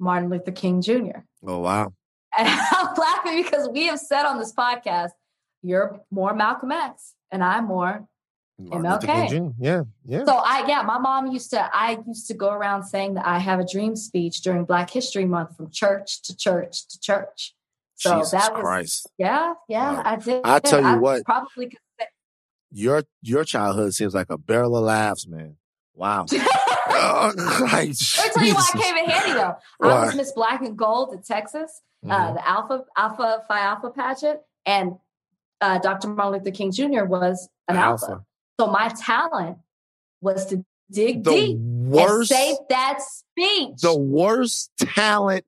[0.00, 1.20] Martin Luther King Jr.
[1.46, 1.92] Oh wow!
[2.38, 5.10] And I'm laughing because we have said on this podcast,
[5.62, 8.06] you're more Malcolm X and I'm more
[8.58, 9.28] Martin Luther King MLK.
[9.30, 9.64] Jr.
[9.64, 10.24] Yeah, yeah.
[10.24, 13.38] So I yeah, my mom used to I used to go around saying that I
[13.38, 17.54] have a dream speech during Black History Month from church to church to church.
[17.94, 19.10] So Jesus that was Christ.
[19.18, 20.02] yeah, yeah, Wow.
[20.04, 20.40] I did.
[20.44, 21.24] I tell you I what.
[21.24, 21.76] probably
[22.70, 25.56] Your your childhood seems like a barrel of laughs, man.
[25.94, 26.26] Wow.
[26.90, 28.18] oh, Christ.
[28.18, 28.70] Me tell you why.
[28.74, 29.54] I came in handy though.
[29.80, 32.34] I was Miss Black and Gold in Texas, uh, Mhm.
[32.34, 34.96] the Alpha Alpha Phi Alpha pageant, and
[35.60, 36.08] uh, Dr.
[36.08, 37.04] Martin Luther King Jr.
[37.04, 38.04] was an alpha.
[38.06, 38.24] Alpha.
[38.60, 39.58] So my talent
[40.20, 43.80] was to dig The deep worst, and say that speech.
[43.80, 45.44] the worst talent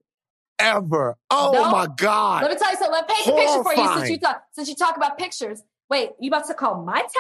[0.59, 1.17] ever.
[1.31, 1.71] Oh No.
[1.71, 2.43] my God.
[2.43, 2.93] Let me tell you something.
[2.93, 5.63] Let me paint the picture for you since you talk since you talk about pictures.
[5.91, 7.13] Wait, you about to call my talent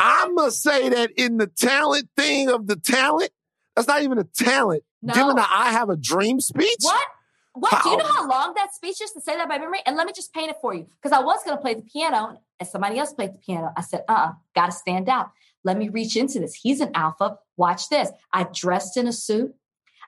[0.00, 0.30] horrifying?
[0.30, 3.30] I must say that in the talent thing of the talent,
[3.76, 4.82] that's not even a talent.
[5.00, 5.14] No.
[5.14, 6.78] Given that I have a dream speech.
[6.80, 7.06] What?
[7.54, 7.82] What?
[7.82, 8.22] Do you know How?
[8.22, 9.80] how long that speech is to say that by memory?
[9.86, 10.86] And let me just paint it for you.
[11.00, 13.72] Because I was going to play the piano and somebody else played the piano.
[13.76, 15.30] I said, uh uh got to stand out.
[15.64, 16.54] Let me reach into this.
[16.54, 17.38] He's an alpha.
[17.56, 18.10] Watch this.
[18.32, 19.54] I dressed in a suit.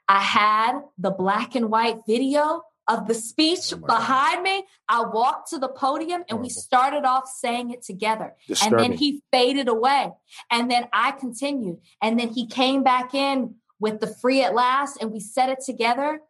[0.09, 3.99] I had the black and white video of the speech Oh my God.
[3.99, 4.65] behind me.
[4.89, 6.49] I walked to the podium and we oh.
[6.49, 8.35] started off saying it together.
[8.63, 10.11] And then he faded away.
[10.51, 11.79] And then I continued.
[12.03, 15.61] And then he came back in with the free at last and we said it
[15.65, 16.21] together.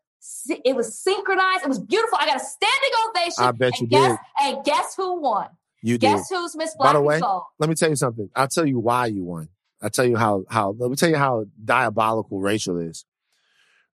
[0.65, 1.65] It was synchronized.
[1.65, 2.19] It was beautiful.
[2.21, 3.45] I got a standing ovation.
[3.45, 4.55] I bet you and guess, did.
[4.55, 5.49] And guess who won?
[5.83, 6.09] you did.
[6.09, 7.21] Guess who's Miss Black By the way,
[7.59, 8.29] let me tell you something.
[8.37, 9.49] I'll tell you why you won.
[9.83, 13.05] I'll tell you how how let me tell you how diabolical Rachel is.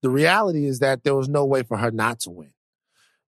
[0.02, 2.50] The reality is that there was no way for her not to win.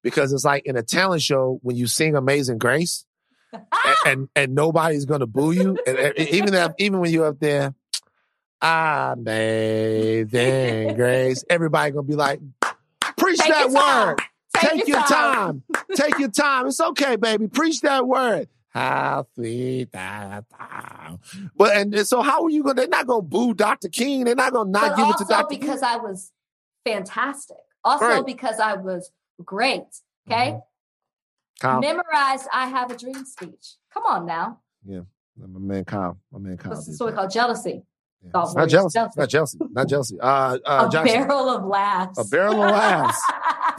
[0.02, 3.04] Because it's like in a talent show when you sing Amazing Grace
[3.52, 3.64] and
[4.06, 5.78] and, and nobody's gonna boo you.
[5.86, 7.74] And, and even if, even when you're up there,
[9.48, 12.40] Amazing Grace, everybody gonna be like,
[13.16, 14.06] preach Take that time.
[14.08, 14.18] word.
[14.56, 15.62] Take, your time.
[15.94, 16.66] Take your time.
[16.66, 17.46] It's okay, baby.
[17.48, 18.48] Preach that word.
[18.70, 20.44] How sweet that.
[21.56, 23.88] But and, and so how are you gonna they're not gonna boo Dr.
[23.88, 24.24] King.
[24.24, 25.46] They're not gonna not but give it to Dr.
[25.48, 25.88] because King.
[25.88, 26.32] I was
[26.84, 27.56] fantastic.
[27.84, 28.26] Also Right.
[28.26, 29.10] because I was
[29.44, 29.84] great.
[30.26, 30.52] Okay.
[30.52, 30.62] Mhm.
[31.60, 31.80] Kyle.
[31.80, 33.74] Memorized I have a dream speech.
[33.92, 34.60] Come on now.
[34.84, 35.00] Yeah.
[35.36, 36.18] My man Kyle.
[36.32, 36.74] My man Kyle.
[36.76, 37.16] The did story that.
[37.16, 37.30] called?
[37.32, 37.82] Jealousy.
[38.22, 38.42] Yeah.
[38.42, 38.94] It's not jealousy.
[38.94, 39.14] jealousy.
[39.20, 39.58] Not jealousy.
[39.70, 40.20] Not jealousy.
[40.20, 41.20] Uh uh a Jackson.
[41.22, 42.18] barrel of laughs.
[42.18, 43.20] A barrel of laughs.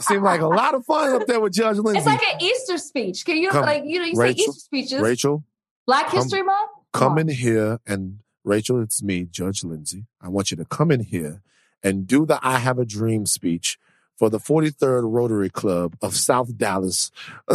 [0.06, 1.98] Seemed like a lot of fun up there with Judge Lindsay.
[1.98, 3.24] It's like an Easter speech.
[3.26, 5.00] Can you Come, like you know you Rachel, say Easter speeches?
[5.00, 5.44] Rachel,
[5.86, 6.70] Black come- History Month.
[6.94, 7.18] come on.
[7.18, 10.06] in here and Rachel, it's me, Judge Lindsay.
[10.22, 11.42] I want you to come in here
[11.82, 13.78] and do the I Have a Dream speech
[14.20, 17.10] for the 43rd Rotary Club of South Dallas.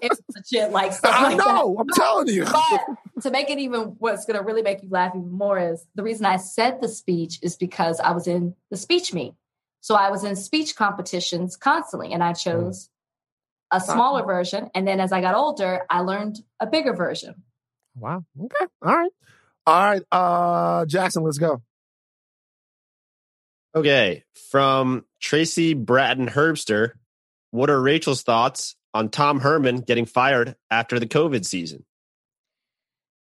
[0.00, 1.76] It's legit like stuff I like know.
[1.76, 2.44] I'm telling you.
[2.44, 5.84] But to make it even what's going to really make you laugh even more is
[5.96, 9.34] the reason I said the speech is because I was in the speech meet.
[9.80, 12.90] So I was in speech competitions constantly and I chose
[13.72, 14.70] a smaller version.
[14.72, 17.42] And then as I got older, I learned a bigger version.
[17.96, 18.24] Wow.
[18.40, 18.66] Okay.
[18.80, 19.12] All right.
[19.66, 20.02] All right.
[20.12, 21.60] Uh Jackson, let's go.
[23.74, 26.92] Okay, from Tracy Bratton Herbster,
[27.50, 31.84] what are Rachel's thoughts on Tom Herman getting fired after the COVID season?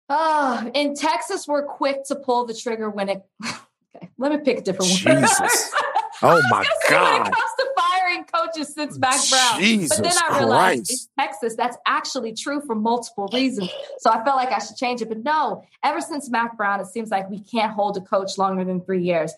[0.07, 3.23] Oh, in Texas, we're quick to pull the trigger when it.
[3.97, 5.21] Okay, let me pick a different one.
[5.21, 5.73] Jesus.
[6.21, 10.17] Oh my gonna When it comes to firing coaches since Mack Brown, Jesus but then
[10.29, 11.09] I realized Christ.
[11.17, 13.69] in Texas that's actually true for multiple reasons.
[13.99, 15.09] So I felt like I should change it.
[15.09, 18.63] But no, ever since Mack Brown, it seems like we can't hold a coach longer
[18.63, 19.33] than three years.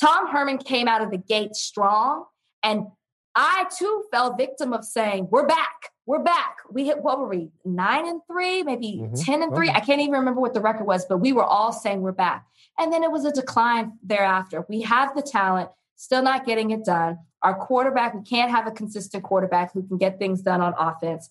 [0.00, 2.24] Tom Herman came out of the gate strong,
[2.62, 2.86] and
[3.34, 7.50] I too fell victim of saying, "We're back, we're back." We hit what were we
[7.64, 9.24] nine and three, maybe Mhm.
[9.24, 9.70] ten and three.
[9.70, 12.46] I can't even remember what the record was, but we were all saying we're back.
[12.78, 14.64] And then it was a decline thereafter.
[14.68, 17.18] We have the talent, still not getting it done.
[17.42, 21.30] Our quarterback, we can't have a consistent quarterback who can get things done on offense,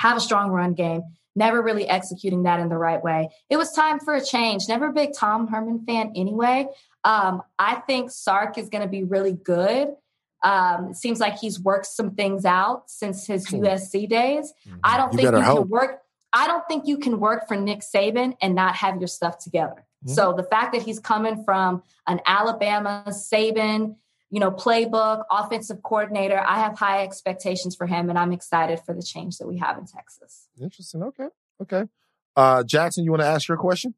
[0.00, 1.02] have a strong run game,
[1.36, 3.28] never really executing that in the right way.
[3.50, 4.68] It was time for a change.
[4.68, 6.68] Never a big Tom Herman fan anyway.
[7.04, 9.88] Um, I think Sark is going to be really good.
[10.42, 13.46] Um, it seems like he's worked some things out since his.
[13.46, 14.52] USC days.
[14.82, 15.58] I don't You think you hope.
[15.60, 16.00] can work.
[16.32, 19.84] I don't think you can work for Nick Saban and not have your stuff together.
[20.06, 23.96] So the fact that he's coming from an Alabama Saban,
[24.30, 28.94] you know, playbook, offensive coordinator, I have high expectations for him, and I'm excited for
[28.94, 30.48] the change that we have in Texas.
[30.60, 31.02] Interesting.
[31.04, 31.28] Okay.
[31.62, 31.84] Okay.
[32.36, 33.94] Uh, Jackson, you want to ask your question?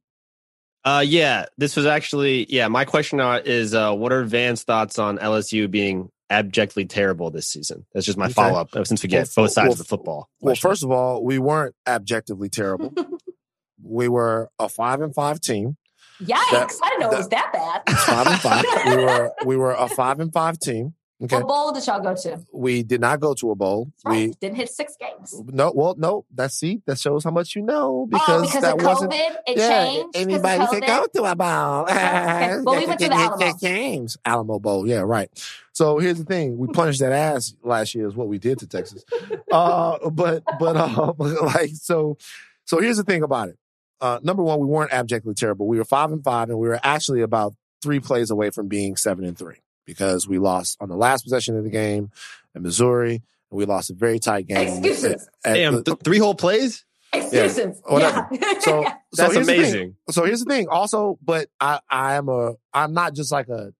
[0.86, 2.68] Uh, yeah, this was actually yeah.
[2.68, 7.48] My question uh, is, uh, what are Van's thoughts on LSU being abjectly terrible this
[7.48, 7.84] season?
[7.92, 8.34] That's just my Okay.
[8.34, 8.70] follow up.
[8.86, 10.28] Since we get Well, both sides well, of the football.
[10.40, 10.70] Well, question.
[10.70, 12.94] first of all, we weren't objectively terrible.
[13.82, 15.76] we were a five and five team.
[16.22, 16.28] Yikes!
[16.52, 17.96] That- I didn't know that- it was that bad.
[17.98, 18.64] Five and five.
[18.86, 20.94] we were we were a five and five team.
[21.22, 21.36] Okay.
[21.36, 22.44] What bowl did y'all go to?
[22.52, 23.90] We did not go to a bowl.
[24.04, 24.28] Right.
[24.28, 25.34] We Didn't hit six games.
[25.46, 26.26] no, well, no.
[26.34, 29.12] That's see, that shows how much you know Because, oh, because that of wasn't.
[29.12, 30.08] COVID, it yeah, changed.
[30.14, 31.82] anybody can go to a bowl.
[31.88, 32.56] Okay.
[32.66, 33.52] Well, we went to the Alamo.
[33.54, 34.18] games.
[34.26, 35.30] Alamo Bowl, yeah, right.
[35.72, 38.06] So here's the thing: we punished that ass last year.
[38.08, 39.02] Is what we did to Texas.
[39.50, 42.18] uh, but but uh, like so.
[42.66, 43.58] So here's the thing about it.
[44.00, 45.66] Uh, number one, we weren't abjectly terrible.
[45.66, 48.96] We were five and five, and we were actually about three plays away from being
[48.96, 49.56] seven and three
[49.86, 52.10] because we lost on the last possession of the game
[52.54, 53.14] in Missouri,
[53.50, 54.68] and we lost a very tight game.
[54.84, 55.28] Excuses.
[55.44, 56.84] at- at damn, the- th- three whole plays.
[57.12, 57.80] Excuses.
[57.86, 58.28] whatever.
[58.32, 58.58] Yeah.
[58.58, 59.60] So, so That's here's the thing.
[59.60, 59.96] amazing.
[60.10, 60.68] So here's the thing.
[60.68, 63.72] Also, but I, I am a, I'm not just like a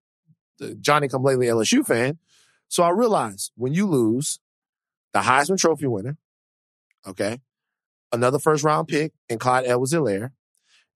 [0.81, 2.19] Johnny come lately LSU fan.
[2.69, 4.39] So I realize when you lose
[5.12, 6.16] the Heisman Trophy winner,
[7.07, 7.41] okay,
[8.12, 10.31] another first round pick in Clyde Edwards Helaire,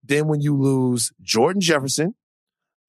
[0.04, 2.14] then when you lose Jordan Jefferson,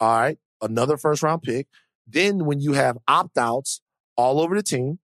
[0.00, 1.66] all right, another first round pick,
[2.08, 3.80] then when you have opt outs
[4.16, 4.98] all over the team,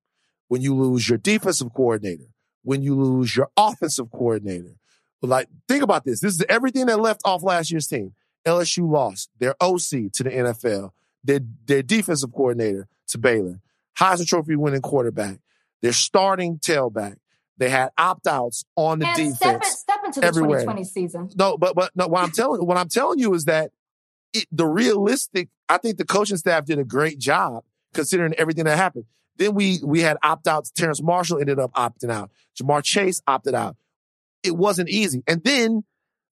[0.49, 2.25] when you lose your defensive coordinator,
[2.63, 4.77] when you lose your offensive coordinator,
[5.23, 6.21] like, think about this.
[6.21, 8.15] This is everything that left off last year's team.
[8.47, 10.91] LSU lost their OC to the NFL,
[11.23, 13.61] their, their defensive coordinator to Baylor,
[13.99, 15.39] Heisman Trophy winning quarterback,
[15.81, 17.17] their starting tailback.
[17.57, 19.79] They had opt outs on the And step, in, defense.
[19.79, 20.61] step into the everywhere.
[20.61, 21.31] 2020 season.
[21.37, 22.09] No, but but no.
[22.09, 23.71] What I'm telling what I'm telling you is that
[24.35, 25.49] it, the realistic.
[25.69, 29.07] I think the coaching staff did a great job considering everything that happened.
[29.37, 30.71] Then we we had opt outs.
[30.71, 32.31] Terrace Marshall ended up opting out.
[32.61, 33.77] Ja'Marr Chase opted out.
[34.43, 35.23] It wasn't easy.
[35.27, 35.85] And then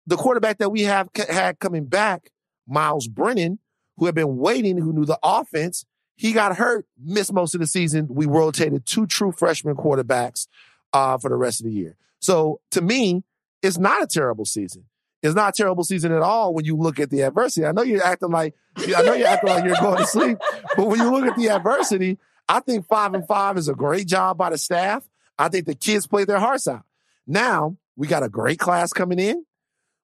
[0.08, 2.32] the quarterback that we have had coming back,
[2.68, 3.60] Myles Brennan,
[3.98, 5.86] who had been waiting, who knew the offense,
[6.16, 8.08] he got hurt, missed most of the season.
[8.10, 10.48] We rotated two true freshman quarterbacks
[10.92, 11.96] uh, for the rest of the year.
[12.20, 13.24] So to me,
[13.62, 14.86] it's not a terrible season.
[15.22, 17.66] It's not a terrible season at all when you look at the adversity.
[17.66, 20.38] I know you're acting like I know you're acting like you're going to sleep,
[20.78, 22.18] but when you look at the adversity,
[22.48, 25.04] I think five and five is a great job by the staff.
[25.38, 26.84] I think the kids played their hearts out.
[27.28, 29.46] Now we got a great class coming in.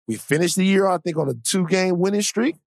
[0.08, 2.58] We finished the year, I think, on a two game winning streak,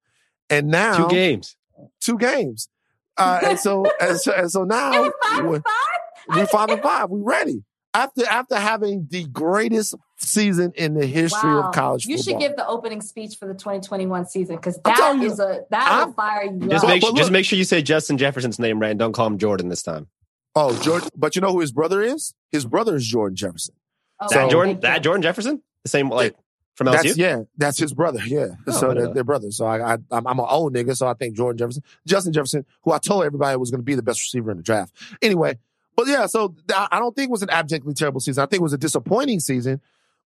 [0.50, 1.56] and now Two games.
[2.00, 2.68] two games.
[3.16, 6.36] Uh, and so and so, and so now It was five we're, five?
[6.36, 7.10] we're five and five.
[7.10, 7.62] We're ready
[7.94, 11.68] after after having the greatest season in the history Wow.
[11.68, 15.22] of college You should give the opening speech for the 2021 season because I'm that
[15.24, 16.90] you, is a that I'm- will fire you Just up.
[16.90, 19.38] make but just make sure you say Justin Jefferson's name right and don't call him
[19.38, 20.06] Jordan this time.
[20.54, 22.34] oh, Jordan, but you know who his brother is?
[22.50, 23.74] His brother is Jordan Jefferson.
[24.20, 25.02] Oh, That Jordan that.
[25.02, 25.62] Jordan Jefferson?
[25.84, 26.34] The same like
[26.74, 27.02] from LSU?
[27.02, 28.20] That's yeah, that's his brother.
[28.26, 29.12] Yeah, Oh, so they're, know.
[29.14, 29.56] they're brothers.
[29.56, 30.96] So I, I I'm, I'm an old nigga.
[30.96, 33.94] So I think Jordan Jefferson, Justin Jefferson, who I told everybody was going to be
[33.94, 34.92] the best receiver in the draft.
[35.22, 35.58] Anyway,
[35.98, 38.40] but yeah, so I I don't think it was an abjectly terrible season.
[38.40, 39.80] I think it was a disappointing season,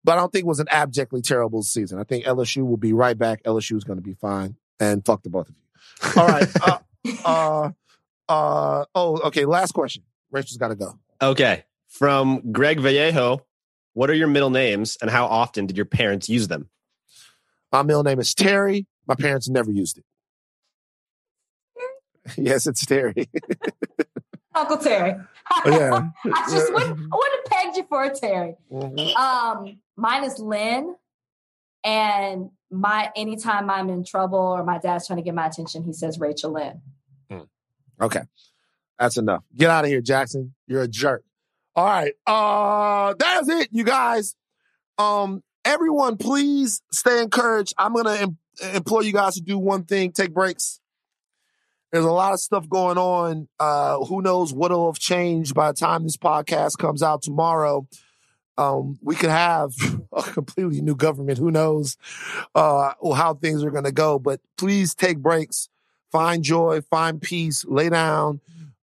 [0.02, 2.00] but I don't think it was an abjectly terrible season.
[2.00, 3.44] I think LSU will be right back.
[3.44, 6.20] LSU is going to be fine, and fuck the both of you.
[6.20, 6.48] All right.
[6.68, 6.78] uh,
[7.24, 7.70] uh,
[8.28, 9.44] uh, oh, okay.
[9.44, 10.02] Last question.
[10.32, 10.98] Rachel's got to go.
[11.22, 11.62] Okay.
[11.86, 13.46] From Greg Vallejo,
[13.92, 16.68] what are your middle names and how often did your parents use them?
[17.70, 18.88] My middle name is Terry.
[19.06, 20.04] My parents never used it.
[22.36, 23.30] yes, it's Terry.
[24.54, 25.14] Uncle Terry.
[25.50, 26.08] Oh, yeah.
[26.34, 28.54] I just wouldn't, I wouldn't have pegged you for a Terry.
[28.72, 29.14] Mhm.
[29.16, 30.96] Um, mine is Lynn,
[31.84, 35.92] and my anytime I'm in trouble or my dad's trying to get my attention, he
[35.92, 36.80] says Rachel Lynn.
[38.02, 38.22] Okay.
[38.98, 39.44] That's enough.
[39.54, 40.54] Get out of here, Jackson.
[40.66, 41.22] You're a jerk.
[41.76, 42.14] All right.
[42.26, 44.34] Uh that's it, you guys.
[44.96, 47.74] Um, everyone, please stay encouraged.
[47.76, 48.38] I'm gonna em-
[48.74, 50.80] implore you guys to do one thing, take breaks.
[51.92, 53.48] There's a lot of stuff going on.
[53.58, 57.86] Uh, who knows what'll have changed by the time this podcast comes out tomorrow.
[58.56, 59.72] Um, we could have
[60.12, 61.38] a completely new government.
[61.38, 61.96] Who knows
[62.54, 64.18] uh, how things are going to go?
[64.18, 65.68] But please take breaks
[66.10, 68.40] find joy, find peace, lay down,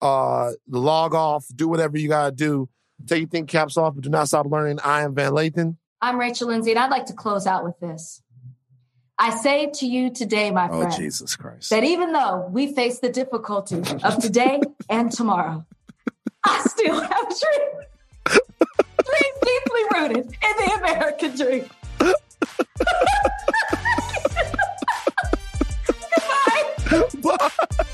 [0.02, 2.70] uh, log off, do whatever you gotta do.
[3.08, 4.80] Take your think caps off, but do not stop learning.
[4.84, 5.78] I am Van Lathan.
[6.02, 8.22] I'm Rachel Lindsay, and I'd like to close out with this.
[9.22, 13.00] I say to you today, my oh, friend, Jesus Christ, that even though we face
[13.00, 15.66] the difficulty of today and tomorrow,
[16.46, 17.68] I still have a dream.
[18.26, 21.70] Dream deeply rooted in the American dream.
[27.22, 27.48] Goodbye.
[27.78, 27.86] Bye.